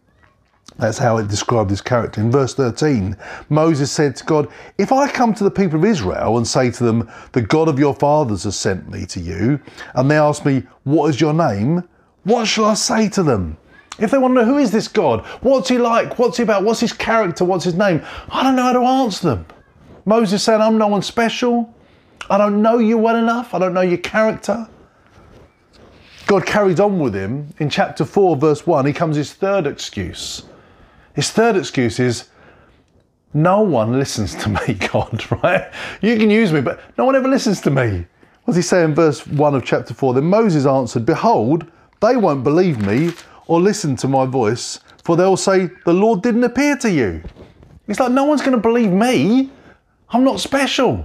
That's 0.78 0.96
how 0.96 1.18
it 1.18 1.28
described 1.28 1.68
his 1.68 1.83
character. 1.83 2.22
In 2.22 2.30
verse 2.30 2.54
13, 2.54 3.16
Moses 3.50 3.92
said 3.92 4.16
to 4.16 4.24
God, 4.24 4.48
If 4.78 4.90
I 4.92 5.11
come 5.11 5.35
to 5.35 5.44
the 5.44 5.50
people 5.50 5.78
of 5.78 5.85
Israel 5.85 6.38
and 6.38 6.48
say 6.48 6.70
to 6.70 6.83
them, 6.85 7.11
The 7.33 7.42
God 7.42 7.68
of 7.68 7.78
your 7.78 7.94
fathers 7.94 8.44
has 8.44 8.57
sent 8.57 8.90
me 8.90 9.04
to 9.07 9.20
you, 9.20 9.61
and 9.94 10.11
they 10.11 10.16
ask 10.16 10.46
me, 10.46 10.62
What 10.85 11.11
is 11.11 11.20
your 11.20 11.35
name? 11.35 11.85
What 12.24 12.46
shall 12.46 12.64
I 12.64 12.74
say 12.74 13.11
to 13.11 13.22
them? 13.22 13.59
If 13.98 14.11
they 14.11 14.18
want 14.18 14.35
to 14.35 14.40
know 14.40 14.44
who 14.44 14.59
is 14.59 14.70
this 14.70 14.88
God, 14.88 15.24
what's 15.42 15.68
he 15.68 15.78
like, 15.78 16.18
what's 16.18 16.37
he 16.37 16.42
about, 16.42 16.64
what's 16.64 16.80
his 16.80 16.92
character, 16.92 17.44
what's 17.44 17.64
his 17.64 17.74
name, 17.74 18.02
I 18.28 18.42
don't 18.42 18.57
know 18.57 18.62
how 18.62 18.72
to 18.72 18.80
answer 18.80 19.28
them. 19.28 19.46
Moses 20.04 20.42
said, 20.42 20.61
I'm 20.61 20.78
no 20.78 20.88
one 20.88 21.02
special. 21.02 21.72
I 22.28 22.38
don't 22.38 22.61
know 22.61 22.78
you 22.78 22.98
well 22.98 23.16
enough. 23.16 23.54
I 23.54 23.59
don't 23.59 23.74
know 23.74 23.83
your 23.83 23.98
character. 23.98 24.68
God 26.26 26.46
carries 26.46 26.80
on 26.80 26.98
with 26.98 27.14
him. 27.14 27.54
In 27.59 27.70
chapter 27.70 28.04
4, 28.04 28.37
verse 28.37 28.66
1, 28.66 28.87
he 28.87 28.92
comes 28.92 29.16
his 29.16 29.33
third 29.33 29.66
excuse. 29.66 30.42
His 31.14 31.30
third 31.30 31.57
excuse 31.57 32.00
is, 32.00 32.28
no 33.35 33.61
one 33.61 33.98
listens 33.98 34.35
to 34.37 34.48
me, 34.48 34.74
God, 34.92 35.24
right? 35.42 35.70
You 36.00 36.16
can 36.16 36.30
use 36.30 36.52
me, 36.52 36.61
but 36.61 36.80
no 36.96 37.04
one 37.04 37.16
ever 37.16 37.28
listens 37.28 37.61
to 37.62 37.70
me. 37.70 38.07
What 38.44 38.54
does 38.54 38.57
he 38.57 38.62
say 38.62 38.83
in 38.83 38.94
verse 38.94 39.26
1 39.26 39.54
of 39.54 39.64
chapter 39.64 39.94
4? 39.94 40.14
Then 40.14 40.24
Moses 40.24 40.66
answered, 40.66 41.04
Behold, 41.07 41.66
they 42.00 42.16
won't 42.16 42.44
believe 42.44 42.78
me 42.85 43.12
or 43.46 43.61
listen 43.61 43.96
to 43.96 44.09
my 44.09 44.26
voice, 44.26 44.80
for 45.02 45.16
they'll 45.16 45.37
say, 45.37 45.70
The 45.85 45.92
Lord 45.92 46.22
didn't 46.22 46.44
appear 46.44 46.76
to 46.78 46.90
you. 46.90 47.22
It's 47.87 48.00
like, 48.00 48.12
no 48.12 48.24
one's 48.24 48.40
going 48.40 48.52
to 48.52 48.61
believe 48.61 48.90
me. 48.90 49.50
I'm 50.11 50.24
not 50.24 50.40
special. 50.40 51.04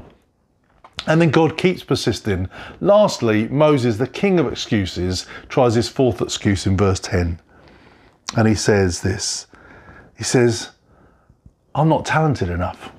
And 1.08 1.21
then 1.21 1.30
God 1.30 1.58
keeps 1.58 1.84
persisting. 1.84 2.47
Lastly, 2.82 3.47
Moses, 3.47 3.97
the 3.97 4.08
king 4.08 4.39
of 4.39 4.47
excuses, 4.47 5.25
tries 5.47 5.75
his 5.75 5.89
fourth 5.89 6.21
excuse 6.21 6.65
in 6.65 6.78
verse 6.78 6.99
10. 6.99 7.39
And 8.38 8.47
he 8.47 8.56
says 8.56 9.02
this 9.02 9.47
he 10.17 10.23
says, 10.23 10.71
I'm 11.73 11.88
not 11.88 12.06
talented 12.06 12.49
enough. 12.49 12.91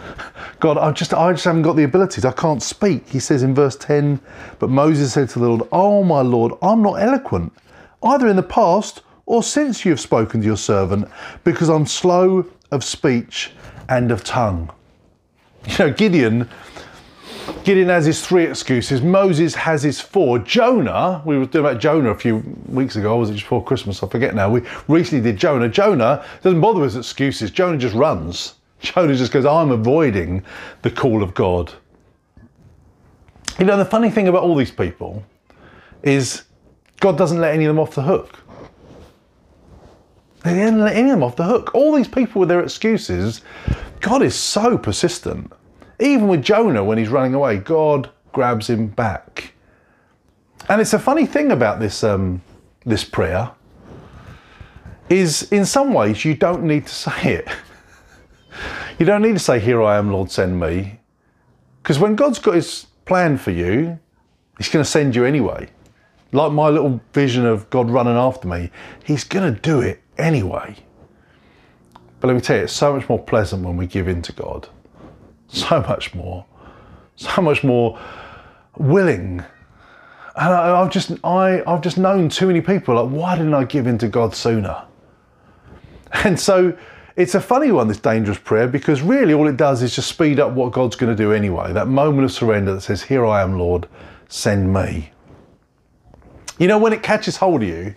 God, 0.60 0.78
I 0.78 0.90
just, 0.90 1.12
I 1.12 1.32
just 1.32 1.44
haven't 1.44 1.62
got 1.62 1.76
the 1.76 1.84
abilities. 1.84 2.24
I 2.24 2.32
can't 2.32 2.62
speak. 2.62 3.06
He 3.08 3.20
says 3.20 3.42
in 3.42 3.54
verse 3.54 3.76
10, 3.76 4.18
but 4.58 4.70
Moses 4.70 5.12
said 5.12 5.28
to 5.30 5.38
the 5.38 5.48
Lord, 5.48 5.68
Oh, 5.70 6.02
my 6.02 6.22
Lord, 6.22 6.54
I'm 6.62 6.82
not 6.82 6.94
eloquent, 6.94 7.52
either 8.06 8.28
in 8.28 8.36
the 8.36 8.42
past 8.42 9.02
or 9.26 9.42
since 9.42 9.84
you 9.84 9.90
have 9.90 10.00
spoken 10.00 10.40
to 10.40 10.46
your 10.46 10.56
servant, 10.56 11.08
because 11.44 11.68
I'm 11.68 11.86
slow 11.86 12.46
of 12.70 12.84
speech 12.84 13.50
and 13.88 14.10
of 14.10 14.24
tongue. 14.24 14.70
You 15.66 15.78
know, 15.78 15.92
Gideon 15.92 16.48
Gideon 17.64 17.88
has 17.88 18.06
his 18.06 18.24
three 18.24 18.44
excuses. 18.44 19.02
Moses 19.02 19.54
has 19.54 19.82
his 19.82 20.00
four. 20.00 20.38
Jonah, 20.38 21.22
we 21.24 21.38
were 21.38 21.46
doing 21.46 21.64
about 21.64 21.80
Jonah 21.80 22.10
a 22.10 22.14
few 22.14 22.38
weeks 22.68 22.96
ago, 22.96 23.16
was 23.16 23.30
it 23.30 23.34
just 23.34 23.44
before 23.44 23.62
Christmas? 23.64 24.02
I 24.02 24.08
forget 24.08 24.34
now. 24.34 24.50
We 24.50 24.62
recently 24.88 25.22
did 25.22 25.38
Jonah. 25.38 25.68
Jonah 25.68 26.24
doesn't 26.42 26.60
bother 26.60 26.80
with 26.80 26.96
excuses. 26.96 27.50
Jonah 27.50 27.78
just 27.78 27.94
runs. 27.94 28.54
Jonah 28.80 29.14
just 29.14 29.32
goes, 29.32 29.44
I'm 29.44 29.70
avoiding 29.70 30.44
the 30.82 30.90
call 30.90 31.22
of 31.22 31.34
God. 31.34 31.72
You 33.58 33.64
know, 33.64 33.76
the 33.76 33.84
funny 33.84 34.10
thing 34.10 34.28
about 34.28 34.42
all 34.42 34.54
these 34.54 34.70
people 34.70 35.24
is 36.02 36.44
God 37.00 37.18
doesn't 37.18 37.40
let 37.40 37.54
any 37.54 37.64
of 37.64 37.70
them 37.70 37.78
off 37.78 37.94
the 37.94 38.02
hook. 38.02 38.40
They 40.44 40.54
didn't 40.54 40.80
let 40.80 40.94
any 40.94 41.10
of 41.10 41.16
them 41.16 41.22
off 41.22 41.36
the 41.36 41.44
hook. 41.44 41.74
All 41.74 41.94
these 41.94 42.08
people 42.08 42.40
with 42.40 42.48
their 42.48 42.60
excuses, 42.60 43.42
God 44.00 44.22
is 44.22 44.34
so 44.34 44.78
persistent. 44.78 45.52
Even 45.98 46.28
with 46.28 46.42
Jonah, 46.42 46.84
when 46.84 46.98
he's 46.98 47.08
running 47.08 47.34
away, 47.34 47.58
God 47.58 48.10
grabs 48.32 48.70
him 48.70 48.86
back. 48.86 49.54
And 50.68 50.80
it's 50.80 50.92
a 50.92 50.98
funny 50.98 51.26
thing 51.26 51.52
about 51.52 51.80
this, 51.80 52.04
um, 52.04 52.42
this 52.84 53.04
prayer 53.04 53.50
is 55.08 55.50
in 55.52 55.64
some 55.64 55.92
ways 55.92 56.24
you 56.24 56.34
don't 56.34 56.64
need 56.64 56.86
to 56.86 56.94
say 56.94 57.34
it. 57.34 57.48
you 58.98 59.06
don't 59.06 59.22
need 59.22 59.34
to 59.34 59.38
say, 59.38 59.58
Here 59.58 59.82
I 59.82 59.96
am, 59.96 60.12
Lord, 60.12 60.30
send 60.30 60.58
me. 60.58 61.00
Because 61.82 61.98
when 61.98 62.16
God's 62.16 62.38
got 62.38 62.54
his 62.54 62.86
plan 63.04 63.38
for 63.38 63.52
you, 63.52 63.98
he's 64.58 64.68
going 64.68 64.84
to 64.84 64.90
send 64.90 65.14
you 65.14 65.24
anyway. 65.24 65.68
Like 66.32 66.52
my 66.52 66.68
little 66.68 67.00
vision 67.12 67.46
of 67.46 67.68
God 67.70 67.90
running 67.90 68.16
after 68.16 68.48
me, 68.48 68.70
he's 69.04 69.24
going 69.24 69.54
to 69.54 69.60
do 69.60 69.80
it 69.80 70.02
anyway. 70.18 70.76
But 72.20 72.28
let 72.28 72.34
me 72.34 72.40
tell 72.40 72.56
you, 72.56 72.64
it's 72.64 72.72
so 72.72 72.94
much 72.94 73.08
more 73.08 73.22
pleasant 73.22 73.64
when 73.64 73.76
we 73.76 73.86
give 73.86 74.08
in 74.08 74.22
to 74.22 74.32
God. 74.32 74.68
So 75.48 75.80
much 75.80 76.14
more. 76.14 76.44
So 77.14 77.40
much 77.40 77.62
more 77.62 77.98
willing. 78.76 79.44
And 80.36 80.54
I, 80.54 80.80
have 80.80 80.90
just 80.90 81.12
I, 81.24 81.62
I've 81.66 81.80
just 81.80 81.98
known 81.98 82.28
too 82.28 82.48
many 82.48 82.60
people 82.60 83.02
like, 83.02 83.10
why 83.10 83.36
didn't 83.36 83.54
I 83.54 83.64
give 83.64 83.86
in 83.86 83.96
to 83.98 84.08
God 84.08 84.34
sooner? 84.34 84.82
And 86.24 86.38
so 86.38 86.76
it's 87.16 87.34
a 87.34 87.40
funny 87.40 87.72
one, 87.72 87.88
this 87.88 87.98
dangerous 87.98 88.38
prayer, 88.38 88.68
because 88.68 89.02
really 89.02 89.32
all 89.32 89.48
it 89.48 89.56
does 89.56 89.82
is 89.82 89.94
just 89.94 90.08
speed 90.08 90.38
up 90.38 90.52
what 90.52 90.72
God's 90.72 90.96
going 90.96 91.14
to 91.14 91.20
do 91.20 91.32
anyway. 91.32 91.72
That 91.72 91.88
moment 91.88 92.24
of 92.24 92.32
surrender 92.32 92.74
that 92.74 92.82
says, 92.82 93.02
Here 93.02 93.24
I 93.24 93.42
am, 93.42 93.58
Lord, 93.58 93.88
send 94.28 94.72
me. 94.72 95.10
You 96.58 96.68
know, 96.68 96.78
when 96.78 96.92
it 96.92 97.02
catches 97.02 97.36
hold 97.36 97.62
of 97.62 97.68
you, 97.68 97.94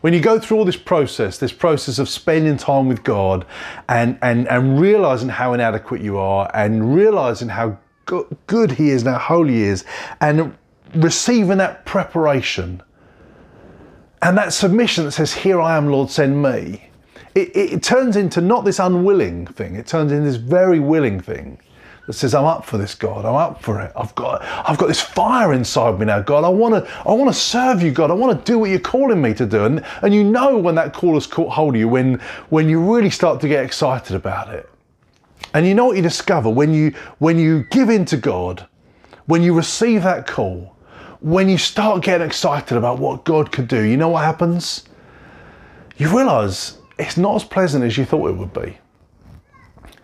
when 0.00 0.12
you 0.12 0.20
go 0.20 0.38
through 0.38 0.58
all 0.58 0.64
this 0.64 0.76
process, 0.76 1.38
this 1.38 1.52
process 1.52 1.98
of 1.98 2.08
spending 2.08 2.56
time 2.56 2.86
with 2.86 3.02
God 3.02 3.44
and, 3.88 4.18
and, 4.22 4.46
and 4.48 4.80
realizing 4.80 5.28
how 5.28 5.54
inadequate 5.54 6.00
you 6.00 6.18
are 6.18 6.50
and 6.54 6.94
realizing 6.94 7.48
how 7.48 7.78
good 8.46 8.72
He 8.72 8.90
is 8.90 9.02
and 9.02 9.12
how 9.12 9.18
holy 9.18 9.54
He 9.54 9.62
is, 9.62 9.84
and 10.20 10.56
receiving 10.94 11.58
that 11.58 11.84
preparation 11.84 12.82
and 14.22 14.36
that 14.38 14.52
submission 14.52 15.04
that 15.04 15.12
says, 15.12 15.32
Here 15.32 15.60
I 15.60 15.76
am, 15.76 15.88
Lord, 15.88 16.10
send 16.10 16.42
me, 16.42 16.90
it, 17.34 17.48
it, 17.56 17.72
it 17.74 17.82
turns 17.82 18.16
into 18.16 18.40
not 18.40 18.64
this 18.64 18.78
unwilling 18.78 19.46
thing, 19.46 19.74
it 19.74 19.86
turns 19.86 20.12
into 20.12 20.24
this 20.24 20.36
very 20.36 20.80
willing 20.80 21.20
thing 21.20 21.60
that 22.08 22.14
says, 22.14 22.34
I'm 22.34 22.46
up 22.46 22.64
for 22.64 22.78
this, 22.78 22.94
God. 22.94 23.26
I'm 23.26 23.34
up 23.34 23.62
for 23.62 23.82
it. 23.82 23.92
I've 23.94 24.14
got, 24.14 24.42
I've 24.42 24.78
got 24.78 24.86
this 24.86 24.98
fire 25.02 25.52
inside 25.52 25.98
me 25.98 26.06
now, 26.06 26.22
God. 26.22 26.42
I 26.42 26.48
want 26.48 26.82
to, 26.82 26.90
I 27.06 27.12
want 27.12 27.28
to 27.28 27.38
serve 27.38 27.82
you, 27.82 27.90
God. 27.90 28.10
I 28.10 28.14
want 28.14 28.46
to 28.46 28.50
do 28.50 28.58
what 28.58 28.70
you're 28.70 28.78
calling 28.78 29.20
me 29.20 29.34
to 29.34 29.44
do. 29.44 29.66
And, 29.66 29.84
and 30.00 30.14
you 30.14 30.24
know 30.24 30.56
when 30.56 30.74
that 30.76 30.94
call 30.94 31.12
has 31.14 31.26
caught 31.26 31.52
hold 31.52 31.74
of 31.74 31.78
you, 31.78 31.86
when, 31.86 32.14
when 32.48 32.66
you 32.66 32.80
really 32.80 33.10
start 33.10 33.42
to 33.42 33.48
get 33.48 33.62
excited 33.62 34.16
about 34.16 34.54
it. 34.54 34.70
And 35.52 35.66
you 35.66 35.74
know 35.74 35.84
what 35.84 35.96
you 35.96 36.02
discover 36.02 36.48
when 36.48 36.72
you, 36.72 36.94
when 37.18 37.38
you 37.38 37.64
give 37.64 37.90
in 37.90 38.06
to 38.06 38.16
God, 38.16 38.66
when 39.26 39.42
you 39.42 39.54
receive 39.54 40.02
that 40.04 40.26
call, 40.26 40.76
when 41.20 41.46
you 41.46 41.58
start 41.58 42.02
getting 42.02 42.26
excited 42.26 42.78
about 42.78 42.98
what 42.98 43.26
God 43.26 43.52
could 43.52 43.68
do, 43.68 43.82
you 43.82 43.98
know 43.98 44.08
what 44.08 44.24
happens? 44.24 44.84
You 45.98 46.08
realize 46.08 46.78
it's 46.98 47.18
not 47.18 47.36
as 47.36 47.44
pleasant 47.44 47.84
as 47.84 47.98
you 47.98 48.06
thought 48.06 48.30
it 48.30 48.36
would 48.38 48.54
be. 48.54 48.78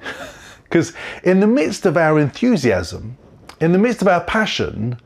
Because 0.74 0.92
in 1.22 1.38
the 1.38 1.46
midst 1.46 1.86
of 1.86 1.96
our 1.96 2.18
enthusiasm, 2.18 3.16
in 3.60 3.70
the 3.70 3.78
midst 3.78 4.02
of 4.02 4.08
our 4.08 4.22
passion, 4.22 4.98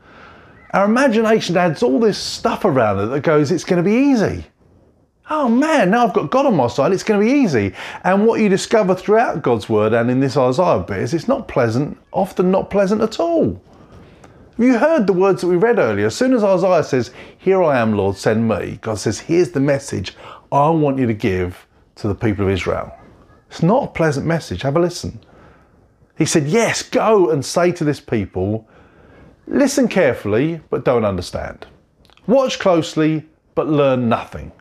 our 0.71 0.85
imagination 0.85 1.55
adds 1.57 1.83
all 1.83 1.99
this 1.99 2.17
stuff 2.17 2.65
around 2.65 2.97
it 2.97 3.05
that 3.05 3.19
goes, 3.21 3.51
it's 3.51 3.63
going 3.63 3.77
to 3.77 3.87
be 3.87 3.95
easy. 3.95 4.45
Oh 5.29 5.47
man, 5.47 5.91
now 5.91 6.07
I've 6.07 6.13
got 6.15 6.31
God 6.31 6.47
on 6.47 6.55
my 6.55 6.65
side, 6.65 6.91
it's 6.91 7.03
going 7.03 7.19
to 7.19 7.23
be 7.23 7.39
easy. 7.39 7.75
And 8.03 8.25
what 8.25 8.39
you 8.39 8.49
discover 8.49 8.95
throughout 8.95 9.43
God's 9.43 9.69
word 9.69 9.93
and 9.93 10.09
in 10.09 10.21
this 10.21 10.35
Isaiah 10.35 10.79
bit 10.79 10.97
is 10.97 11.13
it's 11.13 11.27
not 11.27 11.47
pleasant, 11.47 11.99
often 12.11 12.49
not 12.49 12.71
pleasant 12.71 13.03
at 13.03 13.19
all. 13.19 13.61
Have 14.57 14.65
You 14.65 14.79
heard 14.79 15.05
the 15.05 15.13
words 15.13 15.41
that 15.41 15.49
we 15.49 15.55
read 15.55 15.77
earlier. 15.77 16.07
As 16.07 16.15
soon 16.15 16.33
as 16.33 16.43
Isaiah 16.43 16.83
says, 16.83 17.11
Here 17.37 17.61
I 17.61 17.79
am, 17.79 17.95
Lord, 17.95 18.15
send 18.15 18.47
me, 18.47 18.79
God 18.81 18.97
says, 18.97 19.19
Here's 19.19 19.51
the 19.51 19.59
message 19.59 20.15
I 20.51 20.67
want 20.71 20.97
you 20.97 21.05
to 21.05 21.13
give 21.13 21.67
to 21.97 22.07
the 22.07 22.15
people 22.15 22.45
of 22.45 22.49
Israel. 22.49 22.91
It's 23.51 23.61
not 23.61 23.83
a 23.83 23.87
pleasant 23.87 24.25
message. 24.25 24.63
Have 24.63 24.75
a 24.75 24.79
listen. 24.79 25.19
He 26.19 26.25
said, 26.25 26.47
Yes, 26.47 26.83
go 26.83 27.31
and 27.31 27.43
say 27.43 27.71
to 27.71 27.83
this 27.85 28.01
people, 28.01 28.67
listen 29.47 29.87
carefully, 29.87 30.61
but 30.69 30.85
don't 30.85 31.05
understand. 31.05 31.65
Watch 32.27 32.59
closely, 32.59 33.25
but 33.55 33.67
learn 33.67 34.09
nothing. 34.09 34.51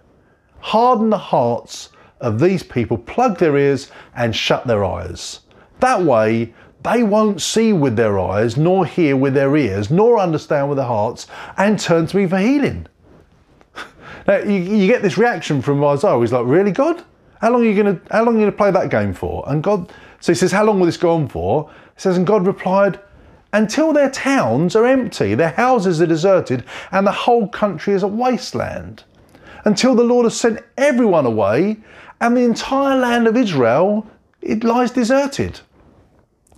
Harden 0.61 1.11
the 1.11 1.19
hearts 1.19 1.91
of 2.21 2.39
these 2.41 2.63
people, 2.63 2.97
plug 2.97 3.39
their 3.39 3.57
ears, 3.59 3.91
and 4.15 4.35
shut 4.35 4.67
their 4.67 4.85
eyes. 4.85 5.41
That 5.81 6.03
way, 6.03 6.55
they 6.85 7.03
won't 7.03 7.43
see 7.43 7.73
with 7.73 7.97
their 7.97 8.21
eyes, 8.21 8.57
nor 8.57 8.87
hear 8.87 9.17
with 9.17 9.35
their 9.35 9.57
ears, 9.57 9.91
nor 9.91 10.19
understand 10.19 10.69
with 10.69 10.79
their 10.79 10.87
hearts, 10.87 11.27
and 11.57 11.79
turn 11.79 12.07
to 12.07 12.17
me 12.17 12.29
for 12.29 12.39
healing. 12.39 12.87
now, 14.29 14.39
you, 14.39 14.55
you 14.55 14.87
get 14.87 15.03
this 15.03 15.19
reaction 15.19 15.61
from 15.61 15.85
Isaiah. 15.85 16.19
He's 16.21 16.33
like, 16.33 16.47
Really, 16.47 16.71
God? 16.71 17.05
How 17.41 17.51
long 17.51 17.63
are 17.63 17.69
you 17.69 17.83
going 17.83 18.01
to 18.01 18.13
how 18.13 18.25
long 18.25 18.37
are 18.37 18.39
you 18.39 18.45
going 18.45 18.53
to 18.53 18.57
play 18.57 18.71
that 18.71 18.91
game 18.91 19.13
for? 19.13 19.45
And 19.49 19.63
God 19.63 19.93
so 20.21 20.33
he 20.33 20.37
says, 20.37 20.53
How 20.53 20.65
long 20.65 20.79
will 20.79 20.87
this 20.87 20.97
go 20.97 21.15
on 21.15 21.29
for? 21.29 21.71
He 21.95 22.01
says, 22.01 22.17
And 22.17 22.27
God 22.27 22.47
replied, 22.47 22.99
Until 23.53 23.93
their 23.93 24.11
towns 24.11 24.75
are 24.77 24.87
empty, 24.87 25.35
their 25.35 25.51
houses 25.51 26.01
are 26.01 26.07
deserted, 26.07 26.65
and 26.91 27.07
the 27.07 27.13
whole 27.13 27.49
country 27.49 27.95
is 27.95 28.03
a 28.03 28.09
wasteland. 28.09 29.05
Until 29.65 29.95
the 29.95 30.05
Lord 30.05 30.25
has 30.25 30.39
sent 30.39 30.61
everyone 30.77 31.27
away, 31.27 31.79
and 32.21 32.37
the 32.37 32.45
entire 32.45 32.99
land 32.99 33.27
of 33.27 33.37
Israel 33.37 34.07
it 34.41 34.65
lies 34.65 34.91
deserted. 34.91 35.61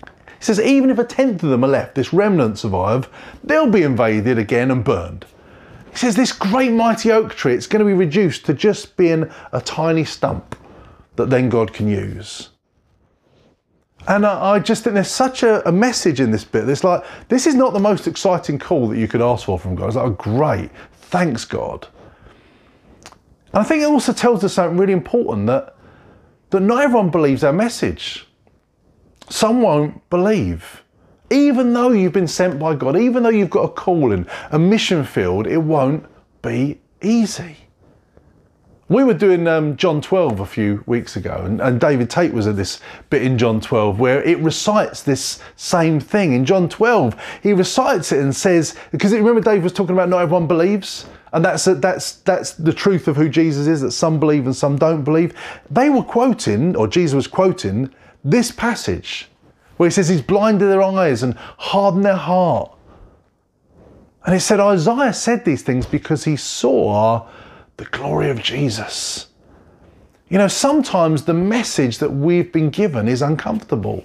He 0.04 0.44
says, 0.44 0.60
even 0.60 0.90
if 0.90 0.98
a 0.98 1.04
tenth 1.04 1.42
of 1.42 1.50
them 1.50 1.64
are 1.64 1.68
left, 1.68 1.94
this 1.94 2.12
remnant 2.12 2.58
survive, 2.58 3.08
they'll 3.44 3.70
be 3.70 3.82
invaded 3.82 4.38
again 4.38 4.70
and 4.70 4.84
burned. 4.84 5.26
He 5.90 5.96
says, 5.96 6.16
this 6.16 6.32
great 6.32 6.72
mighty 6.72 7.10
oak 7.10 7.34
tree, 7.34 7.54
it's 7.54 7.66
going 7.66 7.80
to 7.80 7.86
be 7.86 7.92
reduced 7.92 8.46
to 8.46 8.54
just 8.54 8.96
being 8.96 9.30
a 9.52 9.60
tiny 9.60 10.04
stump 10.04 10.56
that 11.16 11.30
then 11.30 11.48
God 11.48 11.72
can 11.72 11.88
use. 11.88 12.49
And 14.08 14.26
I, 14.26 14.52
I, 14.52 14.58
just 14.58 14.84
think 14.84 14.94
there's 14.94 15.08
such 15.08 15.42
a, 15.42 15.66
a, 15.68 15.72
message 15.72 16.20
in 16.20 16.30
this 16.30 16.44
bit. 16.44 16.68
It's 16.68 16.84
like, 16.84 17.04
this 17.28 17.46
is 17.46 17.54
not 17.54 17.72
the 17.72 17.78
most 17.78 18.06
exciting 18.06 18.58
call 18.58 18.88
that 18.88 18.98
you 18.98 19.06
could 19.06 19.20
ask 19.20 19.44
for 19.44 19.58
from 19.58 19.74
God. 19.74 19.88
It's 19.88 19.96
like, 19.96 20.06
oh, 20.06 20.10
great, 20.10 20.70
thanks, 20.92 21.44
God. 21.44 21.86
And 23.52 23.60
I 23.60 23.62
think 23.62 23.82
it 23.82 23.86
also 23.86 24.12
tells 24.12 24.42
us 24.42 24.54
something 24.54 24.78
really 24.78 24.92
important 24.92 25.46
that, 25.48 25.76
that 26.50 26.60
not 26.60 26.82
everyone 26.82 27.10
believes 27.10 27.44
our 27.44 27.52
message. 27.52 28.26
Some 29.28 29.60
won't 29.60 30.08
believe. 30.08 30.82
Even 31.30 31.72
though 31.72 31.90
you've 31.90 32.12
been 32.12 32.26
sent 32.26 32.58
by 32.58 32.74
God, 32.74 32.96
even 32.96 33.22
though 33.22 33.28
you've 33.28 33.50
got 33.50 33.62
a 33.62 33.68
calling, 33.68 34.26
a 34.50 34.58
mission 34.58 35.04
field, 35.04 35.46
it 35.46 35.58
won't 35.58 36.04
be 36.42 36.80
easy. 37.02 37.56
We 38.90 39.04
were 39.04 39.14
doing 39.14 39.46
um, 39.46 39.76
John 39.76 40.00
12 40.00 40.40
a 40.40 40.46
few 40.46 40.82
weeks 40.84 41.14
ago, 41.14 41.44
and, 41.46 41.60
and, 41.60 41.80
David 41.80 42.10
Tate 42.10 42.34
was 42.34 42.48
at 42.48 42.56
this 42.56 42.80
bit 43.08 43.22
in 43.22 43.38
John 43.38 43.60
12 43.60 44.00
where 44.00 44.20
it 44.24 44.36
recites 44.40 45.04
this 45.04 45.38
same 45.54 46.00
thing. 46.00 46.32
In 46.32 46.44
John 46.44 46.68
12, 46.68 47.38
he 47.40 47.52
recites 47.52 48.10
it 48.10 48.18
and 48.18 48.34
says, 48.34 48.74
because 48.90 49.12
remember 49.12 49.42
Dave 49.42 49.62
was 49.62 49.72
talking 49.72 49.94
about 49.94 50.08
not 50.08 50.22
everyone 50.22 50.48
believes, 50.48 51.06
and 51.32 51.44
that's 51.44 51.68
a, 51.68 51.76
that's 51.76 52.14
that's 52.22 52.54
the 52.54 52.72
truth 52.72 53.06
of 53.06 53.14
who 53.14 53.28
Jesus 53.28 53.68
is. 53.68 53.80
That 53.80 53.92
some 53.92 54.18
believe 54.18 54.46
and 54.46 54.56
some 54.56 54.76
don't 54.76 55.04
believe. 55.04 55.34
They 55.70 55.88
were 55.88 56.02
quoting, 56.02 56.74
or 56.74 56.88
Jesus 56.88 57.14
was 57.14 57.28
quoting, 57.28 57.94
this 58.24 58.50
passage 58.50 59.28
where 59.76 59.88
he 59.88 59.92
says 59.92 60.08
he's 60.08 60.20
blinded 60.20 60.68
their 60.68 60.82
eyes 60.82 61.22
and 61.22 61.34
hardened 61.58 62.04
their 62.04 62.16
heart. 62.16 62.72
And 64.24 64.34
he 64.34 64.40
said 64.40 64.58
Isaiah 64.58 65.14
said 65.14 65.44
these 65.44 65.62
things 65.62 65.86
because 65.86 66.24
he 66.24 66.34
saw 66.34 67.28
the 67.80 67.86
glory 67.86 68.28
of 68.28 68.42
Jesus. 68.42 69.28
You 70.28 70.36
know, 70.36 70.48
sometimes 70.48 71.24
the 71.24 71.32
message 71.32 71.96
that 71.98 72.10
we've 72.10 72.52
been 72.52 72.68
given 72.68 73.08
is 73.08 73.22
uncomfortable. 73.22 74.04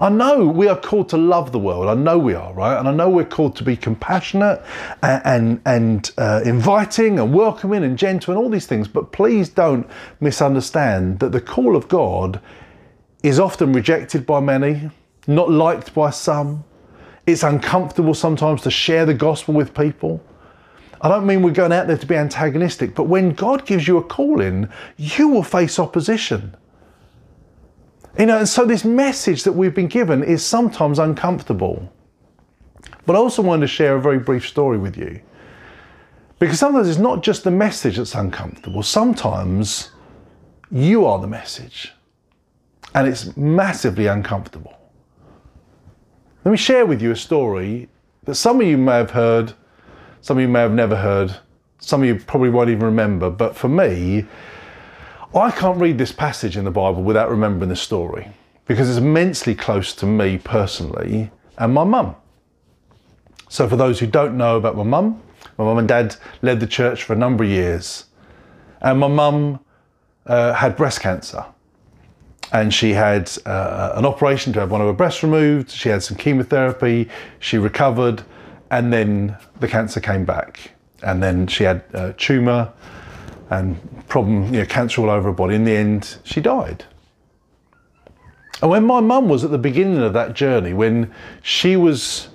I 0.00 0.08
know 0.08 0.46
we 0.46 0.68
are 0.68 0.80
called 0.80 1.10
to 1.10 1.18
love 1.18 1.52
the 1.52 1.58
world. 1.58 1.86
I 1.86 1.94
know 1.94 2.18
we 2.18 2.32
are, 2.32 2.50
right? 2.54 2.78
And 2.78 2.88
I 2.88 2.92
know 2.92 3.10
we're 3.10 3.26
called 3.26 3.56
to 3.56 3.62
be 3.62 3.76
compassionate 3.76 4.62
and 5.02 5.22
and, 5.26 5.60
and 5.66 6.10
uh, 6.16 6.40
inviting 6.46 7.18
and 7.18 7.34
welcoming 7.34 7.84
and 7.84 7.98
gentle 7.98 8.32
and 8.32 8.42
all 8.42 8.48
these 8.48 8.66
things. 8.66 8.88
But 8.88 9.12
please 9.12 9.50
don't 9.50 9.86
misunderstand 10.20 11.20
that 11.20 11.30
the 11.30 11.42
call 11.42 11.76
of 11.76 11.88
God 11.88 12.40
is 13.22 13.38
often 13.38 13.74
rejected 13.74 14.24
by 14.24 14.40
many, 14.40 14.90
not 15.26 15.50
liked 15.50 15.92
by 15.92 16.08
some. 16.08 16.64
It's 17.26 17.42
uncomfortable 17.42 18.14
sometimes 18.14 18.62
to 18.62 18.70
share 18.70 19.04
the 19.04 19.14
gospel 19.14 19.52
with 19.52 19.74
people. 19.74 20.22
I 21.02 21.08
don't 21.08 21.26
mean 21.26 21.42
we're 21.42 21.50
going 21.50 21.72
out 21.72 21.88
there 21.88 21.98
to 21.98 22.06
be 22.06 22.14
antagonistic, 22.14 22.94
but 22.94 23.04
when 23.04 23.32
God 23.32 23.66
gives 23.66 23.88
you 23.88 23.98
a 23.98 24.04
calling, 24.04 24.68
you 24.96 25.28
will 25.28 25.42
face 25.42 25.80
opposition. 25.80 26.56
You 28.18 28.26
know, 28.26 28.38
and 28.38 28.48
so 28.48 28.64
this 28.64 28.84
message 28.84 29.42
that 29.42 29.52
we've 29.52 29.74
been 29.74 29.88
given 29.88 30.22
is 30.22 30.44
sometimes 30.44 31.00
uncomfortable. 31.00 31.92
But 33.04 33.16
I 33.16 33.18
also 33.18 33.42
wanted 33.42 33.62
to 33.62 33.66
share 33.66 33.96
a 33.96 34.00
very 34.00 34.20
brief 34.20 34.46
story 34.46 34.78
with 34.78 34.96
you. 34.96 35.20
Because 36.38 36.60
sometimes 36.60 36.88
it's 36.88 36.98
not 36.98 37.22
just 37.22 37.42
the 37.42 37.50
message 37.50 37.96
that's 37.96 38.14
uncomfortable, 38.14 38.82
sometimes 38.82 39.90
you 40.70 41.04
are 41.04 41.18
the 41.18 41.26
message. 41.26 41.92
And 42.94 43.08
it's 43.08 43.36
massively 43.36 44.06
uncomfortable. 44.06 44.74
Let 46.44 46.52
me 46.52 46.58
share 46.58 46.86
with 46.86 47.02
you 47.02 47.10
a 47.12 47.16
story 47.16 47.88
that 48.24 48.34
some 48.34 48.60
of 48.60 48.66
you 48.66 48.76
may 48.76 48.92
have 48.92 49.12
heard 49.12 49.54
some 50.22 50.38
of 50.38 50.40
you 50.40 50.48
may 50.48 50.60
have 50.60 50.72
never 50.72 50.96
heard. 50.96 51.36
Some 51.80 52.02
of 52.02 52.08
you 52.08 52.14
probably 52.14 52.48
won't 52.48 52.70
even 52.70 52.84
remember. 52.84 53.28
But 53.28 53.56
for 53.56 53.68
me, 53.68 54.24
I 55.34 55.50
can't 55.50 55.80
read 55.80 55.98
this 55.98 56.12
passage 56.12 56.56
in 56.56 56.64
the 56.64 56.70
Bible 56.70 57.02
without 57.02 57.28
remembering 57.28 57.68
the 57.68 57.76
story 57.76 58.28
because 58.66 58.88
it's 58.88 58.98
immensely 58.98 59.54
close 59.54 59.92
to 59.96 60.06
me 60.06 60.38
personally. 60.38 61.30
and 61.58 61.74
my 61.74 61.84
mum. 61.84 62.14
So, 63.48 63.68
for 63.68 63.76
those 63.76 63.98
who 63.98 64.06
don't 64.06 64.38
know 64.38 64.56
about 64.56 64.76
my 64.76 64.84
mum, 64.84 65.20
my 65.58 65.64
mum 65.64 65.78
and 65.78 65.88
dad 65.88 66.16
led 66.40 66.60
the 66.60 66.66
church 66.66 67.02
for 67.02 67.12
a 67.12 67.16
number 67.16 67.44
of 67.44 67.50
years. 67.50 68.06
And 68.80 68.98
my 69.00 69.08
mum 69.08 69.60
uh, 70.26 70.54
had 70.54 70.76
breast 70.76 71.00
cancer. 71.00 71.44
And 72.52 72.72
she 72.72 72.92
had 72.92 73.30
uh, 73.44 73.92
an 73.96 74.06
operation 74.06 74.52
to 74.54 74.60
have 74.60 74.70
one 74.70 74.80
of 74.80 74.86
her 74.86 74.92
breasts 74.92 75.22
removed. 75.22 75.70
She 75.70 75.88
had 75.88 76.02
some 76.02 76.16
chemotherapy. 76.16 77.08
She 77.40 77.58
recovered. 77.58 78.22
And 78.72 78.92
then 78.92 79.36
the 79.60 79.68
cancer 79.68 80.00
came 80.00 80.24
back. 80.24 80.72
And 81.02 81.22
then 81.22 81.46
she 81.46 81.64
had 81.64 81.84
a 81.92 82.14
tumour 82.14 82.72
and 83.50 83.76
problem, 84.08 84.46
you 84.46 84.60
know, 84.60 84.66
cancer 84.66 85.02
all 85.02 85.10
over 85.10 85.28
her 85.28 85.34
body. 85.34 85.54
In 85.54 85.64
the 85.64 85.76
end, 85.76 86.16
she 86.24 86.40
died. 86.40 86.84
And 88.62 88.70
when 88.70 88.84
my 88.84 89.00
mum 89.00 89.28
was 89.28 89.44
at 89.44 89.50
the 89.50 89.58
beginning 89.58 89.98
of 89.98 90.14
that 90.14 90.34
journey, 90.34 90.72
when 90.72 91.12
she 91.42 91.76
was 91.76 92.28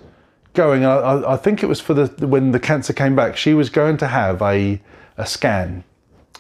going, 0.53 0.85
I, 0.85 1.33
I, 1.33 1.37
think 1.37 1.63
it 1.63 1.67
was 1.67 1.79
for 1.79 1.93
the 1.93 2.27
when 2.27 2.51
the 2.51 2.59
cancer 2.59 2.93
came 2.93 3.15
back, 3.15 3.35
she 3.37 3.53
was 3.53 3.69
going 3.69 3.97
to 3.97 4.07
have 4.07 4.41
a 4.41 4.81
a 5.17 5.25
scan, 5.25 5.83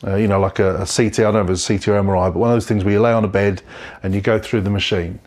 uh, 0.05 0.15
you 0.15 0.27
know, 0.27 0.39
like 0.39 0.59
a, 0.59 0.75
a, 0.81 0.85
CT. 0.85 1.19
I 1.19 1.23
don't 1.23 1.33
know 1.33 1.41
if 1.41 1.49
it's 1.49 1.67
a 1.69 1.73
CT 1.73 1.87
or 1.87 2.01
MRI, 2.03 2.33
but 2.33 2.39
one 2.39 2.51
of 2.51 2.55
those 2.55 2.67
things 2.67 2.83
where 2.83 2.93
you 2.93 2.99
lay 2.99 3.13
on 3.13 3.23
a 3.23 3.29
bed 3.29 3.63
and 4.03 4.13
you 4.13 4.21
go 4.21 4.37
through 4.37 4.61
the 4.61 4.69
machine, 4.69 5.19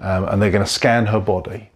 um, 0.00 0.24
and 0.24 0.40
they're 0.40 0.50
going 0.50 0.64
to 0.64 0.70
scan 0.70 1.06
her 1.06 1.20
body. 1.20 1.70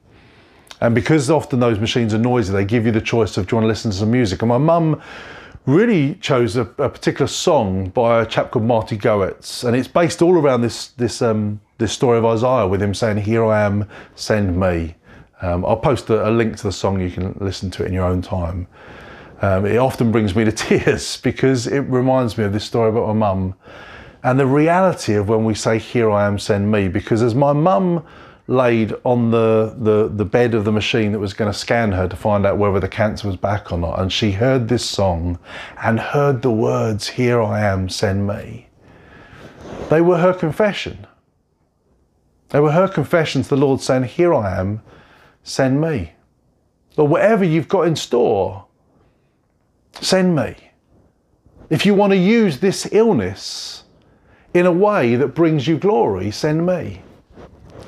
And 0.83 0.97
because 0.97 1.31
often 1.31 1.61
those 1.61 1.79
machines 1.79 2.13
are 2.13 2.19
noisy, 2.19 2.53
they 2.53 2.65
give 2.65 2.85
you 2.85 2.91
the 2.91 3.01
choice 3.01 3.37
of 3.37 3.47
do 3.47 3.55
you 3.55 3.57
want 3.59 3.65
to 3.65 3.69
listen 3.69 3.93
to 3.93 3.97
some 3.97 4.11
music. 4.11 4.43
And 4.43 4.49
my 4.49 4.59
mum 4.59 5.01
really 5.65 6.17
chose 6.17 6.57
a, 6.57 6.63
a, 6.63 6.89
particular 6.89 7.29
song 7.29 7.91
by 7.91 8.23
a 8.23 8.27
chap 8.27 8.51
called 8.51 8.65
Marty 8.65 8.97
Goetz, 8.97 9.63
and 9.63 9.77
it's 9.77 9.87
based 9.87 10.23
all 10.23 10.35
around 10.35 10.63
this 10.63 10.89
this 10.89 11.23
um, 11.23 11.61
this 11.79 11.93
story 11.93 12.19
of 12.19 12.25
Isaiah 12.25 12.67
with 12.67 12.83
him 12.83 12.95
saying, 12.95 13.19
"Here 13.19 13.45
I 13.45 13.63
am, 13.63 13.89
send 14.17 14.59
me." 14.59 14.97
Um, 15.41 15.65
I'll 15.65 15.77
post 15.77 16.11
a, 16.11 16.29
a, 16.29 16.31
link 16.31 16.57
to 16.57 16.65
the 16.65 16.73
song. 16.73 17.01
You 17.01 17.13
can 17.13 17.37
listen 17.41 17.71
to 17.71 17.85
it 17.85 17.87
in 17.87 17.93
your 17.93 18.07
own 18.07 18.21
time. 18.21 18.67
Um, 19.41 19.67
it 19.67 19.77
often 19.77 20.11
brings 20.11 20.35
me 20.35 20.45
to 20.45 20.53
tears 20.67 21.17
because 21.19 21.69
it 21.69 21.83
reminds 21.83 22.37
me 22.37 22.43
of 22.43 22.53
this 22.53 22.65
story 22.65 22.89
about 22.89 23.07
my 23.07 23.13
mum 23.13 23.55
and 24.25 24.39
the 24.39 24.47
reality 24.47 25.15
of 25.15 25.29
when 25.29 25.45
we 25.45 25.55
say, 25.55 25.79
"Here 25.79 26.11
I 26.11 26.27
am, 26.27 26.41
send 26.41 26.73
me." 26.73 26.89
Because 26.89 27.23
as 27.23 27.37
my 27.37 27.53
mum 27.53 28.05
laid 28.49 28.93
on 29.05 29.31
the, 29.31 29.75
the, 29.79 30.09
the 30.09 30.25
bed 30.25 30.55
of 30.55 30.65
the 30.65 30.73
machine 30.73 31.13
that 31.13 31.19
was 31.19 31.33
going 31.33 31.51
to 31.51 31.57
scan 31.57 31.93
her 31.93 32.09
to 32.09 32.17
find 32.17 32.45
out 32.45 32.59
whether 32.59 32.81
the 32.81 32.89
cancer 32.89 33.29
was 33.29 33.37
back 33.37 33.71
or 33.71 33.79
not. 33.79 34.01
And 34.01 34.13
she 34.13 34.33
heard 34.33 34.69
this 34.69 34.85
song 34.85 35.39
and 35.83 36.01
heard 36.01 36.43
the 36.43 36.51
words, 36.51 37.09
Here 37.09 37.41
I 37.41 37.61
am, 37.61 37.89
send 37.89 38.27
me. 38.27 38.69
They 39.91 40.01
were 40.01 40.19
her 40.19 40.35
confession. 40.35 41.07
They 42.49 42.61
were 42.61 42.73
her 42.73 42.89
confession 42.89 43.43
to 43.43 43.49
the 43.49 43.57
Lord 43.57 43.81
saying, 43.81 44.05
Here 44.05 44.35
I 44.35 44.59
am, 44.59 44.83
send 45.43 45.81
me. 45.81 46.13
Or 46.97 47.09
whatever 47.09 47.45
you've 47.45 47.69
got 47.69 47.87
in 47.87 47.97
store, 47.97 48.67
send 49.93 50.37
me. 50.37 50.57
If 51.71 51.87
you 51.87 51.95
want 51.95 52.13
to 52.13 52.19
use 52.19 52.59
this 52.59 52.87
illness 52.93 53.85
in 54.53 54.67
a 54.67 54.73
way 54.73 55.17
that 55.17 55.29
brings 55.29 55.67
you 55.67 55.79
glory, 55.79 56.31
send 56.31 56.67
me. 56.67 57.01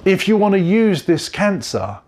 If 0.05 0.28
you 0.28 0.36
want 0.36 0.52
to 0.52 0.61
use 0.61 1.05
this 1.05 1.28
cancer 1.28 1.98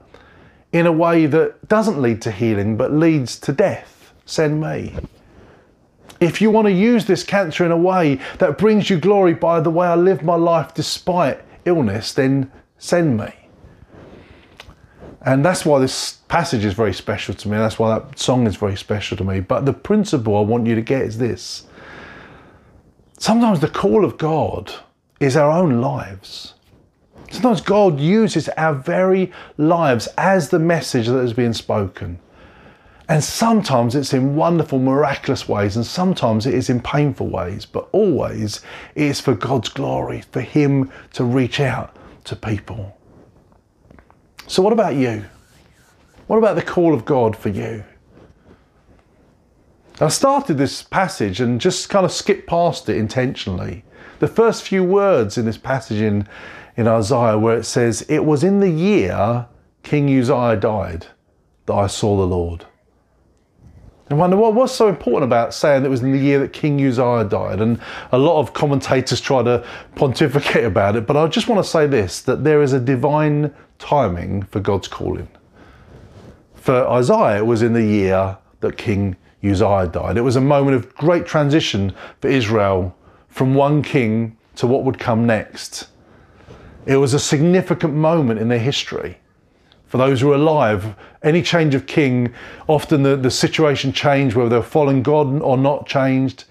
in 0.72 0.86
a 0.86 0.92
way 0.92 1.26
that 1.26 1.68
doesn't 1.68 2.00
lead 2.00 2.20
to 2.22 2.30
healing 2.30 2.76
but 2.76 2.92
leads 2.92 3.38
to 3.40 3.52
death, 3.52 4.12
send 4.26 4.60
me. 4.60 4.94
If 6.20 6.40
you 6.40 6.50
want 6.50 6.66
to 6.66 6.72
use 6.72 7.06
this 7.06 7.24
cancer 7.24 7.64
in 7.64 7.72
a 7.72 7.76
way 7.76 8.20
that 8.38 8.58
brings 8.58 8.90
you 8.90 8.98
glory 8.98 9.34
by 9.34 9.60
the 9.60 9.70
way 9.70 9.86
I 9.86 9.94
live 9.94 10.22
my 10.22 10.34
life 10.34 10.74
despite 10.74 11.40
illness, 11.64 12.12
then 12.12 12.50
send 12.78 13.16
me. 13.16 13.32
And 15.22 15.44
that's 15.44 15.66
why 15.66 15.78
this 15.80 16.18
passage 16.28 16.64
is 16.64 16.74
very 16.74 16.92
special 16.92 17.34
to 17.34 17.48
me. 17.48 17.56
That's 17.56 17.78
why 17.78 17.98
that 17.98 18.18
song 18.18 18.46
is 18.46 18.56
very 18.56 18.76
special 18.76 19.16
to 19.16 19.24
me. 19.24 19.40
But 19.40 19.66
the 19.66 19.72
principle 19.72 20.36
I 20.36 20.42
want 20.42 20.66
you 20.66 20.74
to 20.74 20.82
get 20.82 21.02
is 21.02 21.18
this 21.18 21.66
sometimes 23.18 23.60
the 23.60 23.68
call 23.68 24.04
of 24.04 24.18
God 24.18 24.72
is 25.18 25.36
our 25.36 25.50
own 25.50 25.80
lives. 25.80 26.54
Sometimes 27.30 27.60
God 27.60 27.98
uses 27.98 28.48
our 28.50 28.74
very 28.74 29.32
lives 29.58 30.06
as 30.16 30.48
the 30.48 30.58
message 30.58 31.06
that 31.06 31.18
is 31.18 31.32
being 31.32 31.52
spoken. 31.52 32.18
And 33.08 33.22
sometimes 33.22 33.94
it's 33.94 34.12
in 34.12 34.34
wonderful, 34.34 34.80
miraculous 34.80 35.48
ways, 35.48 35.76
and 35.76 35.86
sometimes 35.86 36.44
it 36.46 36.54
is 36.54 36.68
in 36.68 36.80
painful 36.80 37.28
ways, 37.28 37.64
but 37.64 37.88
always 37.92 38.62
it 38.96 39.04
is 39.04 39.20
for 39.20 39.34
God's 39.34 39.68
glory, 39.68 40.22
for 40.32 40.40
Him 40.40 40.90
to 41.12 41.24
reach 41.24 41.60
out 41.60 41.96
to 42.24 42.34
people. 42.34 42.96
So, 44.48 44.60
what 44.62 44.72
about 44.72 44.96
you? 44.96 45.24
What 46.26 46.38
about 46.38 46.56
the 46.56 46.62
call 46.62 46.94
of 46.94 47.04
God 47.04 47.36
for 47.36 47.48
you? 47.48 47.84
I 50.00 50.08
started 50.08 50.58
this 50.58 50.82
passage 50.82 51.40
and 51.40 51.60
just 51.60 51.88
kind 51.88 52.04
of 52.04 52.12
skipped 52.12 52.48
past 52.48 52.88
it 52.88 52.96
intentionally. 52.96 53.84
The 54.18 54.28
first 54.28 54.62
few 54.62 54.82
words 54.82 55.38
in 55.38 55.46
this 55.46 55.56
passage 55.56 56.00
in 56.00 56.28
in 56.76 56.86
Isaiah 56.86 57.38
where 57.38 57.56
it 57.56 57.64
says, 57.64 58.02
It 58.08 58.24
was 58.24 58.44
in 58.44 58.60
the 58.60 58.70
year 58.70 59.46
King 59.82 60.08
Uzziah 60.18 60.56
died 60.56 61.06
that 61.66 61.74
I 61.74 61.86
saw 61.86 62.16
the 62.16 62.26
Lord. 62.26 62.66
I 64.08 64.14
wonder 64.14 64.36
what 64.36 64.54
was 64.54 64.72
so 64.72 64.88
important 64.88 65.24
about 65.24 65.52
saying 65.52 65.84
it 65.84 65.88
was 65.88 66.02
in 66.02 66.12
the 66.12 66.18
year 66.18 66.38
that 66.38 66.52
King 66.52 66.84
Uzziah 66.84 67.24
died. 67.24 67.60
And 67.60 67.80
a 68.12 68.18
lot 68.18 68.38
of 68.38 68.52
commentators 68.52 69.20
try 69.20 69.42
to 69.42 69.66
pontificate 69.96 70.64
about 70.64 70.94
it, 70.94 71.06
but 71.08 71.16
I 71.16 71.26
just 71.26 71.48
want 71.48 71.64
to 71.64 71.68
say 71.68 71.88
this 71.88 72.20
that 72.22 72.44
there 72.44 72.62
is 72.62 72.72
a 72.72 72.78
divine 72.78 73.52
timing 73.78 74.42
for 74.44 74.60
God's 74.60 74.86
calling. 74.86 75.28
For 76.54 76.86
Isaiah, 76.88 77.38
it 77.38 77.46
was 77.46 77.62
in 77.62 77.72
the 77.72 77.84
year 77.84 78.38
that 78.60 78.76
King 78.76 79.16
Uzziah 79.42 79.88
died. 79.88 80.16
It 80.16 80.22
was 80.22 80.36
a 80.36 80.40
moment 80.40 80.76
of 80.76 80.94
great 80.94 81.26
transition 81.26 81.92
for 82.20 82.28
Israel 82.28 82.96
from 83.28 83.54
one 83.54 83.82
king 83.82 84.36
to 84.56 84.66
what 84.66 84.84
would 84.84 84.98
come 84.98 85.26
next. 85.26 85.88
It 86.86 86.96
was 86.96 87.14
a 87.14 87.18
significant 87.18 87.94
moment 87.94 88.40
in 88.40 88.48
their 88.48 88.58
history. 88.60 89.18
For 89.86 89.98
those 89.98 90.20
who 90.20 90.32
are 90.32 90.36
alive, 90.36 90.94
any 91.22 91.42
change 91.42 91.74
of 91.74 91.86
king, 91.86 92.32
often 92.68 93.02
the, 93.02 93.16
the 93.16 93.30
situation 93.30 93.92
changed, 93.92 94.36
whether 94.36 94.48
they 94.48 94.56
were 94.56 94.62
following 94.62 95.02
God 95.02 95.42
or 95.42 95.56
not 95.56 95.86
changed. 95.86 96.44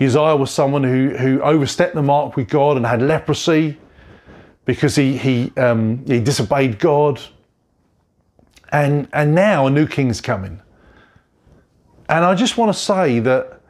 Uzziah 0.00 0.36
was 0.36 0.50
someone 0.50 0.82
who, 0.82 1.10
who 1.10 1.40
overstepped 1.42 1.94
the 1.94 2.02
mark 2.02 2.36
with 2.36 2.48
God 2.48 2.76
and 2.76 2.86
had 2.86 3.02
leprosy 3.02 3.78
because 4.64 4.96
he, 4.96 5.16
he, 5.16 5.52
um, 5.56 6.04
he 6.06 6.20
disobeyed 6.20 6.78
God. 6.78 7.20
And, 8.72 9.08
and 9.12 9.34
now 9.34 9.66
a 9.66 9.70
new 9.70 9.86
king's 9.86 10.20
coming. 10.20 10.62
And 12.08 12.24
I 12.24 12.34
just 12.34 12.56
want 12.56 12.72
to 12.72 12.78
say 12.78 13.20
that 13.20 13.60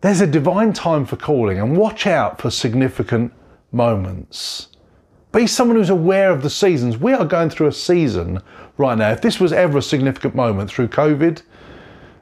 there's 0.00 0.20
a 0.20 0.26
divine 0.26 0.72
time 0.72 1.04
for 1.06 1.16
calling, 1.16 1.58
and 1.58 1.76
watch 1.76 2.06
out 2.06 2.40
for 2.40 2.50
significant 2.50 3.32
moments. 3.72 4.68
Be 5.36 5.46
someone 5.46 5.76
who's 5.76 5.90
aware 5.90 6.30
of 6.30 6.42
the 6.42 6.48
seasons. 6.48 6.96
We 6.96 7.12
are 7.12 7.26
going 7.26 7.50
through 7.50 7.66
a 7.66 7.72
season 7.72 8.40
right 8.78 8.96
now. 8.96 9.10
If 9.10 9.20
this 9.20 9.38
was 9.38 9.52
ever 9.52 9.76
a 9.76 9.82
significant 9.82 10.34
moment 10.34 10.70
through 10.70 10.88
COVID, 10.88 11.42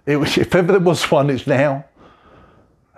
was, 0.05 0.37
if 0.39 0.53
ever 0.53 0.73
there 0.73 0.81
was 0.81 1.09
one, 1.09 1.31
it's 1.31 1.47
now. 1.47 1.85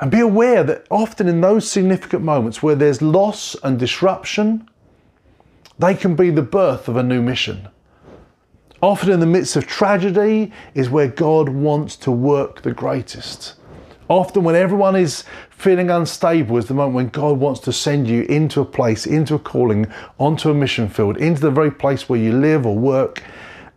And 0.00 0.10
be 0.10 0.20
aware 0.20 0.64
that 0.64 0.86
often 0.90 1.28
in 1.28 1.42
those 1.42 1.70
significant 1.70 2.22
moments 2.22 2.62
where 2.62 2.74
there's 2.74 3.02
loss 3.02 3.56
and 3.62 3.78
disruption, 3.78 4.66
they 5.78 5.94
can 5.94 6.16
be 6.16 6.30
the 6.30 6.40
birth 6.40 6.88
of 6.88 6.96
a 6.96 7.02
new 7.02 7.20
mission. 7.20 7.68
Often 8.80 9.10
in 9.10 9.20
the 9.20 9.26
midst 9.26 9.54
of 9.54 9.66
tragedy 9.66 10.50
is 10.72 10.88
where 10.88 11.08
God 11.08 11.50
wants 11.50 11.94
to 11.96 12.10
work 12.10 12.62
the 12.62 12.72
greatest. 12.72 13.56
Often, 14.08 14.44
when 14.44 14.54
everyone 14.54 14.94
is 14.94 15.24
feeling 15.50 15.90
unstable, 15.90 16.58
is 16.58 16.66
the 16.66 16.74
moment 16.74 16.94
when 16.94 17.08
God 17.08 17.38
wants 17.38 17.60
to 17.60 17.72
send 17.72 18.06
you 18.06 18.22
into 18.22 18.60
a 18.60 18.64
place, 18.64 19.04
into 19.04 19.34
a 19.34 19.38
calling, 19.38 19.86
onto 20.18 20.50
a 20.50 20.54
mission 20.54 20.88
field, 20.88 21.16
into 21.16 21.40
the 21.40 21.50
very 21.50 21.72
place 21.72 22.08
where 22.08 22.20
you 22.20 22.32
live 22.32 22.66
or 22.66 22.76
work 22.76 23.22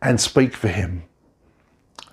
and 0.01 0.21
speak 0.21 0.55
for 0.55 0.67
Him. 0.67 1.03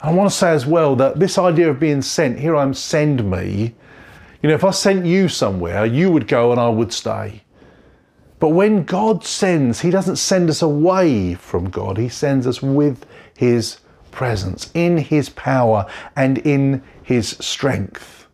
I 0.01 0.13
want 0.13 0.31
to 0.31 0.37
say 0.37 0.51
as 0.51 0.67
well 0.67 0.97
that 0.97 1.19
this 1.19 1.37
idea 1.37 1.69
of 1.71 1.79
being 1.79 2.01
sent, 2.01 2.39
here 2.39 2.57
I 2.57 2.63
am, 2.63 2.73
send 2.75 3.31
me. 3.31 3.75
You 4.43 4.49
know, 4.49 4.55
if 4.55 4.65
I 4.65 4.71
sent 4.71 5.05
you 5.05 5.29
somewhere, 5.29 5.85
you 5.85 6.11
would 6.11 6.29
go 6.29 6.53
and 6.53 6.61
I 6.61 6.69
would 6.69 6.93
stay. 6.93 7.43
But 8.39 8.51
when 8.51 8.85
God 8.85 9.25
sends, 9.25 9.81
He 9.81 9.91
doesn't 9.91 10.17
send 10.17 10.49
us 10.49 10.63
away 10.63 11.35
from 11.35 11.69
God, 11.69 11.99
He 11.99 12.09
sends 12.09 12.47
us 12.47 12.63
with 12.63 13.05
His 13.37 13.79
presence, 14.11 14.71
in 14.75 14.99
His 14.99 15.29
power, 15.31 15.87
and 16.17 16.39
in 16.39 16.83
His 17.07 17.37
strength. 17.39 18.27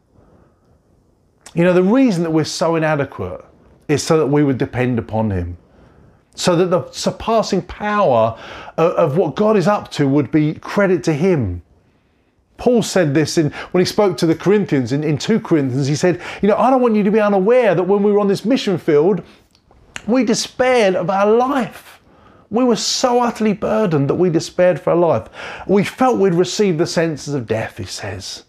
You 1.53 1.63
know, 1.63 1.75
the 1.75 1.83
reason 1.83 2.23
that 2.23 2.31
we're 2.31 2.45
so 2.45 2.75
inadequate 2.77 3.45
is 3.87 4.03
so 4.03 4.17
that 4.17 4.29
we 4.29 4.43
would 4.43 4.57
depend 4.57 4.99
upon 4.99 5.31
Him. 5.31 5.59
So 6.35 6.57
that 6.57 6.71
the 6.71 6.91
surpassing 6.91 7.61
power 7.61 8.39
of 8.79 9.19
what 9.19 9.37
God 9.37 9.59
is 9.59 9.69
up 9.69 9.91
to 9.91 10.09
would 10.09 10.31
be 10.31 10.55
credit 10.55 11.05
to 11.05 11.13
Him. 11.13 11.61
Paul 12.57 12.83
said 12.83 13.13
this 13.13 13.37
in, 13.37 13.51
when 13.73 13.83
he 13.83 13.85
spoke 13.85 14.17
to 14.17 14.27
the 14.27 14.35
Corinthians 14.35 14.93
in, 14.93 15.05
in 15.05 15.19
2 15.19 15.41
Corinthians. 15.41 15.87
He 15.87 15.95
said, 15.95 16.23
You 16.41 16.49
know, 16.49 16.57
I 16.57 16.71
don't 16.71 16.81
want 16.81 16.97
you 16.97 17.03
to 17.03 17.11
be 17.11 17.21
unaware 17.21 17.75
that 17.75 17.83
when 17.83 18.03
we 18.03 18.11
were 18.11 18.21
on 18.21 18.29
this 18.29 18.47
mission 18.47 18.79
field, 18.79 19.23
we 20.07 20.25
despaired 20.25 20.95
of 20.95 21.11
our 21.11 21.31
life. 21.31 22.01
We 22.49 22.65
were 22.65 22.77
so 22.77 23.21
utterly 23.21 23.53
burdened 23.53 24.09
that 24.09 24.15
we 24.15 24.31
despaired 24.31 24.81
for 24.81 24.91
our 24.91 24.97
life. 24.97 25.29
We 25.67 25.85
felt 25.85 26.19
we'd 26.19 26.33
received 26.33 26.79
the 26.79 26.87
senses 26.87 27.35
of 27.35 27.47
death, 27.47 27.77
he 27.77 27.85
says. 27.85 28.45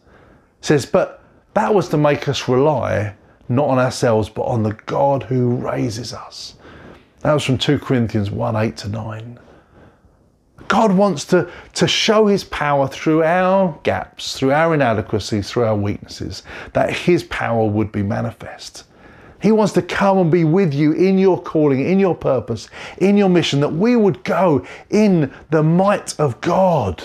Says, 0.64 0.86
but 0.86 1.22
that 1.56 1.76
was 1.76 1.90
to 1.90 1.98
make 1.98 2.30
us 2.30 2.48
rely 2.48 3.14
not 3.50 3.68
on 3.68 3.80
ourselves, 3.80 4.30
but 4.30 4.44
on 4.44 4.64
the 4.64 4.72
God 4.86 5.24
who 5.24 5.58
raises 5.58 6.14
us. 6.14 6.56
That 7.20 7.34
was 7.34 7.44
from 7.44 7.58
2 7.58 7.80
Corinthians 7.80 8.32
1 8.32 8.56
8 8.56 8.78
to 8.78 8.88
9. 8.88 9.40
God 10.70 10.96
wants 10.96 11.26
to, 11.26 11.52
to 11.74 11.86
show 11.86 12.28
his 12.28 12.46
power 12.46 12.88
through 12.88 13.24
our 13.24 13.78
gaps, 13.84 14.40
through 14.40 14.54
our 14.54 14.74
inadequacies, 14.74 15.52
through 15.52 15.66
our 15.66 15.76
weaknesses, 15.76 16.44
that 16.72 16.96
his 16.96 17.26
power 17.26 17.68
would 17.68 17.92
be 17.92 18.02
manifest. 18.02 18.86
He 19.42 19.52
wants 19.52 19.74
to 19.74 19.82
come 19.82 20.18
and 20.18 20.32
be 20.32 20.46
with 20.46 20.74
you 20.74 20.94
in 20.94 21.18
your 21.18 21.42
calling, 21.42 21.86
in 21.86 22.00
your 22.00 22.16
purpose, 22.16 22.70
in 23.00 23.18
your 23.18 23.28
mission, 23.28 23.60
that 23.60 23.74
we 23.74 23.98
would 23.98 24.24
go 24.24 24.66
in 24.90 25.34
the 25.50 25.62
might 25.62 26.18
of 26.18 26.40
God. 26.40 27.04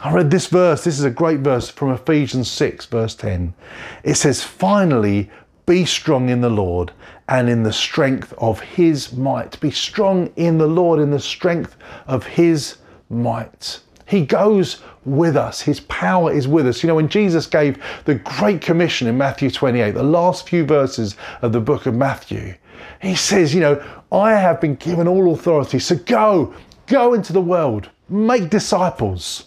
I 0.00 0.12
read 0.12 0.30
this 0.30 0.48
verse. 0.48 0.84
This 0.84 0.98
is 0.98 1.04
a 1.04 1.10
great 1.10 1.40
verse 1.40 1.70
from 1.70 1.92
Ephesians 1.92 2.50
6, 2.50 2.86
verse 2.86 3.14
10. 3.14 3.54
It 4.02 4.14
says, 4.14 4.42
Finally, 4.42 5.30
be 5.66 5.84
strong 5.84 6.28
in 6.28 6.40
the 6.40 6.50
Lord 6.50 6.92
and 7.28 7.48
in 7.48 7.62
the 7.62 7.72
strength 7.72 8.34
of 8.36 8.60
his 8.60 9.12
might. 9.12 9.58
Be 9.60 9.70
strong 9.70 10.30
in 10.36 10.58
the 10.58 10.66
Lord, 10.66 11.00
in 11.00 11.10
the 11.10 11.20
strength 11.20 11.76
of 12.06 12.26
his 12.26 12.78
might. 13.08 13.80
He 14.06 14.26
goes 14.26 14.82
with 15.04 15.36
us. 15.36 15.62
His 15.62 15.80
power 15.80 16.32
is 16.32 16.46
with 16.46 16.66
us. 16.66 16.82
You 16.82 16.88
know, 16.88 16.96
when 16.96 17.08
Jesus 17.08 17.46
gave 17.46 17.82
the 18.04 18.16
Great 18.16 18.60
Commission 18.60 19.08
in 19.08 19.16
Matthew 19.16 19.50
28, 19.50 19.92
the 19.92 20.02
last 20.02 20.48
few 20.48 20.64
verses 20.64 21.16
of 21.40 21.52
the 21.52 21.60
book 21.60 21.86
of 21.86 21.94
Matthew, 21.94 22.54
he 23.00 23.14
says, 23.14 23.54
You 23.54 23.60
know, 23.60 23.84
I 24.12 24.32
have 24.32 24.60
been 24.60 24.74
given 24.74 25.08
all 25.08 25.32
authority. 25.32 25.78
So 25.78 25.96
go, 25.96 26.52
go 26.86 27.14
into 27.14 27.32
the 27.32 27.40
world, 27.40 27.88
make 28.08 28.50
disciples, 28.50 29.46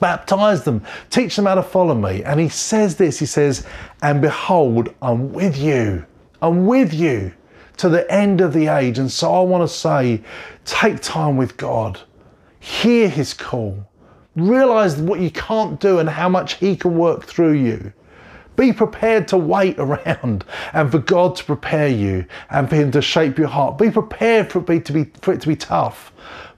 baptize 0.00 0.64
them, 0.64 0.82
teach 1.10 1.36
them 1.36 1.46
how 1.46 1.54
to 1.54 1.62
follow 1.62 1.94
me. 1.94 2.24
And 2.24 2.40
he 2.40 2.48
says 2.48 2.96
this 2.96 3.18
He 3.18 3.26
says, 3.26 3.66
And 4.02 4.20
behold, 4.20 4.94
I'm 5.00 5.32
with 5.32 5.56
you. 5.58 6.04
I'm 6.42 6.66
with 6.66 6.92
you 6.92 7.32
to 7.76 7.88
the 7.88 8.10
end 8.12 8.40
of 8.40 8.52
the 8.52 8.66
age. 8.66 8.98
And 8.98 9.10
so 9.10 9.32
I 9.32 9.42
want 9.42 9.68
to 9.68 9.74
say, 9.74 10.22
take 10.64 11.00
time 11.00 11.36
with 11.36 11.56
God 11.56 12.00
Hear 12.60 13.08
his 13.08 13.32
call. 13.32 13.88
Realize 14.36 14.96
what 14.98 15.20
you 15.20 15.30
can't 15.30 15.80
do 15.80 15.98
and 15.98 16.08
how 16.08 16.28
much 16.28 16.54
he 16.54 16.76
can 16.76 16.96
work 16.96 17.24
through 17.24 17.54
you. 17.54 17.92
Be 18.54 18.72
prepared 18.72 19.26
to 19.28 19.38
wait 19.38 19.76
around 19.78 20.44
and 20.74 20.90
for 20.92 20.98
God 20.98 21.34
to 21.36 21.44
prepare 21.44 21.88
you 21.88 22.26
and 22.50 22.68
for 22.68 22.76
him 22.76 22.90
to 22.92 23.02
shape 23.02 23.38
your 23.38 23.48
heart. 23.48 23.78
Be 23.78 23.90
prepared 23.90 24.52
for 24.52 24.60
it 24.70 24.84
to 24.84 24.92
be, 24.92 25.04
for 25.22 25.32
it 25.32 25.40
to 25.40 25.48
be 25.48 25.56
tough. 25.56 26.12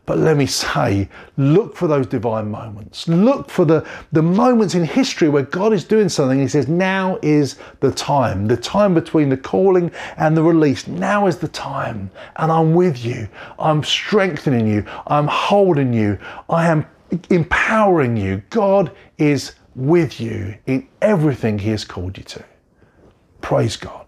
But 0.04 0.18
let 0.18 0.36
me 0.36 0.46
say, 0.46 1.08
look 1.36 1.76
for 1.76 1.86
those 1.86 2.08
divine 2.08 2.50
moments. 2.50 3.06
Look 3.06 3.48
for 3.48 3.64
the, 3.64 3.86
the 4.10 4.22
moments 4.22 4.74
in 4.74 4.84
history 4.84 5.28
where 5.28 5.44
God 5.44 5.72
is 5.72 5.84
doing 5.84 6.08
something. 6.08 6.40
He 6.40 6.48
says, 6.48 6.66
now 6.66 7.20
is 7.22 7.56
the 7.78 7.92
time. 7.92 8.48
The 8.48 8.56
time 8.56 8.94
between 8.94 9.28
the 9.28 9.36
calling 9.36 9.92
and 10.16 10.36
the 10.36 10.42
release. 10.42 10.88
Now 10.88 11.28
is 11.28 11.38
the 11.38 11.48
time. 11.48 12.10
And 12.36 12.50
I'm 12.50 12.74
with 12.74 13.04
you. 13.04 13.28
I'm 13.60 13.84
strengthening 13.84 14.66
you. 14.66 14.84
I'm 15.06 15.28
holding 15.28 15.92
you. 15.92 16.18
I 16.50 16.66
am 16.66 16.84
empowering 17.30 18.16
you. 18.16 18.42
God 18.50 18.90
is 19.18 19.52
with 19.76 20.20
you 20.20 20.56
in 20.66 20.88
everything 21.00 21.60
He 21.60 21.70
has 21.70 21.84
called 21.84 22.18
you 22.18 22.24
to. 22.24 22.44
Praise 23.40 23.76
God. 23.76 24.01